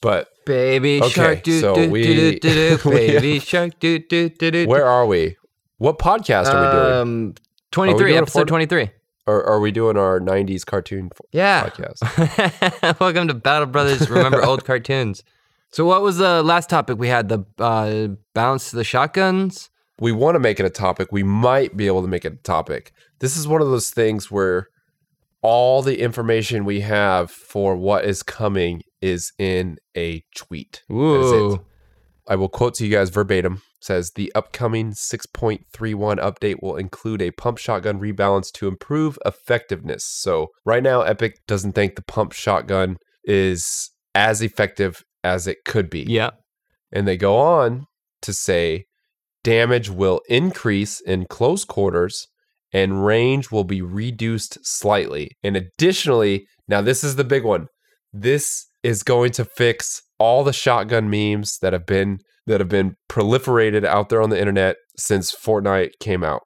But 0.00 0.28
Baby 0.44 1.00
Okay, 1.02 1.08
shark, 1.10 1.42
do 1.42 1.60
so 1.60 1.74
do 1.74 1.90
we- 1.90 2.04
do 2.04 2.38
do 2.38 2.76
do. 2.78 2.78
Baby 2.90 3.40
shark, 3.40 3.72
do 3.80 3.98
do 3.98 4.28
do 4.28 4.50
do. 4.52 4.68
where 4.68 4.86
are 4.86 5.06
we? 5.06 5.34
What 5.78 5.98
podcast 5.98 6.46
are 6.54 6.64
we 6.66 6.78
doing? 6.78 7.00
Um, 7.00 7.34
23, 7.72 8.16
episode 8.16 8.46
23. 8.46 8.90
Or 9.26 9.44
are 9.44 9.58
we 9.58 9.72
doing 9.72 9.96
our 9.96 10.20
'90s 10.20 10.64
cartoon 10.64 11.10
Yeah. 11.32 11.68
podcast? 11.68 13.00
Welcome 13.00 13.26
to 13.26 13.34
Battle 13.34 13.66
Brothers. 13.66 14.08
Remember 14.08 14.44
old 14.44 14.64
cartoons. 14.64 15.24
So, 15.76 15.84
what 15.84 16.00
was 16.00 16.16
the 16.16 16.42
last 16.42 16.70
topic 16.70 16.96
we 16.96 17.08
had? 17.08 17.28
The 17.28 17.44
uh, 17.58 18.16
bounce 18.32 18.70
to 18.70 18.76
the 18.76 18.82
shotguns. 18.82 19.68
we 20.00 20.10
want 20.10 20.34
to 20.34 20.38
make 20.38 20.58
it 20.58 20.64
a 20.64 20.70
topic. 20.70 21.08
We 21.12 21.22
might 21.22 21.76
be 21.76 21.86
able 21.86 22.00
to 22.00 22.08
make 22.08 22.24
it 22.24 22.32
a 22.32 22.36
topic. 22.36 22.94
This 23.18 23.36
is 23.36 23.46
one 23.46 23.60
of 23.60 23.68
those 23.68 23.90
things 23.90 24.30
where 24.30 24.68
all 25.42 25.82
the 25.82 26.00
information 26.00 26.64
we 26.64 26.80
have 26.80 27.30
for 27.30 27.76
what 27.76 28.06
is 28.06 28.22
coming 28.22 28.84
is 29.02 29.34
in 29.38 29.76
a 29.94 30.24
tweet. 30.34 30.82
That 30.88 31.20
is 31.20 31.32
it. 31.32 31.34
Ooh. 31.34 31.66
I 32.26 32.36
will 32.36 32.48
quote 32.48 32.72
to 32.76 32.86
you 32.86 32.96
guys 32.96 33.10
verbatim. 33.10 33.60
Says 33.78 34.12
the 34.12 34.32
upcoming 34.34 34.92
6.31 34.92 35.66
update 35.68 36.62
will 36.62 36.76
include 36.76 37.20
a 37.20 37.32
pump 37.32 37.58
shotgun 37.58 38.00
rebalance 38.00 38.50
to 38.52 38.66
improve 38.66 39.18
effectiveness. 39.26 40.06
So 40.06 40.52
right 40.64 40.82
now, 40.82 41.02
Epic 41.02 41.40
doesn't 41.46 41.72
think 41.72 41.96
the 41.96 42.02
pump 42.02 42.32
shotgun 42.32 42.96
is 43.24 43.90
as 44.14 44.40
effective 44.40 45.04
as 45.26 45.46
it 45.46 45.58
could 45.64 45.90
be. 45.90 46.04
Yeah. 46.08 46.30
And 46.92 47.06
they 47.06 47.16
go 47.16 47.36
on 47.36 47.86
to 48.22 48.32
say 48.32 48.84
damage 49.42 49.90
will 49.90 50.20
increase 50.28 51.00
in 51.00 51.26
close 51.26 51.64
quarters 51.64 52.26
and 52.72 53.04
range 53.04 53.50
will 53.50 53.64
be 53.64 53.82
reduced 53.82 54.58
slightly. 54.62 55.30
And 55.42 55.56
additionally, 55.56 56.46
now 56.68 56.80
this 56.80 57.04
is 57.04 57.16
the 57.16 57.24
big 57.24 57.44
one 57.44 57.66
this 58.12 58.66
is 58.82 59.02
going 59.02 59.32
to 59.32 59.44
fix 59.44 60.02
all 60.18 60.44
the 60.44 60.52
shotgun 60.52 61.10
memes 61.10 61.58
that 61.60 61.72
have 61.72 61.86
been 61.86 62.18
that 62.46 62.60
have 62.60 62.68
been 62.68 62.94
proliferated 63.10 63.84
out 63.84 64.08
there 64.08 64.22
on 64.22 64.30
the 64.30 64.38
internet 64.38 64.76
since 64.96 65.34
Fortnite 65.34 65.90
came 66.00 66.22
out. 66.22 66.42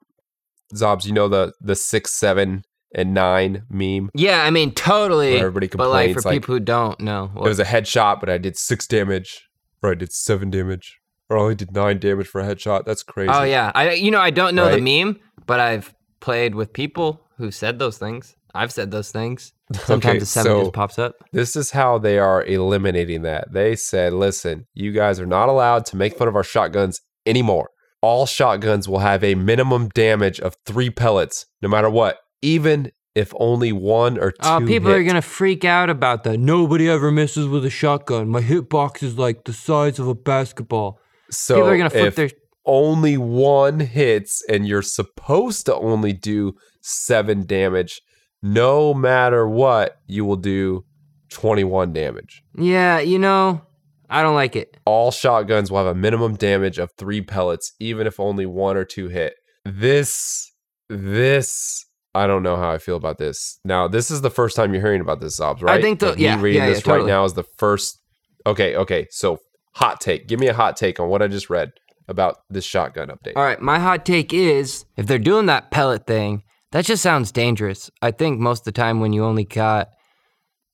Xobbes, 0.73 1.05
you 1.05 1.13
know 1.13 1.27
the 1.27 1.53
the 1.61 1.75
six, 1.75 2.11
seven, 2.13 2.63
and 2.93 3.13
nine 3.13 3.63
meme. 3.69 4.09
Yeah, 4.13 4.43
I 4.43 4.49
mean 4.51 4.73
totally. 4.73 5.37
Everybody 5.37 5.67
but 5.67 5.89
like 5.89 6.13
for 6.13 6.21
like, 6.21 6.33
people 6.33 6.55
who 6.55 6.59
don't 6.59 6.99
know, 6.99 7.31
It 7.35 7.41
was 7.41 7.59
a 7.59 7.65
headshot, 7.65 8.19
but 8.19 8.29
I 8.29 8.37
did 8.37 8.57
six 8.57 8.87
damage, 8.87 9.47
or 9.81 9.91
I 9.91 9.95
did 9.95 10.11
seven 10.11 10.49
damage, 10.49 10.99
or 11.29 11.37
I 11.37 11.41
only 11.41 11.55
did 11.55 11.71
nine 11.73 11.99
damage 11.99 12.27
for 12.27 12.41
a 12.41 12.43
headshot. 12.45 12.85
That's 12.85 13.03
crazy. 13.03 13.31
oh 13.33 13.43
yeah, 13.43 13.71
I 13.75 13.91
you 13.93 14.11
know 14.11 14.19
I 14.21 14.29
don't 14.31 14.55
know 14.55 14.65
Right? 14.67 14.81
the 14.83 15.03
meme, 15.03 15.19
but 15.45 15.59
I've 15.59 15.93
played 16.19 16.55
with 16.55 16.73
people 16.73 17.21
who 17.37 17.51
said 17.51 17.79
those 17.79 17.97
things. 17.97 18.35
I've 18.53 18.71
said 18.73 18.91
those 18.91 19.11
things. 19.11 19.53
Sometimes 19.73 20.05
Okay, 20.11 20.19
the 20.19 20.25
seven 20.25 20.51
so- 20.51 20.59
just 20.63 20.73
pops 20.73 20.99
up. 20.99 21.15
This 21.31 21.55
is 21.55 21.71
how 21.71 21.97
they 21.97 22.19
are 22.19 22.43
eliminating 22.43 23.21
that. 23.21 23.53
They 23.53 23.75
said, 23.77 24.11
listen, 24.11 24.67
you 24.73 24.91
guys 24.91 25.21
are 25.21 25.25
not 25.25 25.47
allowed 25.47 25.85
to 25.87 25.95
make 25.95 26.17
fun 26.17 26.27
of 26.27 26.35
our 26.35 26.43
shotguns 26.43 26.99
anymore. 27.25 27.69
All 28.01 28.25
shotguns 28.25 28.89
will 28.89 28.99
have 28.99 29.23
a 29.23 29.35
minimum 29.35 29.87
damage 29.89 30.39
of 30.41 30.57
three 30.65 30.89
pellets, 30.89 31.45
no 31.61 31.69
matter 31.69 31.89
what, 31.89 32.17
even 32.41 32.91
if 33.15 33.33
only 33.37 33.71
one 33.71 34.17
or 34.17 34.33
uh, 34.39 34.59
two. 34.59 34.63
Oh, 34.63 34.67
people 34.67 34.91
are 34.91 35.03
gonna 35.03 35.21
freak 35.21 35.65
out 35.65 35.89
about 35.89 36.23
that. 36.23 36.37
Nobody 36.39 36.89
ever 36.89 37.11
misses 37.11 37.47
with 37.47 37.65
a 37.65 37.69
shotgun. 37.69 38.29
My 38.29 38.41
hitbox 38.41 39.03
is 39.03 39.17
like 39.17 39.43
the 39.43 39.53
size 39.53 39.99
of 39.99 40.07
a 40.07 40.15
basketball. 40.15 40.99
So 41.29 41.55
people 41.55 41.69
are 41.69 41.77
gonna 41.77 41.89
flip 41.89 42.07
if 42.07 42.15
their. 42.15 42.29
only 42.65 43.17
one 43.17 43.79
hits 43.79 44.43
and 44.47 44.67
you're 44.67 44.81
supposed 44.81 45.65
to 45.65 45.75
only 45.75 46.13
do 46.13 46.53
seven 46.81 47.45
damage, 47.45 48.01
no 48.41 48.93
matter 48.93 49.47
what, 49.47 49.97
you 50.07 50.25
will 50.25 50.35
do 50.37 50.85
21 51.31 51.93
damage. 51.93 52.43
Yeah, 52.57 52.99
you 52.99 53.19
know, 53.19 53.61
I 54.09 54.23
don't 54.23 54.35
like 54.35 54.55
it. 54.55 54.77
all 54.85 55.11
shotguns 55.11 55.71
will 55.71 55.77
have 55.79 55.87
a 55.87 55.95
minimum 55.95 56.35
damage 56.35 56.77
of 56.77 56.91
three 56.97 57.21
pellets, 57.21 57.73
even 57.79 58.07
if 58.07 58.19
only 58.19 58.45
one 58.45 58.77
or 58.77 58.83
two 58.85 59.07
hit. 59.09 59.33
This, 59.63 60.51
this, 60.89 61.85
I 62.13 62.27
don't 62.27 62.43
know 62.43 62.57
how 62.57 62.69
I 62.71 62.77
feel 62.77 62.97
about 62.97 63.17
this. 63.17 63.59
Now, 63.63 63.87
this 63.87 64.11
is 64.11 64.21
the 64.21 64.29
first 64.29 64.55
time 64.55 64.73
you're 64.73 64.81
hearing 64.83 65.01
about 65.01 65.21
this, 65.21 65.39
Xobbes, 65.39 65.61
right? 65.61 65.79
I 65.79 65.81
think 65.81 65.99
the- 65.99 66.09
Like, 66.09 66.17
me 66.17 66.23
yeah, 66.23 66.41
reading 66.41 66.61
yeah, 66.61 66.67
yeah, 66.67 66.73
this 66.73 66.85
right 66.87 67.05
now 67.05 67.23
is 67.23 67.33
the 67.33 67.43
first. 67.57 67.99
Okay, 68.45 68.75
okay. 68.75 69.07
So, 69.11 69.39
hot 69.75 70.01
take. 70.01 70.27
Give 70.27 70.39
me 70.39 70.47
a 70.47 70.53
hot 70.53 70.75
take 70.75 70.99
on 70.99 71.07
what 71.09 71.21
I 71.21 71.27
just 71.27 71.49
read 71.49 71.71
about 72.07 72.37
this 72.49 72.65
shotgun 72.65 73.07
update. 73.07 73.33
All 73.35 73.43
right, 73.43 73.61
my 73.61 73.79
hot 73.79 74.05
take 74.05 74.33
is 74.33 74.85
if 74.97 75.07
they're 75.07 75.19
doing 75.19 75.45
that 75.45 75.71
pellet 75.71 76.05
thing, 76.05 76.43
that 76.71 76.85
just 76.85 77.03
sounds 77.03 77.31
dangerous. 77.31 77.89
I 78.01 78.11
think 78.11 78.39
most 78.39 78.61
of 78.61 78.65
the 78.65 78.71
time 78.73 78.99
when 78.99 79.13
you 79.13 79.23
only 79.23 79.45
got, 79.45 79.89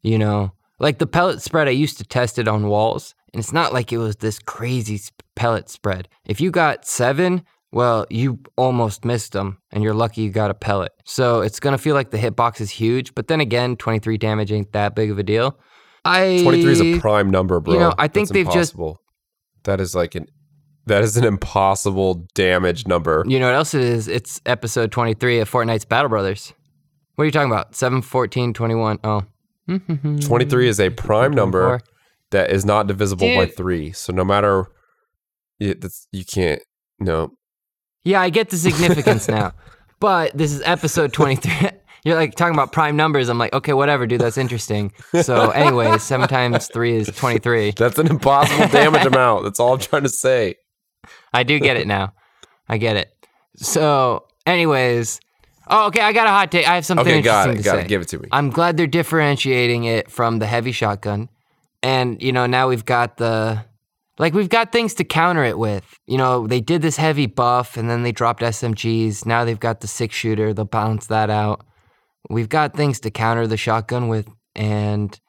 you 0.01 0.17
know, 0.17 0.53
like 0.79 0.97
the 0.97 1.07
pellet 1.07 1.41
spread, 1.41 1.67
I 1.67 1.71
used 1.71 1.97
to 1.99 2.03
test 2.03 2.39
it 2.39 2.47
on 2.47 2.67
walls, 2.67 3.13
and 3.33 3.39
it's 3.39 3.53
not 3.53 3.73
like 3.73 3.91
it 3.91 3.97
was 3.97 4.15
this 4.17 4.39
crazy 4.39 4.99
pellet 5.35 5.69
spread. 5.69 6.07
If 6.25 6.39
you 6.41 6.49
got 6.51 6.85
seven, 6.87 7.43
well, 7.71 8.05
you 8.09 8.39
almost 8.55 9.03
missed 9.05 9.33
them, 9.33 9.57
and 9.71 9.83
you're 9.83 9.93
lucky 9.93 10.21
you 10.21 10.29
got 10.31 10.49
a 10.51 10.53
pellet. 10.53 10.91
So 11.05 11.41
it's 11.41 11.59
gonna 11.59 11.77
feel 11.77 11.95
like 11.95 12.11
the 12.11 12.17
hitbox 12.17 12.61
is 12.61 12.69
huge, 12.69 13.13
but 13.15 13.27
then 13.27 13.41
again, 13.41 13.75
23 13.75 14.17
damage 14.17 14.51
ain't 14.51 14.71
that 14.73 14.95
big 14.95 15.11
of 15.11 15.19
a 15.19 15.23
deal. 15.23 15.57
I 16.05 16.39
23 16.43 16.71
is 16.71 16.81
a 16.81 16.99
prime 16.99 17.29
number, 17.29 17.59
bro. 17.59 17.73
You 17.73 17.79
know, 17.79 17.93
I 17.97 18.07
think 18.07 18.29
That's 18.29 18.33
they've 18.33 18.45
just- 18.45 18.73
impossible. 18.73 19.01
That 19.63 19.81
is 19.81 19.93
like 19.95 20.15
an. 20.15 20.27
That 20.85 21.03
is 21.03 21.17
an 21.17 21.25
impossible 21.25 22.25
damage 22.33 22.87
number. 22.87 23.25
You 23.27 23.39
know 23.41 23.47
what 23.47 23.55
else 23.55 23.73
it 23.73 23.81
is? 23.81 24.07
It's 24.07 24.39
episode 24.45 24.89
23 24.89 25.39
of 25.39 25.51
Fortnite's 25.51 25.83
Battle 25.83 26.07
Brothers. 26.07 26.53
What 27.15 27.23
are 27.23 27.25
you 27.25 27.31
talking 27.31 27.51
about? 27.51 27.75
7, 27.75 28.01
14, 28.01 28.53
21. 28.53 28.99
Oh. 29.03 29.23
23 30.21 30.69
is 30.69 30.79
a 30.79 30.89
prime 30.91 31.33
number 31.33 31.81
that 32.31 32.51
is 32.51 32.63
not 32.63 32.87
divisible 32.87 33.27
by 33.35 33.47
three. 33.47 33.91
So 33.91 34.13
no 34.13 34.23
matter, 34.23 34.67
it, 35.59 35.83
you 36.13 36.23
can't. 36.23 36.61
No, 37.01 37.33
Yeah, 38.07 38.21
I 38.21 38.29
get 38.29 38.49
the 38.49 38.57
significance 38.57 39.27
now. 39.37 39.51
But 39.99 40.37
this 40.37 40.53
is 40.53 40.61
episode 40.63 41.11
23. 41.11 41.71
You're 42.05 42.15
like 42.15 42.35
talking 42.35 42.53
about 42.53 42.71
prime 42.71 42.95
numbers. 42.95 43.27
I'm 43.27 43.37
like, 43.37 43.51
okay, 43.53 43.73
whatever, 43.73 44.07
dude. 44.07 44.21
That's 44.21 44.37
interesting. 44.37 44.93
So, 45.23 45.49
anyways, 45.63 46.03
7 46.03 46.29
times 46.29 46.67
3 46.71 46.95
is 46.95 47.07
23. 47.07 47.71
that's 47.71 47.97
an 47.99 48.07
impossible 48.07 48.67
damage 48.69 49.05
amount. 49.05 49.43
That's 49.43 49.59
all 49.59 49.73
I'm 49.73 49.79
trying 49.79 50.03
to 50.03 50.09
say. 50.09 50.55
I 51.33 51.43
do 51.43 51.59
get 51.59 51.75
it 51.75 51.85
now. 51.85 52.13
I 52.69 52.77
get 52.77 52.95
it. 52.95 53.13
So, 53.57 54.25
anyways. 54.45 55.19
Oh, 55.69 55.87
okay. 55.87 55.99
I 55.99 56.13
got 56.13 56.27
a 56.27 56.29
hot 56.29 56.49
take. 56.49 56.65
I 56.65 56.75
have 56.75 56.85
something 56.85 57.05
Okay, 57.05 57.17
interesting 57.17 57.51
got 57.51 57.55
it. 57.55 57.57
to 57.57 57.63
Got 57.63 57.75
say. 57.75 57.81
it. 57.81 57.87
Give 57.89 58.01
it 58.01 58.07
to 58.09 58.19
me. 58.19 58.29
I'm 58.31 58.51
glad 58.51 58.77
they're 58.77 58.87
differentiating 58.87 59.83
it 59.83 60.09
from 60.09 60.39
the 60.39 60.45
heavy 60.45 60.71
shotgun. 60.71 61.27
And, 61.83 62.21
you 62.23 62.31
know, 62.31 62.45
now 62.45 62.69
we've 62.69 62.85
got 62.85 63.17
the 63.17 63.65
like 64.19 64.33
we've 64.33 64.49
got 64.49 64.71
things 64.71 64.93
to 64.95 65.03
counter 65.03 65.43
it 65.43 65.57
with. 65.57 65.99
You 66.07 66.17
know, 66.17 66.47
they 66.47 66.61
did 66.61 66.81
this 66.81 66.97
heavy 66.97 67.27
buff 67.27 67.77
and 67.77 67.89
then 67.89 68.03
they 68.03 68.11
dropped 68.11 68.41
SMGs. 68.41 69.25
Now 69.25 69.45
they've 69.45 69.59
got 69.59 69.81
the 69.81 69.87
six 69.87 70.15
shooter. 70.15 70.53
They'll 70.53 70.65
balance 70.65 71.07
that 71.07 71.29
out. 71.29 71.65
We've 72.29 72.49
got 72.49 72.75
things 72.75 72.99
to 73.01 73.11
counter 73.11 73.47
the 73.47 73.57
shotgun 73.57 74.07
with 74.07 74.27
and 74.55 75.19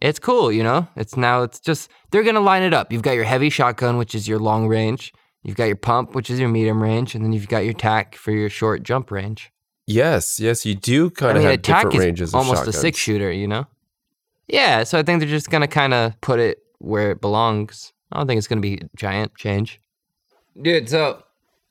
it's 0.00 0.18
cool, 0.18 0.50
you 0.52 0.62
know? 0.62 0.88
It's 0.96 1.16
now 1.16 1.42
it's 1.42 1.60
just 1.60 1.90
they're 2.10 2.22
gonna 2.22 2.40
line 2.40 2.62
it 2.62 2.72
up. 2.72 2.92
You've 2.92 3.02
got 3.02 3.12
your 3.12 3.24
heavy 3.24 3.50
shotgun, 3.50 3.96
which 3.96 4.14
is 4.14 4.28
your 4.28 4.38
long 4.38 4.68
range. 4.68 5.12
You've 5.42 5.56
got 5.56 5.64
your 5.64 5.76
pump, 5.76 6.14
which 6.14 6.30
is 6.30 6.40
your 6.40 6.48
medium 6.48 6.82
range, 6.82 7.14
and 7.14 7.24
then 7.24 7.32
you've 7.32 7.48
got 7.48 7.64
your 7.64 7.74
tack 7.74 8.14
for 8.14 8.32
your 8.32 8.50
short 8.50 8.82
jump 8.82 9.10
range. 9.10 9.50
Yes, 9.86 10.38
yes, 10.38 10.66
you 10.66 10.74
do 10.74 11.06
I 11.06 11.10
kind 11.10 11.30
of 11.30 11.42
mean, 11.42 11.50
have 11.50 11.60
attack 11.60 11.84
different 11.84 11.94
is 11.94 12.00
ranges 12.00 12.34
almost 12.34 12.58
shotguns. 12.58 12.76
a 12.76 12.80
six 12.80 12.98
shooter, 12.98 13.32
you 13.32 13.48
know? 13.48 13.66
Yeah, 14.46 14.84
so 14.84 14.98
I 14.98 15.02
think 15.02 15.20
they're 15.20 15.28
just 15.28 15.50
gonna 15.50 15.68
kind 15.68 15.94
of 15.94 16.20
put 16.20 16.40
it 16.40 16.62
where 16.78 17.10
it 17.10 17.20
belongs. 17.20 17.92
I 18.12 18.18
don't 18.18 18.26
think 18.26 18.38
it's 18.38 18.46
gonna 18.46 18.60
be 18.60 18.74
a 18.74 18.88
giant 18.96 19.34
change. 19.36 19.80
Dude, 20.60 20.88
so 20.88 21.22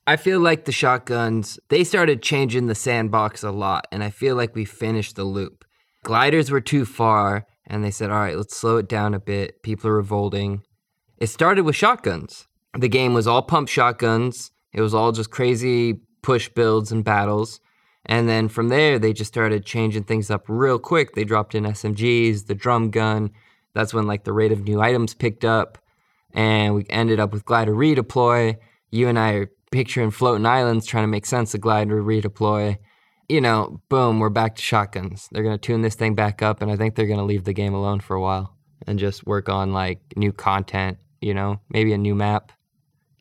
I 0.06 0.16
feel 0.16 0.40
like 0.40 0.64
the 0.64 0.72
shotguns, 0.72 1.60
they 1.68 1.84
started 1.84 2.22
changing 2.22 2.66
the 2.66 2.74
sandbox 2.74 3.42
a 3.42 3.50
lot, 3.50 3.86
and 3.92 4.02
I 4.02 4.10
feel 4.10 4.36
like 4.36 4.54
we 4.54 4.64
finished 4.64 5.16
the 5.16 5.24
loop. 5.24 5.64
Gliders 6.02 6.50
were 6.50 6.60
too 6.60 6.84
far, 6.84 7.46
and 7.66 7.84
they 7.84 7.90
said, 7.90 8.10
all 8.10 8.20
right, 8.20 8.36
let's 8.36 8.56
slow 8.56 8.78
it 8.78 8.88
down 8.88 9.12
a 9.12 9.20
bit. 9.20 9.62
People 9.62 9.90
are 9.90 9.96
revolting. 9.96 10.62
It 11.18 11.26
started 11.26 11.64
with 11.64 11.76
shotguns. 11.76 12.46
The 12.78 12.88
game 12.88 13.12
was 13.12 13.26
all 13.26 13.42
pump 13.42 13.68
shotguns, 13.68 14.50
it 14.72 14.80
was 14.80 14.94
all 14.94 15.12
just 15.12 15.30
crazy 15.30 16.00
push 16.22 16.48
builds 16.48 16.92
and 16.92 17.04
battles. 17.04 17.60
And 18.06 18.28
then 18.28 18.48
from 18.48 18.68
there, 18.68 18.98
they 18.98 19.12
just 19.12 19.32
started 19.32 19.66
changing 19.66 20.04
things 20.04 20.30
up 20.30 20.44
real 20.48 20.78
quick. 20.78 21.14
They 21.14 21.24
dropped 21.24 21.54
in 21.54 21.64
SMGs, 21.64 22.46
the 22.46 22.54
drum 22.54 22.90
gun. 22.90 23.30
That's 23.74 23.92
when 23.92 24.06
like 24.06 24.24
the 24.24 24.32
rate 24.32 24.52
of 24.52 24.64
new 24.64 24.80
items 24.80 25.14
picked 25.14 25.44
up, 25.44 25.78
and 26.34 26.74
we 26.74 26.86
ended 26.90 27.20
up 27.20 27.32
with 27.32 27.44
glider 27.44 27.72
redeploy. 27.72 28.56
You 28.90 29.08
and 29.08 29.18
I 29.18 29.32
are 29.32 29.50
picturing 29.70 30.10
floating 30.10 30.46
islands, 30.46 30.86
trying 30.86 31.04
to 31.04 31.08
make 31.08 31.26
sense 31.26 31.54
of 31.54 31.60
glider 31.60 32.02
redeploy. 32.02 32.78
You 33.28 33.40
know, 33.40 33.82
boom, 33.88 34.20
we're 34.20 34.30
back 34.30 34.56
to 34.56 34.62
shotguns. 34.62 35.28
They're 35.32 35.42
gonna 35.42 35.58
tune 35.58 35.82
this 35.82 35.94
thing 35.94 36.14
back 36.14 36.42
up, 36.42 36.62
and 36.62 36.70
I 36.70 36.76
think 36.76 36.94
they're 36.94 37.06
gonna 37.06 37.24
leave 37.24 37.44
the 37.44 37.52
game 37.52 37.74
alone 37.74 38.00
for 38.00 38.16
a 38.16 38.20
while 38.20 38.56
and 38.86 38.98
just 38.98 39.26
work 39.26 39.48
on 39.48 39.72
like 39.72 40.00
new 40.16 40.32
content. 40.32 40.98
You 41.20 41.34
know, 41.34 41.60
maybe 41.68 41.92
a 41.92 41.98
new 41.98 42.14
map. 42.14 42.52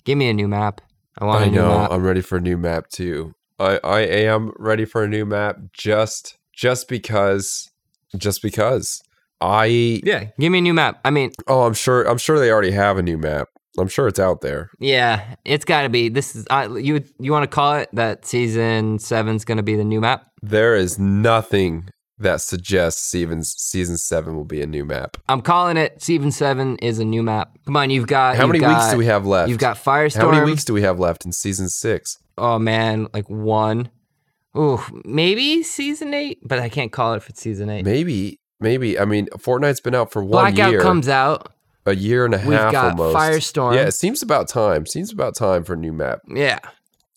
Give 0.06 0.18
me 0.18 0.30
a 0.30 0.34
new 0.34 0.48
map. 0.48 0.82
I 1.18 1.26
want 1.26 1.44
a 1.44 1.46
I 1.48 1.50
new 1.50 1.56
know. 1.56 1.78
map. 1.80 1.92
I'm 1.92 2.04
ready 2.04 2.22
for 2.22 2.38
a 2.38 2.42
new 2.42 2.58
map 2.58 2.88
too. 2.90 3.34
I 3.60 3.80
I 3.84 4.02
am 4.02 4.54
ready 4.58 4.86
for 4.86 5.04
a 5.04 5.08
new 5.08 5.26
map 5.26 5.58
just 5.74 6.38
just 6.54 6.88
because 6.88 7.70
just 8.16 8.42
because 8.42 9.02
I 9.42 9.66
yeah, 10.04 10.30
give 10.40 10.52
me 10.52 10.60
a 10.60 10.62
new 10.62 10.74
map. 10.74 11.00
I 11.06 11.12
mean, 11.12 11.32
oh 11.48 11.64
I'm 11.64 11.74
sure 11.74 12.04
I'm 12.04 12.18
sure 12.18 12.40
they 12.40 12.52
already 12.52 12.72
have 12.72 12.98
a 12.98 13.04
new 13.04 13.18
map. 13.18 13.48
I'm 13.80 13.88
sure 13.88 14.08
it's 14.08 14.20
out 14.20 14.42
there. 14.42 14.72
Yeah, 14.80 15.36
it's 15.46 15.64
got 15.64 15.84
to 15.84 15.90
be. 15.90 16.10
This 16.10 16.36
is 16.36 16.48
uh, 16.50 16.76
you. 16.76 17.04
You 17.20 17.32
want 17.32 17.44
to 17.44 17.54
call 17.54 17.76
it 17.76 17.90
that? 17.94 18.26
Season 18.26 18.98
seven's 18.98 19.46
going 19.46 19.58
to 19.58 19.64
be 19.64 19.76
the 19.76 19.84
new 19.84 20.02
map. 20.02 20.26
There 20.42 20.76
is 20.76 20.98
nothing 20.98 21.90
that 22.20 22.42
suggests 22.42 23.04
season 23.04 23.44
season 23.44 23.98
seven 23.98 24.36
will 24.36 24.46
be 24.46 24.62
a 24.62 24.68
new 24.68 24.86
map. 24.86 25.18
I'm 25.30 25.42
calling 25.42 25.78
it. 25.78 26.02
Season 26.02 26.32
seven 26.32 26.78
is 26.78 27.00
a 27.00 27.06
new 27.06 27.22
map. 27.22 27.58
Come 27.66 27.78
on, 27.78 27.90
you've 27.90 28.08
got. 28.08 28.36
How 28.36 28.44
you've 28.46 28.54
many 28.54 28.66
weeks 28.66 28.92
do 28.92 28.98
we 28.98 29.06
have 29.06 29.26
left? 29.26 29.50
You've 29.50 29.60
got 29.60 29.78
Firestorm. 29.78 30.22
How 30.22 30.32
many 30.32 30.46
weeks 30.46 30.66
do 30.66 30.74
we 30.74 30.82
have 30.82 31.00
left 31.00 31.26
in 31.26 31.32
season 31.32 31.70
six? 31.70 32.18
Oh 32.38 32.58
man, 32.58 33.08
like 33.14 33.30
one. 33.30 33.90
Ooh, 34.58 34.82
maybe 35.06 35.62
season 35.62 36.14
eight, 36.16 36.40
but 36.44 36.58
I 36.58 36.70
can't 36.70 36.92
call 36.92 37.14
it 37.14 37.18
if 37.18 37.30
it's 37.30 37.42
season 37.42 37.70
eight. 37.70 37.86
Maybe, 37.86 38.40
maybe. 38.60 39.00
I 39.00 39.06
mean, 39.06 39.28
Fortnite's 39.38 39.82
been 39.82 39.96
out 39.96 40.12
for 40.12 40.24
one 40.24 40.46
year. 40.46 40.52
Blackout 40.56 40.72
year, 40.72 40.82
comes 40.82 41.08
out. 41.10 41.54
a 41.86 41.96
year 41.96 42.26
and 42.26 42.34
a 42.34 42.38
half. 42.38 42.48
We've 42.48 42.58
half 42.60 42.72
got 42.72 42.92
almost. 43.00 43.16
Firestorm. 43.16 43.76
Yeah, 43.76 43.84
it 43.88 43.94
seems 43.94 44.22
about 44.22 44.48
time. 44.50 44.86
Seems 44.86 45.12
about 45.12 45.36
time 45.36 45.64
for 45.64 45.74
a 45.74 45.78
new 45.78 45.94
map 45.94 46.20
Yeah. 46.28 46.60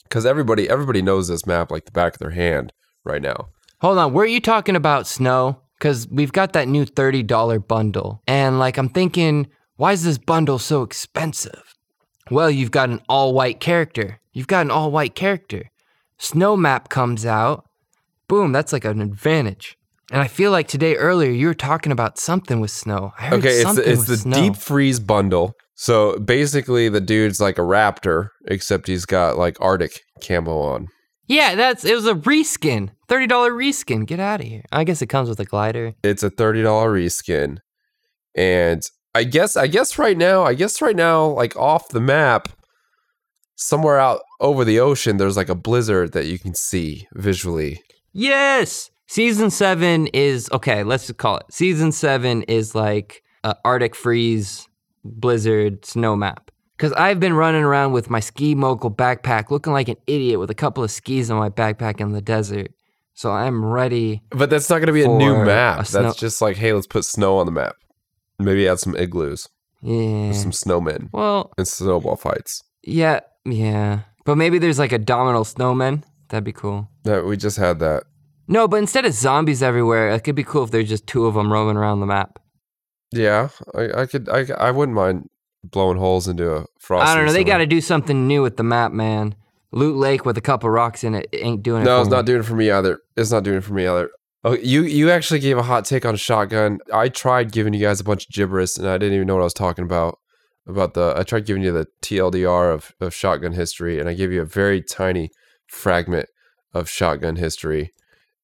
because 0.05 0.25
everybody 0.27 0.69
everybody 0.69 1.03
knows 1.03 1.29
this 1.29 1.45
map 1.47 1.71
like 1.71 1.85
the 1.87 1.91
back 1.93 2.15
of 2.15 2.19
their 2.19 2.31
hand 2.31 2.73
right 3.05 3.23
now. 3.23 3.49
Hold 3.81 3.99
on, 3.99 4.13
were 4.13 4.27
you 4.27 4.41
talking 4.41 4.77
about 4.77 5.07
snow? 5.07 5.63
Because 5.79 6.07
we've 6.11 6.33
got 6.33 6.53
that 6.53 6.69
new 6.69 6.85
$30 6.85 7.67
bundle. 7.67 8.23
And 8.27 8.59
like, 8.59 8.77
I'm 8.77 8.91
thinking, 8.91 9.47
why 9.77 9.93
is 9.93 10.05
this 10.05 10.19
bundle 10.19 10.59
so 10.59 10.83
expensive? 10.83 11.75
Well, 12.31 12.51
you've 12.51 12.71
got 12.71 12.91
an 12.91 13.01
all 13.09 13.33
white 13.33 13.61
character. 13.61 14.21
You've 14.33 14.47
got 14.47 14.67
an 14.67 14.71
all 14.71 14.91
white 14.91 15.15
character. 15.15 15.71
Snow 16.19 16.55
map 16.57 16.91
comes 16.91 17.25
out. 17.25 17.65
Boom, 18.29 18.53
that's 18.53 18.73
like 18.75 18.85
an 18.85 19.01
advantage. 19.01 19.79
And 20.11 20.21
I 20.21 20.27
feel 20.27 20.51
like 20.51 20.67
today 20.69 20.97
earlier 20.97 21.31
you 21.31 21.47
were 21.47 21.55
talking 21.55 21.93
about 21.93 22.19
something 22.19 22.61
with 22.61 22.71
snow. 22.71 23.13
I 23.19 23.27
heard 23.27 23.39
Okay, 23.41 23.61
it's 23.61 23.75
the, 23.77 23.89
it's 23.91 23.99
with 24.01 24.09
the 24.09 24.17
snow. 24.19 24.41
deep 24.43 24.57
freeze 24.57 24.99
bundle. 25.01 25.55
So 25.75 26.19
basically, 26.19 26.89
the 26.89 27.01
dude's 27.01 27.41
like 27.41 27.57
a 27.59 27.63
raptor, 27.63 28.29
except 28.47 28.87
he's 28.87 29.07
got 29.07 29.39
like 29.39 29.57
Arctic 29.61 30.01
camo 30.23 30.59
on. 30.59 30.89
Yeah, 31.27 31.55
that's 31.55 31.85
it 31.85 31.95
was 31.95 32.07
a 32.07 32.15
reskin. 32.15 32.91
$30 33.09 33.29
reskin. 33.29 34.05
Get 34.07 34.21
out 34.21 34.41
of 34.41 34.47
here. 34.47 34.63
I 34.73 34.85
guess 34.85 35.01
it 35.01 35.07
comes 35.07 35.29
with 35.29 35.41
a 35.41 35.45
glider. 35.45 35.95
It's 36.03 36.23
a 36.23 36.31
thirty 36.31 36.63
dollar 36.63 36.93
reskin, 36.93 37.59
and 38.35 38.83
I 39.15 39.25
guess 39.25 39.57
I 39.57 39.69
guess 39.69 39.97
right 39.99 40.17
now 40.19 40.43
I 40.43 40.55
guess 40.55 40.83
right 40.83 40.97
now 40.97 41.27
like 41.27 41.57
off 41.57 41.89
the 41.89 42.01
map, 42.01 42.49
somewhere 43.57 43.99
out 43.99 44.21
over 44.41 44.65
the 44.65 44.81
ocean, 44.81 45.17
there's 45.17 45.37
like 45.37 45.49
a 45.49 45.55
blizzard 45.55 46.13
that 46.13 46.27
you 46.27 46.39
can 46.39 46.55
see 46.55 47.07
visually. 47.15 47.81
Yes. 48.13 48.91
Season 49.15 49.51
7 49.51 50.07
is 50.09 50.49
okay, 50.53 50.85
let's 50.85 51.09
just 51.09 51.19
call 51.19 51.39
it. 51.39 51.47
Season 51.51 51.91
7 51.91 52.43
is 52.43 52.77
like 52.77 53.25
a 53.43 53.57
Arctic 53.65 53.97
freeze 53.97 54.69
blizzard 55.03 55.85
snow 55.85 56.15
map. 56.15 56.53
Cuz 56.79 56.93
I've 56.93 57.19
been 57.19 57.33
running 57.35 57.65
around 57.65 57.91
with 57.91 58.09
my 58.09 58.21
ski 58.21 58.55
mogul 58.55 58.89
backpack 58.89 59.51
looking 59.51 59.73
like 59.73 59.89
an 59.89 59.97
idiot 60.07 60.39
with 60.39 60.49
a 60.49 60.55
couple 60.55 60.85
of 60.85 60.93
skis 60.93 61.29
on 61.29 61.41
my 61.41 61.51
backpack 61.51 62.01
in 62.01 62.13
the 62.13 62.21
desert. 62.23 62.71
So 63.15 63.33
I'm 63.33 63.65
ready. 63.65 64.23
But 64.31 64.49
that's 64.49 64.71
not 64.71 64.77
going 64.77 64.87
to 64.87 64.93
be 64.93 65.03
a 65.03 65.09
new 65.09 65.45
map. 65.45 65.89
a 65.89 65.91
That's 65.91 66.17
just 66.17 66.41
like, 66.41 66.57
hey, 66.57 66.73
let's 66.73 66.87
put 66.87 67.05
snow 67.05 67.39
on 67.39 67.47
the 67.47 67.53
map. 67.53 67.75
Maybe 68.39 68.69
add 68.69 68.79
some 68.79 68.95
igloos, 68.95 69.49
Yeah. 69.83 70.31
some 70.35 70.53
snowmen, 70.53 71.09
Well, 71.13 71.51
and 71.59 71.67
snowball 71.67 72.15
fights. 72.15 72.63
yeah, 72.85 73.21
yeah. 73.45 74.03
But 74.25 74.37
maybe 74.37 74.61
there's 74.61 74.79
like 74.79 74.93
a 74.93 74.99
domino 74.99 75.43
snowman. 75.43 76.05
That'd 76.29 76.45
be 76.45 76.53
cool. 76.53 76.89
No, 77.05 77.25
we 77.25 77.37
just 77.37 77.57
had 77.57 77.81
that. 77.81 78.05
No, 78.51 78.67
but 78.67 78.79
instead 78.79 79.07
of 79.07 79.15
zombies 79.15 79.63
everywhere, 79.63 80.11
it 80.11 80.25
could 80.25 80.35
be 80.35 80.43
cool 80.43 80.65
if 80.65 80.73
there's 80.73 80.89
just 80.89 81.07
two 81.07 81.27
of 81.27 81.35
them 81.35 81.53
roaming 81.53 81.77
around 81.77 82.01
the 82.01 82.07
map. 82.07 82.41
Yeah, 83.13 83.49
I, 83.75 84.03
I 84.03 84.07
could. 84.07 84.29
I, 84.29 84.47
I 84.59 84.73
wouldn't 84.73 84.97
mind 84.97 85.31
blowing 85.63 85.99
holes 85.99 86.27
into 86.27 86.53
a 86.53 86.67
frost. 86.81 87.09
I 87.09 87.15
don't 87.15 87.27
know. 87.27 87.33
They 87.33 87.45
got 87.45 87.59
to 87.59 87.67
do 87.67 87.81
something 87.81 88.27
new 88.27 88.43
with 88.43 88.57
the 88.57 88.65
map, 88.65 88.91
man. 88.91 89.37
Loot 89.71 89.97
Lake 89.97 90.25
with 90.25 90.37
a 90.37 90.41
couple 90.41 90.69
rocks 90.69 91.05
in 91.05 91.15
it 91.15 91.29
ain't 91.33 91.63
doing 91.63 91.83
it. 91.83 91.85
No, 91.85 92.01
it's 92.01 92.11
me. 92.11 92.17
not 92.17 92.27
doing 92.27 92.41
it 92.41 92.45
for 92.45 92.57
me 92.57 92.73
either. 92.73 92.99
It's 93.17 93.31
not 93.31 93.45
doing 93.45 93.59
it 93.59 93.65
for 93.65 93.73
me 93.73 93.87
either. 93.87 94.11
Oh, 94.43 94.55
you 94.55 94.83
you 94.83 95.11
actually 95.11 95.39
gave 95.39 95.57
a 95.57 95.63
hot 95.63 95.85
take 95.85 96.05
on 96.05 96.17
shotgun. 96.17 96.81
I 96.93 97.09
tried 97.09 97.53
giving 97.53 97.73
you 97.73 97.81
guys 97.81 98.01
a 98.01 98.05
bunch 98.05 98.27
of 98.27 98.33
gibberish, 98.33 98.79
and 98.79 98.89
I 98.89 98.99
didn't 98.99 99.15
even 99.15 99.29
know 99.29 99.35
what 99.35 99.43
I 99.43 99.45
was 99.45 99.55
talking 99.55 99.85
about. 99.85 100.19
About 100.67 100.95
the, 100.95 101.15
I 101.17 101.23
tried 101.23 101.47
giving 101.47 101.63
you 101.63 101.73
the 101.73 101.87
TLDR 102.03 102.73
of, 102.73 102.93
of 103.01 103.15
shotgun 103.15 103.53
history, 103.53 103.99
and 103.99 104.09
I 104.09 104.15
gave 104.15 104.31
you 104.31 104.43
a 104.43 104.45
very 104.45 104.83
tiny 104.83 105.31
fragment 105.67 106.29
of 106.75 106.89
shotgun 106.89 107.37
history, 107.37 107.93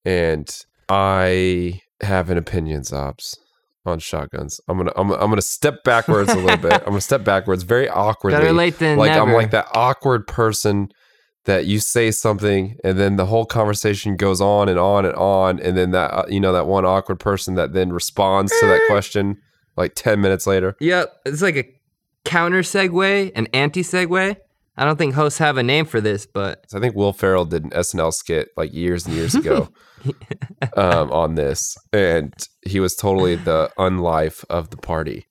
and 0.07 0.48
I 0.88 1.80
have 2.00 2.30
an 2.30 2.38
opinion, 2.38 2.82
Xobbes, 2.82 3.36
on 3.84 3.98
shotguns. 3.98 4.61
I'm 4.68 4.78
gonna 4.78 4.92
I'm, 4.96 5.11
I'm 5.11 5.28
gonna 5.28 5.42
step 5.42 5.82
backwards 5.84 6.32
a 6.32 6.36
little 6.36 6.57
bit. 6.57 6.74
I'm 6.74 6.90
gonna 6.90 7.00
step 7.00 7.24
backwards, 7.24 7.64
very 7.64 7.88
awkwardly 7.88 8.38
Better 8.38 8.52
late 8.52 8.78
than 8.78 8.96
like 8.96 9.11
never. 9.11 9.28
I'm 9.28 9.34
like 9.34 9.50
that 9.50 9.68
awkward 9.74 10.26
person 10.26 10.88
that 11.44 11.66
you 11.66 11.78
say 11.78 12.11
something 12.11 12.76
and 12.82 12.98
then 12.98 13.16
the 13.16 13.26
whole 13.26 13.46
conversation 13.46 14.16
goes 14.16 14.40
on 14.40 14.68
and 14.68 14.80
on 14.80 15.04
and 15.04 15.14
on 15.14 15.61
and 15.61 15.76
then 15.76 15.92
that 15.92 16.12
uh, 16.12 16.24
you 16.28 16.40
know 16.40 16.52
that 16.52 16.66
one 16.66 16.84
awkward 16.84 17.20
person 17.20 17.54
that 17.54 17.72
then 17.72 17.92
responds 17.92 18.52
to 18.61 18.66
that 18.66 18.80
question 18.88 19.36
like 19.76 19.94
10 19.94 20.20
minutes 20.20 20.46
later. 20.46 20.76
Yep, 20.80 21.12
it's 21.26 21.42
like 21.42 21.57
a 21.57 21.64
counter 22.24 22.62
segue, 22.62 23.32
an 23.34 23.46
anti 23.52 23.82
segue. 23.82 24.36
I 24.78 24.84
don't 24.84 24.98
think 24.98 25.14
hosts 25.14 25.38
have 25.38 25.57
a 25.57 25.62
name 25.62 25.86
for 25.86 26.00
this, 26.00 26.26
but 26.26 26.64
I 26.74 26.80
think 26.80 26.94
Will 26.94 27.14
Ferrell 27.14 27.46
did 27.46 27.64
an 27.64 27.70
SNL 27.70 28.12
skit 28.12 28.48
like 28.57 28.74
years 28.74 29.07
and 29.07 29.14
years 29.14 29.34
ago 29.34 29.68
um, 30.76 31.11
on 31.12 31.34
this 31.34 31.76
and 31.92 32.32
he 32.66 32.80
was 32.80 32.94
totally 32.96 33.34
the 33.36 33.70
unlife 33.78 34.44
of 34.50 34.70
the 34.70 34.76
party. 34.76 35.26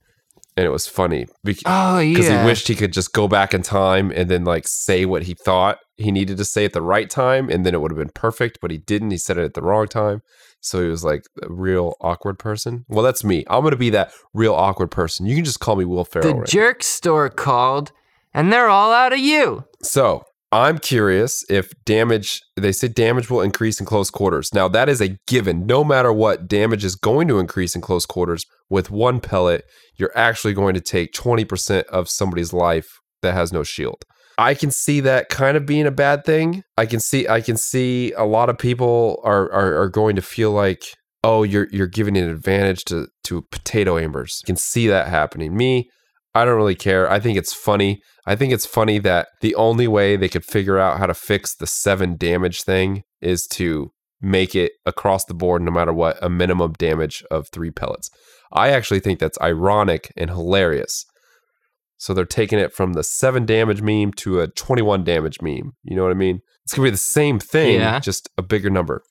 And 0.58 0.66
it 0.66 0.70
was 0.70 0.88
funny 0.88 1.28
because 1.44 1.64
oh 1.66 2.00
yeah, 2.00 2.42
he 2.42 2.46
wished 2.46 2.70
he 2.70 2.76
could 2.76 2.94
just 2.94 3.12
go 3.12 3.28
back 3.28 3.54
in 3.54 3.62
time 3.62 4.10
and 4.16 4.30
then 4.32 4.46
like 4.46 4.68
say 4.70 5.04
what 5.06 5.24
he 5.24 5.34
thought 5.34 5.80
he 5.98 6.12
needed 6.12 6.38
to 6.38 6.46
say 6.46 6.64
at 6.64 6.72
the 6.74 6.82
right 6.82 7.10
time 7.10 7.50
and 7.50 7.66
then 7.66 7.74
it 7.74 7.82
would 7.82 7.92
have 7.92 7.98
been 7.98 8.10
perfect 8.14 8.60
but 8.62 8.72
he 8.72 8.78
didn't 8.78 9.12
he 9.12 9.18
said 9.18 9.38
it 9.38 9.44
at 9.44 9.54
the 9.54 9.62
wrong 9.62 9.88
time 9.88 10.22
so 10.62 10.82
he 10.82 10.88
was 10.88 11.04
like 11.04 11.26
a 11.42 11.52
real 11.52 11.96
awkward 12.02 12.40
person 12.40 12.86
well 12.88 13.04
that's 13.04 13.24
me 13.24 13.44
i'm 13.50 13.64
gonna 13.64 13.76
be 13.76 13.90
that 13.90 14.12
real 14.34 14.54
awkward 14.54 14.92
person 14.92 15.26
you 15.26 15.36
can 15.36 15.44
just 15.44 15.60
call 15.60 15.76
me 15.76 15.86
will 15.86 16.06
ferrell 16.06 16.34
the 16.34 16.40
right? 16.40 16.48
jerk 16.48 16.84
store 16.84 17.30
called, 17.30 17.92
and 18.34 18.52
they're 18.52 18.70
all 18.70 18.92
out 18.94 19.12
of 19.14 19.20
you. 19.20 19.66
so 19.82 20.24
i'm 20.52 20.78
curious 20.78 21.44
if 21.50 21.72
damage 21.86 22.42
they 22.56 22.72
say 22.72 22.88
damage 22.88 23.30
will 23.30 23.42
increase 23.42 23.80
in 23.80 23.86
close 23.86 24.10
quarters 24.10 24.54
now 24.54 24.68
that 24.68 24.88
is 24.90 25.02
a 25.02 25.18
given 25.28 25.66
no 25.66 25.84
matter 25.84 26.14
what 26.14 26.48
damage 26.48 26.84
is 26.84 26.96
going 26.96 27.28
to 27.28 27.40
increase 27.40 27.76
in 27.76 27.82
close 27.82 28.06
quarters 28.06 28.46
with 28.70 28.90
one 28.90 29.20
pellet 29.20 29.64
you're 29.98 30.16
actually 30.16 30.54
going 30.54 30.74
to 30.74 30.82
take 30.82 31.14
20% 31.14 31.84
of 31.86 32.10
somebody's 32.10 32.52
life 32.52 33.00
that 33.22 33.34
has 33.34 33.54
no 33.54 33.64
shield 33.64 34.04
I 34.38 34.54
can 34.54 34.72
see 34.72 35.00
that 35.02 35.30
kind 35.30 35.56
of 35.56 35.66
being 35.66 35.88
a 35.88 35.92
bad 35.92 36.26
thing. 36.26 36.64
I 36.78 36.86
can 36.86 37.00
see 37.00 37.28
I 37.28 37.42
can 37.42 37.58
see 37.58 38.12
a 38.14 38.26
lot 38.26 38.50
of 38.50 38.58
people 38.58 39.22
are 39.24 39.52
are, 39.52 39.82
are 39.82 39.90
going 39.90 40.16
to 40.16 40.22
feel 40.22 40.52
like 40.52 40.84
oh 41.24 41.44
you're 41.44 41.68
you're 41.72 41.88
giving 41.88 42.18
an 42.18 42.30
advantage 42.30 42.84
to 42.86 43.08
to 43.26 43.44
potato 43.44 43.96
aimers. 43.96 44.42
I 44.44 44.48
can 44.48 44.58
see 44.58 44.88
that 44.88 45.08
happening. 45.08 45.56
Me, 45.56 45.90
I 46.36 46.46
don't 46.46 46.58
really 46.58 46.76
care. 46.76 47.10
I 47.10 47.20
think 47.20 47.38
it's 47.38 47.54
funny. 47.54 48.02
I 48.28 48.36
think 48.36 48.54
it's 48.54 48.66
funny 48.66 49.00
that 49.00 49.30
the 49.42 49.56
only 49.56 49.88
way 49.88 50.16
they 50.18 50.30
could 50.30 50.44
figure 50.46 50.78
out 50.78 51.00
how 51.00 51.06
to 51.08 51.14
fix 51.14 51.56
the 51.56 51.66
7 51.68 52.18
damage 52.18 52.64
thing 52.64 53.04
is 53.22 53.48
to 53.54 53.92
make 54.22 54.56
it 54.56 54.74
across 54.86 55.26
the 55.26 55.34
board 55.34 55.62
no 55.62 55.72
matter 55.72 55.94
what 55.94 56.18
a 56.22 56.30
minimum 56.30 56.74
damage 56.74 57.24
of 57.32 57.48
3 57.50 57.72
pellets. 57.72 58.10
I 58.52 58.70
actually 58.70 59.00
think 59.00 59.20
that's 59.20 59.40
ironic 59.42 60.12
and 60.18 60.30
hilarious. 60.30 61.06
So 61.98 62.14
they're 62.14 62.26
taking 62.26 62.60
it 62.60 62.74
from 62.74 62.94
the 62.94 63.04
seven 63.04 63.46
damage 63.46 63.82
meme 63.82 64.12
to 64.14 64.42
a 64.42 64.48
21 64.48 65.04
damage 65.04 65.42
meme. 65.42 65.72
You 65.84 65.96
know 65.96 66.04
what 66.04 66.12
I 66.12 66.16
mean? 66.16 66.42
It's 66.64 66.74
going 66.74 66.86
to 66.86 66.92
be 66.92 66.94
the 66.94 66.98
same 66.98 67.40
thing, 67.40 67.76
Yeah. 67.80 68.00
just 68.00 68.30
a 68.38 68.42
bigger 68.42 68.70
number. 68.70 69.02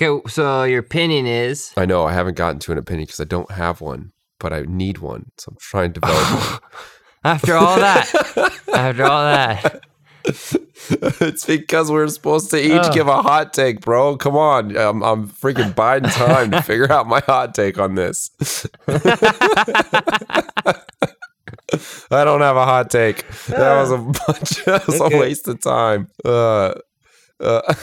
Okay, 0.00 0.28
so 0.28 0.64
your 0.64 0.80
opinion 0.80 1.26
is 1.26 1.72
I 1.76 1.86
know 1.86 2.04
I 2.04 2.12
haven't 2.12 2.36
gotten 2.36 2.58
to 2.60 2.72
an 2.72 2.78
opinion 2.78 3.06
because 3.06 3.20
I 3.20 3.24
don't 3.24 3.50
have 3.52 3.80
one, 3.80 4.10
but 4.44 4.52
I 4.52 4.60
need 4.68 4.98
one. 4.98 5.30
So 5.38 5.52
I'm 5.52 5.56
trying 5.58 5.94
to 5.94 6.00
develop 6.00 6.22
one. 6.50 6.60
after 7.24 7.54
all 7.56 7.76
that, 7.78 8.14
after 8.74 9.04
all 9.04 9.22
that, 9.24 9.80
it's 10.26 11.46
because 11.46 11.90
we're 11.90 12.06
supposed 12.08 12.50
to 12.50 12.58
each 12.62 12.72
Oh. 12.90 12.92
give 12.92 13.08
a 13.08 13.22
hot 13.22 13.54
take, 13.54 13.80
bro. 13.80 14.18
Come 14.18 14.36
on. 14.36 14.76
I'm, 14.76 15.02
I'm 15.02 15.28
freaking 15.28 15.74
biding 15.74 16.10
time 16.10 16.50
to 16.50 16.60
figure 16.60 16.92
out 16.92 17.06
my 17.08 17.20
hot 17.20 17.54
take 17.54 17.78
on 17.78 17.94
this. 17.94 18.30
I 22.10 22.24
don't 22.24 22.42
have 22.42 22.56
a 22.56 22.64
hot 22.66 22.90
take. 22.90 23.26
That 23.46 23.80
was 23.80 23.90
a 23.92 23.96
bunch. 23.98 24.64
That 24.66 24.86
was 24.86 25.00
Okay. 25.00 25.16
a 25.16 25.20
waste 25.20 25.48
of 25.48 25.60
time. 25.62 26.08
Uh, 26.22 26.74
uh, 27.40 27.74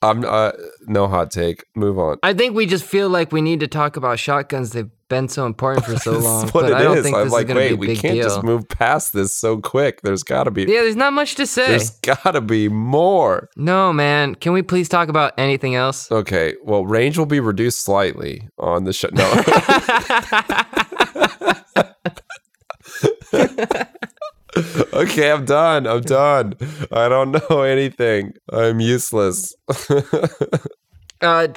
I'm 0.00 0.24
uh, 0.24 0.52
no 0.86 1.08
hot 1.08 1.30
take. 1.30 1.64
Move 1.74 1.98
on. 1.98 2.18
I 2.22 2.32
think 2.32 2.54
we 2.54 2.66
just 2.66 2.84
feel 2.84 3.08
like 3.08 3.32
we 3.32 3.40
need 3.40 3.60
to 3.60 3.66
talk 3.66 3.96
about 3.96 4.18
shotguns. 4.20 4.70
They've 4.70 4.90
been 5.08 5.28
so 5.28 5.44
important 5.44 5.86
for 5.86 5.96
so 5.96 6.12
long, 6.18 6.50
but 6.52 6.72
I 6.72 6.82
don't 6.82 6.98
is. 6.98 7.02
think 7.02 7.16
I'm 7.16 7.24
this 7.24 7.32
like, 7.32 7.48
is 7.48 7.54
going 7.54 7.68
to 7.70 7.76
be 7.76 7.84
a 7.84 7.88
we 7.88 7.96
can't 7.96 8.14
deal. 8.14 8.22
just 8.22 8.44
move 8.44 8.68
past 8.68 9.12
this 9.12 9.32
so 9.32 9.58
quick. 9.58 10.02
There's 10.02 10.22
got 10.22 10.44
to 10.44 10.52
be. 10.52 10.62
yeah, 10.62 10.82
there's 10.82 10.94
not 10.94 11.12
much 11.14 11.34
to 11.36 11.46
say. 11.46 11.66
There's 11.68 11.90
got 11.90 12.32
to 12.32 12.40
be 12.40 12.68
more. 12.68 13.50
No, 13.56 13.92
man. 13.92 14.36
Can 14.36 14.52
we 14.52 14.62
please 14.62 14.88
talk 14.88 15.08
about 15.08 15.32
anything 15.36 15.74
else? 15.74 16.12
Okay, 16.12 16.54
well, 16.62 16.86
range 16.86 17.18
will 17.18 17.26
be 17.26 17.40
reduced 17.40 17.84
slightly 17.84 18.48
on 18.58 18.84
the 18.84 18.92
shot. 18.92 19.14
No. 19.14 19.24
okay, 24.92 25.30
I'm 25.30 25.44
done. 25.44 25.86
I'm 25.86 26.02
done. 26.02 26.54
I 26.90 27.08
don't 27.08 27.32
know 27.32 27.62
anything. 27.62 28.34
I'm 28.50 28.80
useless. 28.80 29.54
Uh, 31.20 31.48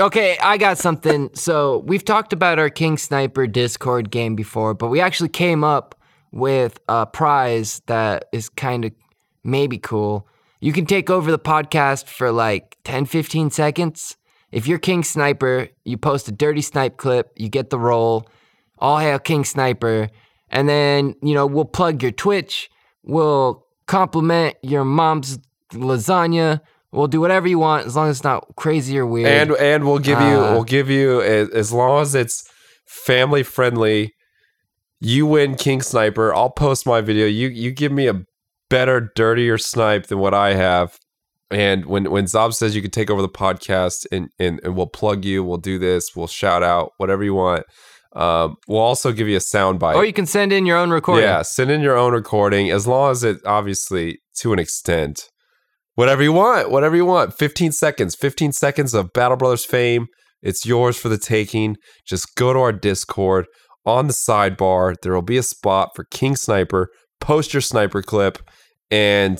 okay, 0.00 0.36
I 0.42 0.56
got 0.56 0.78
something. 0.78 1.30
So 1.34 1.78
we've 1.86 2.04
talked 2.04 2.32
about 2.32 2.58
our 2.58 2.70
King 2.70 2.98
Sniper 2.98 3.46
Discord 3.46 4.10
game 4.10 4.34
before, 4.34 4.74
but 4.74 4.88
we 4.88 5.00
actually 5.00 5.28
came 5.28 5.62
up 5.62 5.94
with 6.32 6.78
a 6.88 7.06
prize 7.06 7.82
that 7.86 8.24
is 8.32 8.48
kind 8.48 8.84
of 8.84 8.92
maybe 9.44 9.78
cool. 9.78 10.26
You 10.60 10.72
can 10.72 10.86
take 10.86 11.08
over 11.08 11.30
the 11.30 11.38
podcast 11.38 12.06
for 12.06 12.32
like 12.32 12.76
10, 12.84 13.06
15 13.06 13.50
seconds. 13.50 14.16
If 14.50 14.66
you're 14.66 14.78
King 14.78 15.04
Sniper, 15.04 15.68
you 15.84 15.96
post 15.96 16.26
a 16.28 16.32
dirty 16.32 16.62
snipe 16.62 16.96
clip, 16.96 17.30
you 17.36 17.48
get 17.48 17.70
the 17.70 17.78
role. 17.78 18.28
All 18.78 18.98
hail 18.98 19.18
King 19.18 19.44
Sniper. 19.44 20.08
And 20.50 20.68
then, 20.68 21.14
you 21.22 21.34
know, 21.34 21.46
we'll 21.46 21.64
plug 21.64 22.02
your 22.02 22.12
Twitch. 22.12 22.70
We'll 23.02 23.64
compliment 23.86 24.56
your 24.62 24.84
mom's 24.84 25.38
lasagna. 25.72 26.60
We'll 26.92 27.06
do 27.06 27.20
whatever 27.20 27.46
you 27.48 27.58
want 27.58 27.86
as 27.86 27.96
long 27.96 28.08
as 28.08 28.16
it's 28.16 28.24
not 28.24 28.46
crazy 28.56 28.98
or 28.98 29.06
weird. 29.06 29.28
and 29.28 29.52
and 29.58 29.84
we'll 29.84 29.98
give 29.98 30.18
you 30.20 30.26
Uh, 30.40 30.52
we'll 30.52 30.64
give 30.64 30.88
you 30.88 31.20
as, 31.20 31.50
as 31.50 31.72
long 31.72 32.00
as 32.02 32.14
it's 32.14 32.48
family 32.86 33.42
friendly. 33.42 34.14
You 35.00 35.26
win 35.26 35.54
King 35.54 35.80
Sniper. 35.82 36.34
I'll 36.34 36.50
post 36.50 36.86
my 36.86 37.00
video. 37.02 37.26
You 37.26 37.48
you 37.48 37.70
give 37.72 37.92
me 37.92 38.08
a 38.08 38.22
better, 38.70 39.12
dirtier 39.14 39.58
snipe 39.58 40.06
than 40.08 40.18
what 40.18 40.34
I 40.34 40.54
have, 40.54 40.98
And 41.50 41.86
when 41.86 42.10
when 42.10 42.24
Zob 42.24 42.52
says 42.54 42.74
you 42.74 42.82
can 42.82 42.90
take 42.90 43.10
over 43.10 43.22
the 43.22 43.28
podcast 43.28 44.06
and, 44.10 44.28
and 44.38 44.60
and 44.64 44.74
we'll 44.76 44.86
plug 44.86 45.24
you, 45.24 45.44
we'll 45.44 45.56
do 45.58 45.78
this, 45.78 46.16
we'll 46.16 46.26
shout 46.26 46.62
out 46.62 46.92
whatever 46.98 47.22
you 47.24 47.34
want. 47.34 47.64
Um, 48.14 48.56
we'll 48.66 48.80
also 48.80 49.12
give 49.12 49.28
you 49.28 49.36
a 49.36 49.40
sound 49.40 49.78
bite. 49.78 49.94
Or 49.94 50.04
you 50.04 50.12
can 50.12 50.26
send 50.26 50.52
in 50.52 50.66
your 50.66 50.78
own 50.78 50.90
recording. 50.90 51.24
Yeah, 51.24 51.42
send 51.42 51.70
in 51.70 51.80
your 51.80 51.96
own 51.96 52.12
recording 52.12 52.70
as 52.70 52.86
long 52.86 53.10
as 53.10 53.22
it 53.22 53.38
obviously 53.44 54.18
to 54.38 54.52
an 54.52 54.58
extent. 54.58 55.28
Whatever 55.94 56.22
you 56.22 56.32
want, 56.32 56.70
whatever 56.70 56.96
you 56.96 57.04
want. 57.04 57.34
15 57.34 57.72
seconds, 57.72 58.14
15 58.14 58.52
seconds 58.52 58.94
of 58.94 59.12
Battle 59.12 59.36
Brothers 59.36 59.64
fame. 59.64 60.06
It's 60.42 60.64
yours 60.64 60.96
for 60.96 61.08
the 61.08 61.18
taking. 61.18 61.76
Just 62.06 62.36
go 62.36 62.52
to 62.52 62.58
our 62.60 62.72
Discord. 62.72 63.46
On 63.84 64.06
the 64.06 64.12
sidebar, 64.12 64.94
there 65.02 65.12
will 65.12 65.22
be 65.22 65.38
a 65.38 65.42
spot 65.42 65.90
for 65.96 66.04
King 66.10 66.36
Sniper. 66.36 66.88
Post 67.20 67.52
your 67.52 67.60
sniper 67.60 68.02
clip. 68.02 68.38
And 68.90 69.38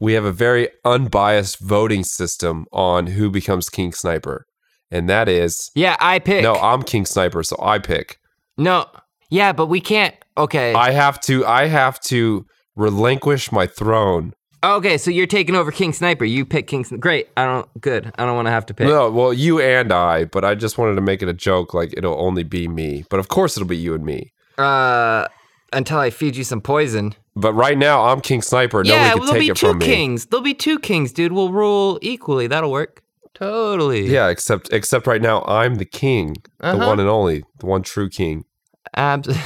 we 0.00 0.14
have 0.14 0.24
a 0.24 0.32
very 0.32 0.68
unbiased 0.84 1.60
voting 1.60 2.02
system 2.02 2.64
on 2.72 3.08
who 3.08 3.30
becomes 3.30 3.68
King 3.68 3.92
Sniper. 3.92 4.46
And 4.92 5.08
that 5.08 5.28
is 5.28 5.70
Yeah, 5.74 5.96
I 5.98 6.18
pick. 6.18 6.42
no, 6.42 6.54
I'm 6.54 6.82
King 6.82 7.06
Sniper, 7.06 7.42
so 7.42 7.56
I 7.60 7.78
pick. 7.78 8.18
No. 8.58 8.86
Yeah, 9.30 9.52
but 9.52 9.66
we 9.66 9.80
can't. 9.80 10.14
Okay. 10.36 10.74
I 10.74 10.90
have 10.92 11.18
to 11.22 11.44
I 11.46 11.66
have 11.66 11.98
to 12.02 12.44
relinquish 12.76 13.50
my 13.50 13.66
throne. 13.66 14.34
okay, 14.62 14.96
so 14.98 15.10
you're 15.10 15.26
taking 15.26 15.56
over 15.56 15.72
King 15.72 15.92
Sniper. 15.92 16.24
You 16.24 16.44
pick 16.44 16.66
King 16.66 16.84
Sniper. 16.84 17.00
Great. 17.00 17.28
I 17.36 17.44
don't. 17.46 17.80
Good. 17.80 18.12
I 18.18 18.24
don't 18.26 18.36
want 18.36 18.46
to 18.46 18.52
have 18.52 18.66
to 18.66 18.74
pick. 18.74 18.86
No, 18.86 19.10
well, 19.10 19.32
you 19.32 19.60
and 19.60 19.90
I, 19.92 20.24
but 20.26 20.44
I 20.44 20.54
just 20.54 20.76
wanted 20.78 20.94
to 20.96 21.00
make 21.00 21.22
it 21.22 21.28
a 21.28 21.32
joke 21.34 21.72
like 21.74 21.94
it'll 21.96 22.20
only 22.20 22.44
be 22.44 22.68
me. 22.68 23.04
But 23.08 23.18
of 23.20 23.28
course 23.28 23.56
it'll 23.56 23.68
be 23.68 23.76
you 23.78 23.94
and 23.94 24.04
me. 24.04 24.32
Uh, 24.58 25.26
until 25.72 25.98
I 25.98 26.10
feed 26.10 26.36
you 26.36 26.44
some 26.44 26.60
poison. 26.60 27.14
But 27.34 27.54
right 27.54 27.78
now 27.78 28.04
I'm 28.04 28.20
King 28.20 28.42
Sniper. 28.42 28.82
yeah, 28.84 29.14
Nobody 29.14 29.18
can 29.18 29.18
there'll 29.20 29.32
take 29.32 29.40
be 29.40 29.48
it 29.48 29.56
two 29.56 29.68
from 29.68 29.78
me. 29.78 29.86
kings. 29.86 30.26
There'll 30.26 30.44
be 30.44 30.54
two 30.54 30.78
kings, 30.78 31.12
dude. 31.12 31.32
We'll 31.32 31.50
rule 31.52 31.98
equally. 32.02 32.46
That'll 32.46 32.70
work. 32.70 33.02
Totally. 33.42 34.06
Yeah, 34.06 34.28
except 34.28 34.72
except 34.72 35.06
right 35.08 35.20
now 35.20 35.42
I'm 35.46 35.74
the 35.76 35.84
king, 35.84 36.36
the 36.60 36.68
Uh-huh. 36.68 36.86
one 36.86 37.00
and 37.00 37.08
only, 37.08 37.42
the 37.58 37.66
one 37.66 37.82
true 37.82 38.08
king. 38.08 38.44
Abs- 38.94 39.28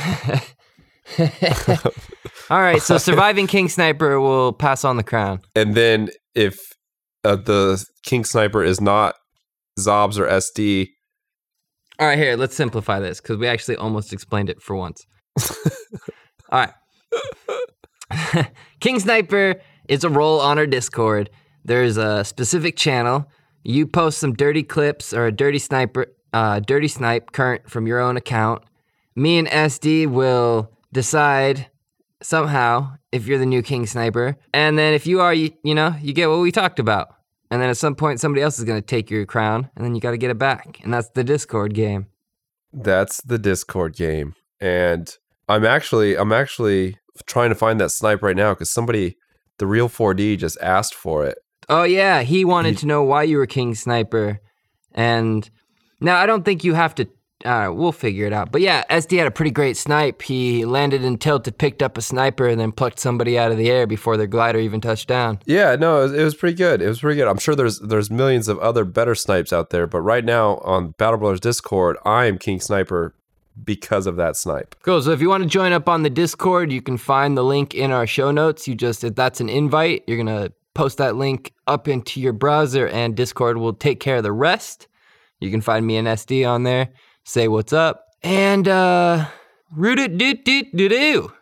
All 2.50 2.60
right, 2.60 2.82
so 2.82 2.98
surviving 2.98 3.46
King 3.46 3.68
Sniper 3.68 4.20
will 4.20 4.52
pass 4.52 4.84
on 4.84 4.96
the 4.98 5.02
crown. 5.02 5.40
And 5.54 5.74
then 5.74 6.10
if 6.34 6.58
uh, 7.24 7.36
the 7.36 7.82
King 8.02 8.24
Sniper 8.24 8.62
is 8.62 8.80
not 8.80 9.14
Xobbes 9.78 10.18
or 10.18 10.26
Essdii, 10.26 10.88
All 11.98 12.06
right, 12.06 12.18
here, 12.18 12.36
let's 12.36 12.54
simplify 12.54 13.00
this 13.00 13.20
because 13.20 13.38
we 13.38 13.46
actually 13.48 13.76
almost 13.76 14.12
explained 14.12 14.50
it 14.50 14.60
for 14.60 14.76
once. 14.76 15.06
All 16.52 16.66
right. 16.66 18.46
King 18.80 19.00
Sniper 19.00 19.60
is 19.88 20.04
a 20.04 20.10
role 20.10 20.40
on 20.40 20.58
our 20.58 20.66
Discord. 20.66 21.30
There's 21.64 21.96
a 21.96 22.24
specific 22.24 22.76
channel. 22.76 23.26
You 23.68 23.84
post 23.88 24.18
some 24.18 24.32
dirty 24.32 24.62
clips 24.62 25.12
or 25.12 25.26
a 25.26 25.32
dirty 25.32 25.58
sniper, 25.58 26.06
uh, 26.32 26.60
dirty 26.60 26.86
snipe 26.86 27.32
current 27.32 27.68
from 27.68 27.88
your 27.88 27.98
own 27.98 28.16
account. 28.16 28.62
Me 29.16 29.38
and 29.38 29.48
Essdii 29.48 30.06
will 30.06 30.70
decide 30.92 31.68
somehow 32.22 32.92
if 33.10 33.26
you're 33.26 33.40
the 33.40 33.46
new 33.46 33.62
King 33.62 33.84
Sniper, 33.86 34.36
and 34.54 34.78
then 34.78 34.94
if 34.94 35.04
you 35.04 35.20
are, 35.20 35.34
you, 35.34 35.50
you 35.64 35.74
know, 35.74 35.96
you 36.00 36.12
get 36.12 36.28
what 36.28 36.38
we 36.38 36.52
talked 36.52 36.78
about. 36.78 37.08
And 37.50 37.60
then 37.60 37.68
at 37.68 37.76
some 37.76 37.96
point, 37.96 38.20
somebody 38.20 38.40
else 38.40 38.56
is 38.58 38.64
going 38.64 38.80
to 38.80 38.86
take 38.86 39.10
your 39.10 39.26
crown, 39.26 39.68
and 39.74 39.84
then 39.84 39.96
you 39.96 40.00
got 40.00 40.12
to 40.12 40.16
get 40.16 40.30
it 40.30 40.38
back. 40.38 40.78
And 40.84 40.94
that's 40.94 41.08
the 41.10 41.24
Discord 41.24 41.74
game. 41.74 42.06
that's 42.72 43.20
the 43.22 43.38
Discord 43.38 43.96
game. 43.96 44.34
And 44.60 45.12
I'm 45.48 45.64
actually 45.64 46.16
I'm 46.16 46.32
actually 46.32 46.98
trying 47.26 47.48
to 47.48 47.56
find 47.56 47.80
that 47.80 47.90
snipe 47.90 48.22
right 48.22 48.36
now 48.36 48.54
because 48.54 48.70
somebody, 48.70 49.16
the 49.58 49.66
real 49.66 49.88
4D, 49.88 50.38
just 50.38 50.56
asked 50.60 50.94
for 50.94 51.26
it. 51.26 51.38
Oh 51.68 51.82
yeah, 51.84 52.22
he 52.22 52.44
wanted 52.44 52.78
to 52.78 52.86
know 52.86 53.02
why 53.02 53.24
you 53.24 53.38
were 53.38 53.46
King 53.46 53.74
Sniper, 53.74 54.40
and 54.92 55.48
now 56.00 56.16
I 56.16 56.26
don't 56.26 56.44
think 56.44 56.64
you 56.64 56.74
have 56.74 56.94
to. 56.96 57.08
Uh, 57.44 57.70
we'll 57.70 57.92
figure 57.92 58.26
it 58.26 58.32
out. 58.32 58.50
But 58.50 58.62
yeah, 58.62 58.82
Essdii 58.88 59.18
had 59.18 59.26
a 59.26 59.30
pretty 59.30 59.50
great 59.50 59.76
snipe. 59.76 60.22
He 60.22 60.64
landed 60.64 61.04
and 61.04 61.20
tilted, 61.20 61.58
picked 61.58 61.82
up 61.82 61.98
a 61.98 62.02
sniper, 62.02 62.46
and 62.46 62.58
then 62.58 62.72
plucked 62.72 62.98
somebody 62.98 63.38
out 63.38 63.52
of 63.52 63.58
the 63.58 63.70
air 63.70 63.86
before 63.86 64.16
their 64.16 64.26
glider 64.26 64.58
even 64.58 64.80
touched 64.80 65.06
down. 65.06 65.40
Yeah, 65.44 65.76
no, 65.76 66.00
it 66.00 66.02
was, 66.04 66.12
it 66.14 66.24
was 66.24 66.34
pretty 66.34 66.56
good. 66.56 66.80
It 66.80 66.88
was 66.88 67.00
pretty 67.00 67.16
good. 67.16 67.28
I'm 67.28 67.38
sure 67.38 67.54
there's 67.54 67.78
there's 67.80 68.10
millions 68.10 68.48
of 68.48 68.58
other 68.60 68.84
better 68.84 69.14
snipes 69.14 69.52
out 69.52 69.70
there, 69.70 69.86
but 69.86 70.00
right 70.00 70.24
now 70.24 70.56
on 70.58 70.92
Battle 70.92 71.18
Brothers 71.18 71.40
Discord, 71.40 71.98
I 72.04 72.24
am 72.24 72.38
King 72.38 72.60
Sniper 72.60 73.14
because 73.62 74.06
of 74.06 74.16
that 74.16 74.36
snipe. 74.36 74.74
Cool. 74.82 75.02
So 75.02 75.10
if 75.10 75.20
you 75.20 75.28
want 75.28 75.42
to 75.42 75.48
join 75.48 75.72
up 75.72 75.88
on 75.88 76.02
the 76.02 76.10
Discord, 76.10 76.72
you 76.72 76.82
can 76.82 76.96
find 76.96 77.36
the 77.36 77.44
link 77.44 77.74
in 77.74 77.90
our 77.90 78.06
show 78.06 78.30
notes. 78.30 78.66
You 78.66 78.74
just 78.74 79.04
if 79.04 79.14
that's 79.14 79.40
an 79.40 79.48
invite, 79.48 80.04
you're 80.06 80.18
gonna 80.18 80.50
post 80.76 80.98
that 80.98 81.16
link 81.16 81.52
up 81.66 81.88
into 81.88 82.20
your 82.20 82.32
browser, 82.32 82.86
and 82.86 83.16
Discord 83.16 83.56
will 83.56 83.72
take 83.72 83.98
care 83.98 84.18
of 84.18 84.22
the 84.22 84.32
rest. 84.32 84.86
You 85.40 85.50
can 85.50 85.60
find 85.60 85.86
me 85.86 85.96
and 85.96 86.06
Essdii 86.06 86.48
on 86.48 86.62
there. 86.62 86.90
Say 87.24 87.48
what's 87.48 87.72
up, 87.72 88.04
and 88.22 88.68
uh, 88.68 89.26
root 89.72 89.98
it 89.98 90.18
doo 90.18 90.34
doo 90.34 90.62
doo 90.74 90.88
doo. 90.88 91.32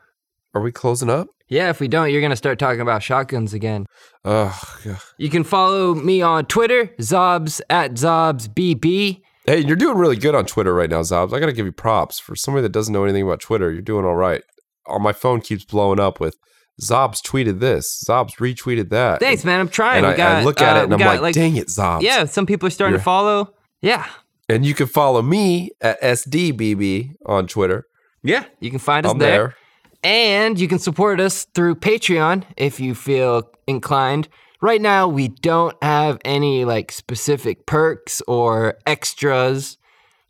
Are 0.55 0.63
we 0.63 0.73
closing 0.73 1.11
up? 1.11 1.29
Yeah, 1.49 1.69
if 1.69 1.81
we 1.81 1.89
don't, 1.89 2.11
you're 2.11 2.23
gonna 2.23 2.37
start 2.37 2.59
talking 2.59 2.81
about 2.81 3.03
shotguns 3.03 3.53
again. 3.53 3.87
Ugh. 4.25 4.55
God. 4.85 4.99
You 5.19 5.29
can 5.29 5.45
follow 5.45 5.95
me 5.95 6.23
on 6.23 6.47
Twitter, 6.47 6.87
Xobbes 6.99 7.61
at 7.69 7.93
ZobsBB. 7.93 9.21
Hey, 9.47 9.59
you're 9.59 9.77
doing 9.77 9.99
really 9.99 10.17
good 10.17 10.35
on 10.35 10.47
Twitter 10.47 10.73
right 10.73 10.89
now, 10.89 11.03
Xobbes. 11.03 11.35
I 11.35 11.41
gotta 11.41 11.53
give 11.53 11.67
you 11.67 11.73
props 11.73 12.19
for 12.19 12.35
somebody 12.35 12.63
that 12.63 12.73
doesn't 12.73 12.95
know 12.95 13.05
anything 13.05 13.25
about 13.25 13.41
Twitter. 13.41 13.71
You're 13.73 13.83
doing 13.83 14.07
all 14.07 14.17
right. 14.17 14.43
On 14.87 15.03
my 15.03 15.13
phone 15.13 15.41
keeps 15.41 15.65
blowing 15.65 16.01
up 16.01 16.19
with 16.21 16.37
Xobbes 16.81 17.21
tweeted 17.23 17.61
this, 17.61 18.05
Xobbes 18.09 18.37
retweeted 18.37 18.91
that. 18.91 19.21
Thanks, 19.21 19.45
man. 19.45 19.61
I'm 19.61 19.69
trying. 19.69 19.99
And 19.99 20.07
I, 20.13 20.17
got, 20.17 20.37
I 20.37 20.45
look 20.45 20.61
at 20.61 20.77
uh, 20.77 20.81
it 20.81 20.85
and 20.85 20.93
I'm 20.95 20.99
got, 20.99 21.23
like, 21.23 21.35
dang 21.35 21.57
it, 21.57 21.69
Xobbes. 21.69 22.03
Yeah, 22.03 22.25
some 22.25 22.47
people 22.47 22.67
are 22.67 22.71
starting 22.71 22.93
You're- 22.95 23.01
to 23.01 23.05
follow. 23.05 23.55
Yeah, 23.81 24.07
And 24.49 24.65
you 24.65 24.73
can 24.75 24.87
follow 24.87 25.21
me 25.23 25.71
at 25.83 26.01
SDBB 26.03 27.17
on 27.27 27.47
Twitter. 27.47 27.87
yeah. 28.23 28.45
You 28.61 28.71
can 28.71 28.79
find 28.79 29.05
us 29.07 29.13
I'm 29.13 29.19
there. 29.19 29.31
there. 29.31 29.57
And 30.03 30.59
you 30.59 30.69
can 30.69 30.79
support 30.79 31.21
us 31.21 31.45
through 31.55 31.77
Patreon 31.77 32.45
if 32.57 32.81
you 32.81 32.95
feel 32.95 33.51
inclined. 33.67 34.29
Right 34.61 34.81
now, 34.81 35.07
we 35.09 35.29
don't 35.29 35.77
have 35.83 36.19
any 36.25 36.65
like 36.65 36.91
specific 36.93 37.67
perks 37.67 38.23
or 38.27 38.79
extras, 38.87 39.77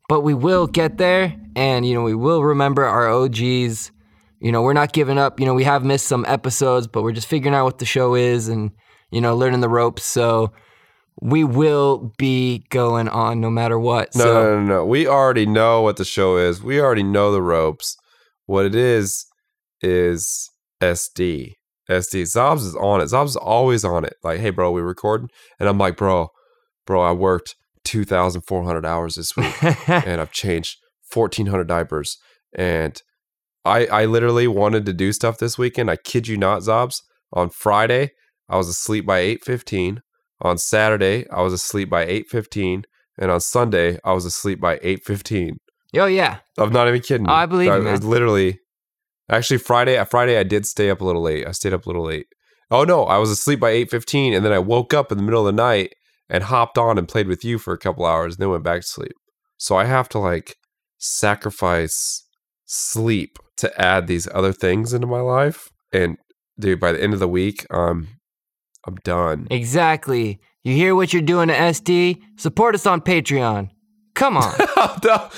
but 0.09 0.20
we 0.22 0.34
will 0.34 0.66
get 0.66 0.99
there. 0.99 1.34
And, 1.57 1.86
you 1.86 1.95
know, 1.95 2.03
we 2.03 2.14
will 2.14 2.42
remember 2.42 2.84
our 2.84 3.09
OGs. 3.09 3.90
You 4.45 4.53
know, 4.53 4.61
we're 4.61 4.74
not 4.74 4.92
giving 4.92 5.16
up. 5.16 5.40
You 5.40 5.47
know, 5.47 5.55
we 5.55 5.64
have 5.64 5.86
missed 5.86 6.07
some 6.07 6.26
episodes, 6.28 6.86
but 6.86 7.03
we're 7.03 7.12
just 7.12 7.26
figuring 7.26 7.55
out 7.55 7.64
what 7.64 7.78
the 7.78 7.86
show 7.86 8.14
is 8.14 8.49
and, 8.49 8.72
you 9.11 9.22
know, 9.22 9.34
learning 9.34 9.61
the 9.61 9.70
ropes. 9.70 10.05
So 10.05 10.53
we 11.22 11.45
will 11.45 12.12
be 12.18 12.66
going 12.68 13.09
on 13.09 13.40
no 13.40 13.49
matter 13.49 13.78
what. 13.78 14.14
No, 14.14 14.24
so, 14.24 14.32
no, 14.34 14.61
no, 14.61 14.66
no. 14.66 14.84
We 14.84 15.07
already 15.07 15.47
know 15.47 15.80
what 15.80 15.97
the 15.97 16.05
show 16.05 16.36
is. 16.36 16.62
We 16.62 16.78
already 16.78 17.03
know 17.03 17.32
the 17.32 17.40
ropes. 17.40 17.97
What 18.45 18.66
it 18.66 18.74
is 18.74 19.24
is 19.80 20.51
Essdii. 20.78 21.55
Essdii. 21.88 22.24
Xobbes 22.24 22.66
is 22.66 22.76
on 22.76 23.01
it. 23.01 23.05
Xobbes 23.05 23.28
is 23.28 23.36
always 23.36 23.82
on 23.82 24.05
it. 24.05 24.16
Like, 24.22 24.40
hey, 24.40 24.51
bro, 24.51 24.70
we 24.72 24.82
recording? 24.82 25.30
And 25.59 25.70
I'm 25.70 25.78
like, 25.78 25.97
bro, 25.97 26.28
bro, 26.86 27.01
I 27.01 27.12
worked 27.12 27.57
2,400 27.84 28.84
hours 28.84 29.14
this 29.14 29.34
week 29.38 29.64
and 29.88 30.20
I've 30.20 30.32
changed 30.32 30.76
1,400 31.11 31.66
diapers. 31.66 32.18
And 32.55 33.01
I, 33.64 33.86
I 33.86 34.04
literally 34.04 34.46
wanted 34.46 34.86
to 34.86 34.92
do 34.92 35.12
stuff 35.12 35.38
this 35.38 35.56
weekend. 35.56 35.90
I 35.90 35.96
kid 35.96 36.28
you 36.28 36.36
not, 36.36 36.62
Xobbes. 36.62 37.02
On 37.32 37.50
Friday, 37.50 38.12
I 38.48 38.56
was 38.56 38.68
asleep 38.68 39.06
by 39.06 39.20
8.15. 39.20 40.00
On 40.42 40.58
Saturday, 40.58 41.28
I 41.30 41.42
was 41.42 41.52
asleep 41.52 41.88
by 41.88 42.06
8.15. 42.06 42.84
And 43.18 43.30
on 43.30 43.40
Sunday, 43.40 43.98
I 44.04 44.12
was 44.12 44.24
asleep 44.24 44.60
by 44.60 44.76
8.15. 44.78 45.56
oh, 45.96 46.06
yeah. 46.06 46.38
I'm 46.58 46.72
not 46.72 46.88
even 46.88 47.00
kidding. 47.00 47.28
I 47.28 47.46
believe 47.46 47.70
I 47.70 47.78
you, 47.78 47.84
was 47.84 48.02
man. 48.02 48.10
literally 48.10 48.58
actually 49.30 49.58
Friday. 49.58 50.02
Friday, 50.04 50.38
I 50.38 50.42
did 50.42 50.66
stay 50.66 50.90
up 50.90 51.00
a 51.00 51.04
little 51.04 51.22
late. 51.22 51.46
I 51.46 51.52
stayed 51.52 51.72
up 51.72 51.86
a 51.86 51.88
little 51.88 52.04
late. 52.04 52.26
Oh 52.70 52.84
no, 52.84 53.04
I 53.04 53.18
was 53.18 53.30
asleep 53.30 53.60
by 53.60 53.70
eight 53.70 53.90
fifteen, 53.90 54.32
and 54.34 54.44
then 54.44 54.52
I 54.52 54.58
woke 54.58 54.94
up 54.94 55.12
in 55.12 55.18
the 55.18 55.24
middle 55.24 55.46
of 55.46 55.54
the 55.54 55.62
night 55.62 55.94
and 56.28 56.44
hopped 56.44 56.78
on 56.78 56.98
and 56.98 57.06
played 57.06 57.28
with 57.28 57.44
you 57.44 57.58
for 57.58 57.72
a 57.72 57.78
couple 57.78 58.06
hours, 58.06 58.34
and 58.34 58.42
then 58.42 58.50
went 58.50 58.64
back 58.64 58.80
to 58.80 58.86
sleep. 58.86 59.12
So 59.58 59.76
I 59.76 59.84
have 59.84 60.08
to 60.10 60.18
like 60.18 60.56
sacrifice 60.98 62.24
sleep 62.64 63.38
to 63.59 63.80
add 63.80 64.07
these 64.07 64.28
other 64.34 64.52
things 64.52 64.92
into 64.92 65.07
my 65.07 65.20
life. 65.20 65.70
And 65.92 66.16
dude, 66.59 66.80
by 66.80 66.92
the 66.92 67.02
end 67.02 67.14
of 67.14 67.20
the 67.20 67.28
week, 67.28 67.66
um, 67.70 68.09
I'm 68.86 68.96
done. 68.96 69.46
Exactly. 69.50 70.40
You 70.62 70.74
hear 70.74 70.94
what 70.94 71.12
you're 71.12 71.22
doing 71.22 71.48
to 71.48 71.55
Essdii? 71.55 72.20
Support 72.38 72.74
us 72.74 72.86
on 72.86 73.00
Patreon. 73.00 73.70
Come 74.14 74.36
on. 74.36 74.52
no, 75.05 75.28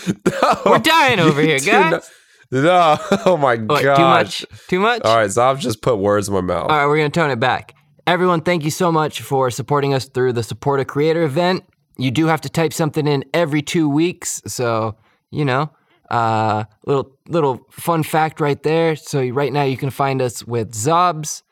no. 0.43 0.61
We're 0.67 0.79
dying 0.79 1.19
over 1.21 1.41
You 1.43 1.49
here, 1.49 1.59
guys. 1.59 1.91
not- 1.93 2.11
no, 2.53 2.97
oh 3.27 3.37
my 3.37 3.57
god. 3.57 3.97
too 3.97 4.03
much? 4.03 4.47
Too 4.69 4.79
much? 4.79 5.03
All 5.03 5.17
right, 5.17 5.29
Zob 5.29 5.59
just 5.59 5.83
put 5.83 5.97
words 5.97 6.29
in 6.29 6.35
my 6.35 6.41
mouth. 6.41 6.71
All 6.71 6.77
right, 6.77 6.87
we're 6.87 6.97
going 6.97 7.11
to 7.11 7.21
tone 7.21 7.31
it 7.31 7.41
back. 7.41 7.75
Everyone, 8.07 8.41
thank 8.41 8.62
you 8.64 8.71
so 8.71 8.93
much 8.93 9.21
for 9.21 9.51
supporting 9.51 9.93
us 9.93 10.05
through 10.09 10.33
the 10.33 10.45
Support 10.45 10.79
a 10.79 10.85
Creator 10.85 11.25
event. 11.25 11.64
You 11.99 12.12
do 12.12 12.27
have 12.27 12.41
to 12.43 12.49
type 12.49 12.73
something 12.73 13.09
in 13.09 13.25
every 13.35 13.62
two 13.62 13.89
weeks. 13.89 14.41
So, 14.47 14.97
you 15.33 15.45
know, 15.45 15.73
uh, 16.11 16.65
little 16.87 17.13
little 17.29 17.67
fun 17.71 18.03
fact 18.03 18.41
right 18.41 18.63
there. 18.63 18.97
So 18.97 19.27
right 19.29 19.53
now 19.53 19.65
you 19.65 19.77
can 19.77 19.91
find 19.91 20.23
us 20.23 20.45
with 20.45 20.73
Xobbes 20.73 21.43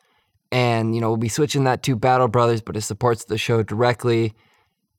and 0.52 0.94
you 0.94 1.00
know 1.00 1.08
we'll 1.08 1.16
be 1.16 1.28
switching 1.28 1.64
that 1.64 1.82
to 1.82 1.96
Battle 1.96 2.28
Brothers, 2.28 2.60
but 2.60 2.76
it 2.76 2.82
supports 2.82 3.24
the 3.24 3.36
show 3.36 3.62
directly. 3.62 4.34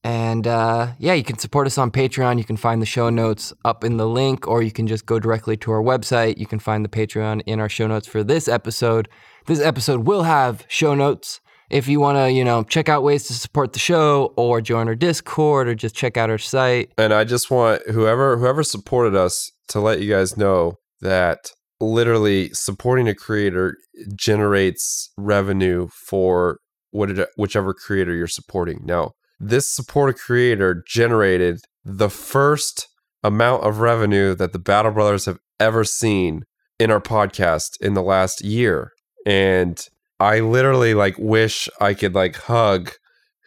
And 0.04 0.46
uh, 0.46 0.90
yeah, 1.00 1.14
you 1.14 1.24
can 1.24 1.40
support 1.40 1.66
us 1.66 1.80
on 1.80 1.90
Patreon. 1.90 2.38
You 2.38 2.44
can 2.44 2.58
find 2.58 2.80
the 2.80 2.86
show 2.86 3.10
notes 3.10 3.54
up 3.64 3.84
in 3.84 3.98
the 3.98 4.08
link, 4.08 4.48
or 4.48 4.62
you 4.62 4.72
can 4.72 4.86
just 4.86 5.06
go 5.08 5.18
directly 5.18 5.58
to 5.58 5.72
our 5.72 5.82
website. 5.82 6.38
You 6.38 6.46
can 6.46 6.60
find 6.60 6.86
the 6.86 6.90
Patreon 6.90 7.42
in 7.48 7.60
our 7.60 7.70
show 7.70 7.88
notes 7.88 8.06
for 8.06 8.24
this 8.24 8.48
episode. 8.48 9.10
This 9.48 9.60
episode 9.60 10.06
will 10.06 10.24
have 10.24 10.66
show 10.68 10.94
notes. 10.94 11.40
If 11.70 11.88
you 11.88 12.00
want 12.00 12.18
to, 12.18 12.32
you 12.32 12.44
know, 12.44 12.64
check 12.64 12.90
out 12.90 13.04
ways 13.04 13.26
to 13.28 13.34
support 13.34 13.74
the 13.74 13.80
show, 13.80 14.34
or 14.36 14.62
join 14.62 14.88
our 14.88 14.96
Discord, 14.96 15.68
or 15.68 15.76
just 15.76 15.96
check 15.96 16.18
out 16.18 16.30
our 16.30 16.38
site. 16.38 16.92
And 16.98 17.14
I 17.14 17.24
just 17.24 17.50
want 17.50 17.82
whoever 17.90 18.38
whoever 18.38 18.64
supported 18.64 19.16
us 19.16 19.52
to 19.70 19.80
let 19.80 20.02
you 20.02 20.10
guys 20.10 20.38
know 20.38 20.74
that 21.02 21.52
literally 21.80 22.50
supporting 22.54 23.08
a 23.08 23.16
creator 23.16 23.78
generates 24.16 25.12
revenue 25.18 25.88
for 26.08 26.60
what 26.92 27.12
it, 27.12 27.30
whichever 27.38 27.74
creator 27.74 28.14
you're 28.14 28.28
supporting. 28.28 28.82
Now, 28.84 29.12
this 29.40 29.68
support 29.68 30.10
a 30.10 30.14
creator 30.14 30.84
generated 30.88 31.60
the 31.84 32.10
first 32.10 32.88
amount 33.24 33.64
of 33.64 33.80
revenue 33.80 34.34
that 34.36 34.54
the 34.54 34.60
Battle 34.60 34.92
Brothers 34.92 35.26
have 35.26 35.40
ever 35.60 35.84
seen 35.84 36.44
in 36.80 36.92
our 36.92 37.02
podcast 37.02 37.72
in 37.82 37.94
the 37.94 38.04
last 38.04 38.44
year. 38.44 38.92
And 39.26 39.86
I 40.20 40.40
literally 40.40 40.94
like 40.94 41.16
wish 41.18 41.68
I 41.82 41.94
could 41.94 42.16
like 42.16 42.36
hug 42.36 42.92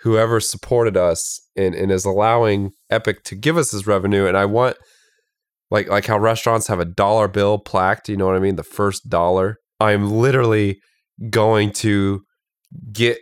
whoever 0.02 0.38
supported 0.40 0.96
us 0.96 1.40
and, 1.56 1.74
and 1.74 1.90
is 1.90 2.04
allowing 2.04 2.70
Epic 2.90 3.24
to 3.24 3.34
give 3.34 3.56
us 3.56 3.70
this 3.70 3.86
revenue. 3.86 4.26
And 4.26 4.36
I 4.36 4.44
want 4.44 4.76
like 5.70 5.88
like 5.88 6.06
how 6.06 6.18
restaurants 6.18 6.68
have 6.68 6.80
a 6.80 6.84
dollar 6.84 7.28
bill 7.28 7.58
plaqued, 7.58 8.08
you 8.08 8.16
know 8.16 8.26
what 8.26 8.36
I 8.36 8.40
mean? 8.40 8.56
The 8.56 8.62
first 8.62 9.08
dollar. 9.08 9.58
I'm 9.80 10.10
literally 10.10 10.80
going 11.30 11.72
to 11.72 12.22
get 12.92 13.18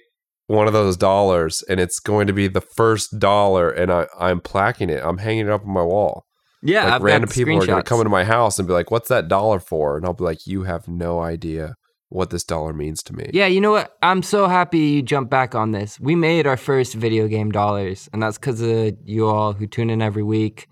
one 0.46 0.66
of 0.66 0.72
those 0.72 0.96
dollars 0.96 1.62
and 1.68 1.80
it's 1.80 1.98
going 1.98 2.26
to 2.28 2.32
be 2.32 2.48
the 2.48 2.60
first 2.60 3.18
dollar 3.18 3.68
and 3.70 3.92
I, 3.92 4.06
I'm 4.18 4.40
plaquing 4.40 4.90
it. 4.90 5.02
I'm 5.04 5.18
hanging 5.18 5.46
it 5.46 5.52
up 5.52 5.62
on 5.62 5.72
my 5.72 5.82
wall. 5.82 6.24
Yeah, 6.62 6.84
like 6.84 6.92
I've 6.94 7.02
random 7.02 7.30
people 7.30 7.62
are 7.62 7.66
gonna 7.66 7.82
come 7.82 8.00
into 8.00 8.10
my 8.10 8.24
house 8.24 8.58
and 8.58 8.66
be 8.66 8.74
like, 8.74 8.90
"What's 8.90 9.08
that 9.08 9.28
dollar 9.28 9.60
for?" 9.60 9.96
And 9.96 10.06
I'll 10.06 10.14
be 10.14 10.24
like, 10.24 10.46
"You 10.46 10.64
have 10.64 10.88
no 10.88 11.20
idea 11.20 11.74
what 12.08 12.30
this 12.30 12.44
dollar 12.44 12.72
means 12.72 13.02
to 13.04 13.14
me." 13.14 13.30
Yeah, 13.32 13.46
you 13.46 13.60
know 13.60 13.72
what? 13.72 13.96
I'm 14.02 14.22
so 14.22 14.46
happy 14.46 14.78
you 14.78 15.02
jumped 15.02 15.30
back 15.30 15.54
on 15.54 15.72
this. 15.72 15.98
We 16.00 16.14
made 16.14 16.46
our 16.46 16.56
first 16.56 16.94
video 16.94 17.28
game 17.28 17.50
dollars, 17.50 18.08
and 18.12 18.22
that's 18.22 18.38
because 18.38 18.60
of 18.60 18.96
you 19.04 19.26
all 19.26 19.52
who 19.52 19.66
tune 19.66 19.90
in 19.90 20.02
every 20.02 20.22
week, 20.22 20.68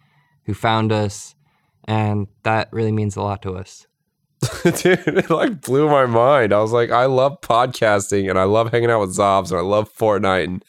who 0.47 0.55
found 0.55 0.93
us, 0.93 1.35
and 1.87 2.26
that 2.43 2.68
really 2.72 2.93
means 2.93 3.16
a 3.16 3.22
lot 3.22 3.43
to 3.43 3.53
us. 3.53 3.87
Dude, 4.62 5.07
it 5.07 5.30
like 5.30 5.61
blew 5.62 5.89
my 5.89 6.07
mind. 6.07 6.53
I 6.53 6.61
was 6.61 6.72
like, 6.72 6.91
I 6.91 7.07
love 7.07 7.41
podcasting 7.41 8.28
and 8.28 8.39
I 8.39 8.45
love 8.45 8.70
hanging 8.70 8.91
out 8.91 9.01
with 9.01 9.16
Xobbes 9.16 9.51
and 9.51 9.59
I 9.59 9.62
love 9.62 9.93
Fortnite. 9.95 10.45
And 10.45 10.64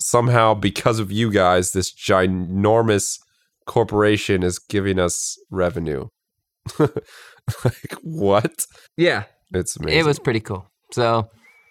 somehow, 0.00 0.54
because 0.54 0.98
of 0.98 1.12
you 1.12 1.30
guys, 1.30 1.72
this 1.72 1.92
ginormous 1.92 3.18
corporation 3.66 4.42
is 4.42 4.58
giving 4.58 4.98
us 4.98 5.38
revenue. 5.50 6.08
like, 6.78 7.94
what? 8.02 8.66
Yeah, 8.96 9.24
It's 9.52 9.76
amazing. 9.76 9.98
it 10.00 10.04
was 10.06 10.18
pretty 10.18 10.40
cool. 10.40 10.66
So 10.92 11.28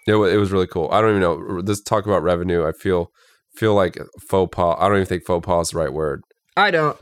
It, 0.07 0.15
wa- 0.15 0.26
it 0.26 0.38
was 0.38 0.51
really 0.51 0.67
cool. 0.67 0.89
I 0.91 1.01
don't 1.01 1.11
even 1.11 1.21
know. 1.21 1.61
Let's 1.63 1.82
talk 1.82 2.05
about 2.05 2.24
revenue, 2.24 2.65
I 2.67 2.71
feel 2.74 3.09
feel 3.55 3.74
like 3.76 3.97
faux 4.30 4.53
pas. 4.55 4.76
I 4.80 4.88
don't 4.88 4.97
even 4.97 5.07
think 5.07 5.24
faux 5.26 5.45
pas 5.45 5.67
is 5.67 5.71
the 5.71 5.80
right 5.80 5.93
word. 5.93 6.21
I 6.57 6.71
don't, 6.71 6.97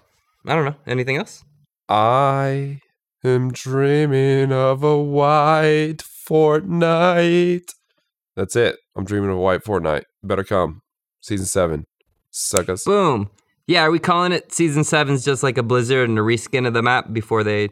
I 0.46 0.56
don't 0.56 0.66
know 0.66 0.76
anything 0.88 1.18
else. 1.18 1.44
I 1.90 2.80
am 3.24 3.52
dreaming 3.52 4.52
of 4.52 4.84
a 4.84 4.98
white 4.98 6.04
Fortnite. 6.30 7.74
That's 8.36 8.56
it. 8.56 8.78
I'm 8.96 9.06
dreaming 9.06 9.30
of 9.30 9.38
a 9.38 9.40
white 9.42 9.64
Fortnite. 9.64 10.04
Better 10.24 10.44
come. 10.44 10.82
Season 11.22 11.46
seven. 11.46 11.86
Suck 12.32 12.70
us. 12.70 12.84
Boom. 12.86 13.30
Yeah, 13.68 13.84
are 13.84 13.92
we 13.92 14.00
calling 14.00 14.32
it 14.32 14.52
season 14.54 14.84
seven's 14.84 15.24
just 15.24 15.44
like 15.44 15.58
a 15.58 15.64
Blizzard 15.64 16.10
and 16.10 16.18
a 16.18 16.22
reskin 16.22 16.66
of 16.68 16.74
the 16.74 16.82
map 16.82 17.14
before 17.14 17.44
they 17.44 17.70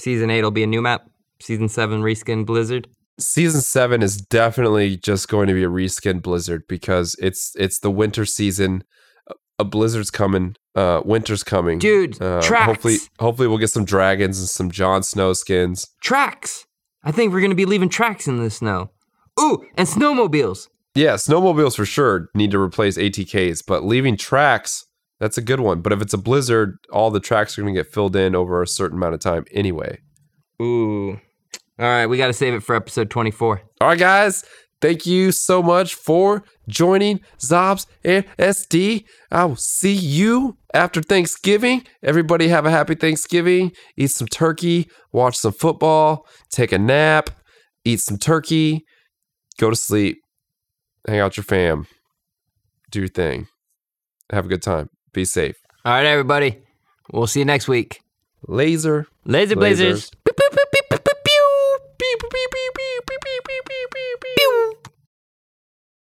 season 0.00 0.30
eight 0.30 0.42
will 0.42 0.50
be 0.50 0.62
a 0.62 0.66
new 0.66 0.80
map? 0.82 1.07
Season 1.40 1.68
seven 1.68 2.02
reskin 2.02 2.44
Blizzard. 2.46 2.88
Season 3.20 3.60
seven 3.60 4.02
is 4.02 4.16
definitely 4.16 4.96
just 4.96 5.28
going 5.28 5.48
to 5.48 5.54
be 5.54 5.64
a 5.64 5.68
reskin 5.68 6.22
Blizzard 6.22 6.62
because 6.68 7.16
it's 7.20 7.52
it's 7.58 7.80
the 7.80 7.90
winter 7.90 8.24
season. 8.24 8.84
A- 9.60 9.64
blizzard's 9.64 10.10
coming. 10.10 10.54
Uh, 10.76 11.02
winter's 11.04 11.42
coming. 11.42 11.80
Dude, 11.80 12.20
Uh, 12.22 12.40
tracks. 12.40 12.66
hopefully, 12.66 12.96
hopefully 13.18 13.48
we'll 13.48 13.58
get 13.58 13.70
some 13.70 13.84
dragons 13.84 14.38
and 14.38 14.48
some 14.48 14.70
Jon 14.70 15.02
Snow 15.02 15.32
skins. 15.32 15.88
Tracks. 16.00 16.64
I 17.02 17.10
think 17.10 17.32
we're 17.32 17.40
gonna 17.40 17.56
be 17.56 17.64
leaving 17.64 17.88
tracks 17.88 18.28
in 18.28 18.36
the 18.38 18.50
snow. 18.50 18.90
Ooh, 19.40 19.64
and 19.76 19.88
snowmobiles. 19.88 20.68
Yeah, 20.94 21.14
snowmobiles 21.14 21.74
for 21.76 21.84
sure 21.84 22.28
need 22.34 22.50
to 22.52 22.60
replace 22.60 22.96
ATKs, 22.98 23.62
but 23.66 23.84
leaving 23.84 24.16
tracks, 24.16 24.84
that's 25.20 25.38
a 25.38 25.42
good 25.42 25.60
one. 25.60 25.80
But 25.80 25.92
if 25.92 26.02
it's 26.02 26.14
a 26.14 26.18
blizzard, 26.18 26.76
all 26.92 27.10
the 27.10 27.20
tracks 27.20 27.56
are 27.58 27.62
going 27.62 27.74
to 27.74 27.80
get 27.82 27.92
filled 27.92 28.14
in 28.16 28.34
over 28.36 28.62
a 28.62 28.66
certain 28.66 28.98
amount 28.98 29.14
of 29.14 29.20
time 29.20 29.44
anyway. 29.52 29.98
Ooh. 30.62 31.20
All 31.78 31.86
right, 31.86 32.06
we 32.06 32.16
got 32.16 32.26
to 32.26 32.32
save 32.32 32.54
it 32.54 32.62
for 32.62 32.74
episode 32.74 33.08
24. 33.08 33.62
All 33.80 33.88
right, 33.88 33.98
guys, 33.98 34.44
thank 34.80 35.06
you 35.06 35.30
so 35.30 35.62
much 35.62 35.94
for 35.94 36.42
joining 36.68 37.20
Xobbes 37.38 37.86
and 38.04 38.24
Essdii. 38.36 39.04
I 39.30 39.44
will 39.44 39.54
see 39.54 39.92
you 39.92 40.56
after 40.74 41.00
Thanksgiving. 41.00 41.84
Everybody 42.02 42.48
have 42.48 42.66
a 42.66 42.70
happy 42.70 42.96
Thanksgiving. 42.96 43.70
Eat 43.96 44.10
some 44.10 44.26
turkey, 44.26 44.90
watch 45.12 45.36
some 45.36 45.52
football, 45.52 46.26
take 46.50 46.72
a 46.72 46.78
nap, 46.78 47.30
eat 47.84 48.00
some 48.00 48.18
turkey, 48.18 48.84
go 49.58 49.70
to 49.70 49.76
sleep, 49.76 50.18
hang 51.06 51.20
out 51.20 51.26
with 51.30 51.36
your 51.36 51.44
fam, 51.44 51.86
do 52.90 52.98
your 52.98 53.08
thing. 53.08 53.46
Have 54.30 54.46
a 54.46 54.48
good 54.48 54.62
time. 54.62 54.90
Be 55.12 55.24
safe. 55.24 55.56
All 55.84 55.92
right, 55.92 56.04
everybody. 56.04 56.58
We'll 57.12 57.28
see 57.28 57.38
you 57.38 57.46
next 57.46 57.68
week. 57.68 58.00
Laser. 58.46 59.06
Laser 59.24 59.56
Blazers. 59.56 60.10
Lasers. 60.10 60.14
Beep, 60.24 60.36
beep, 60.36 60.50
beep. 60.72 60.77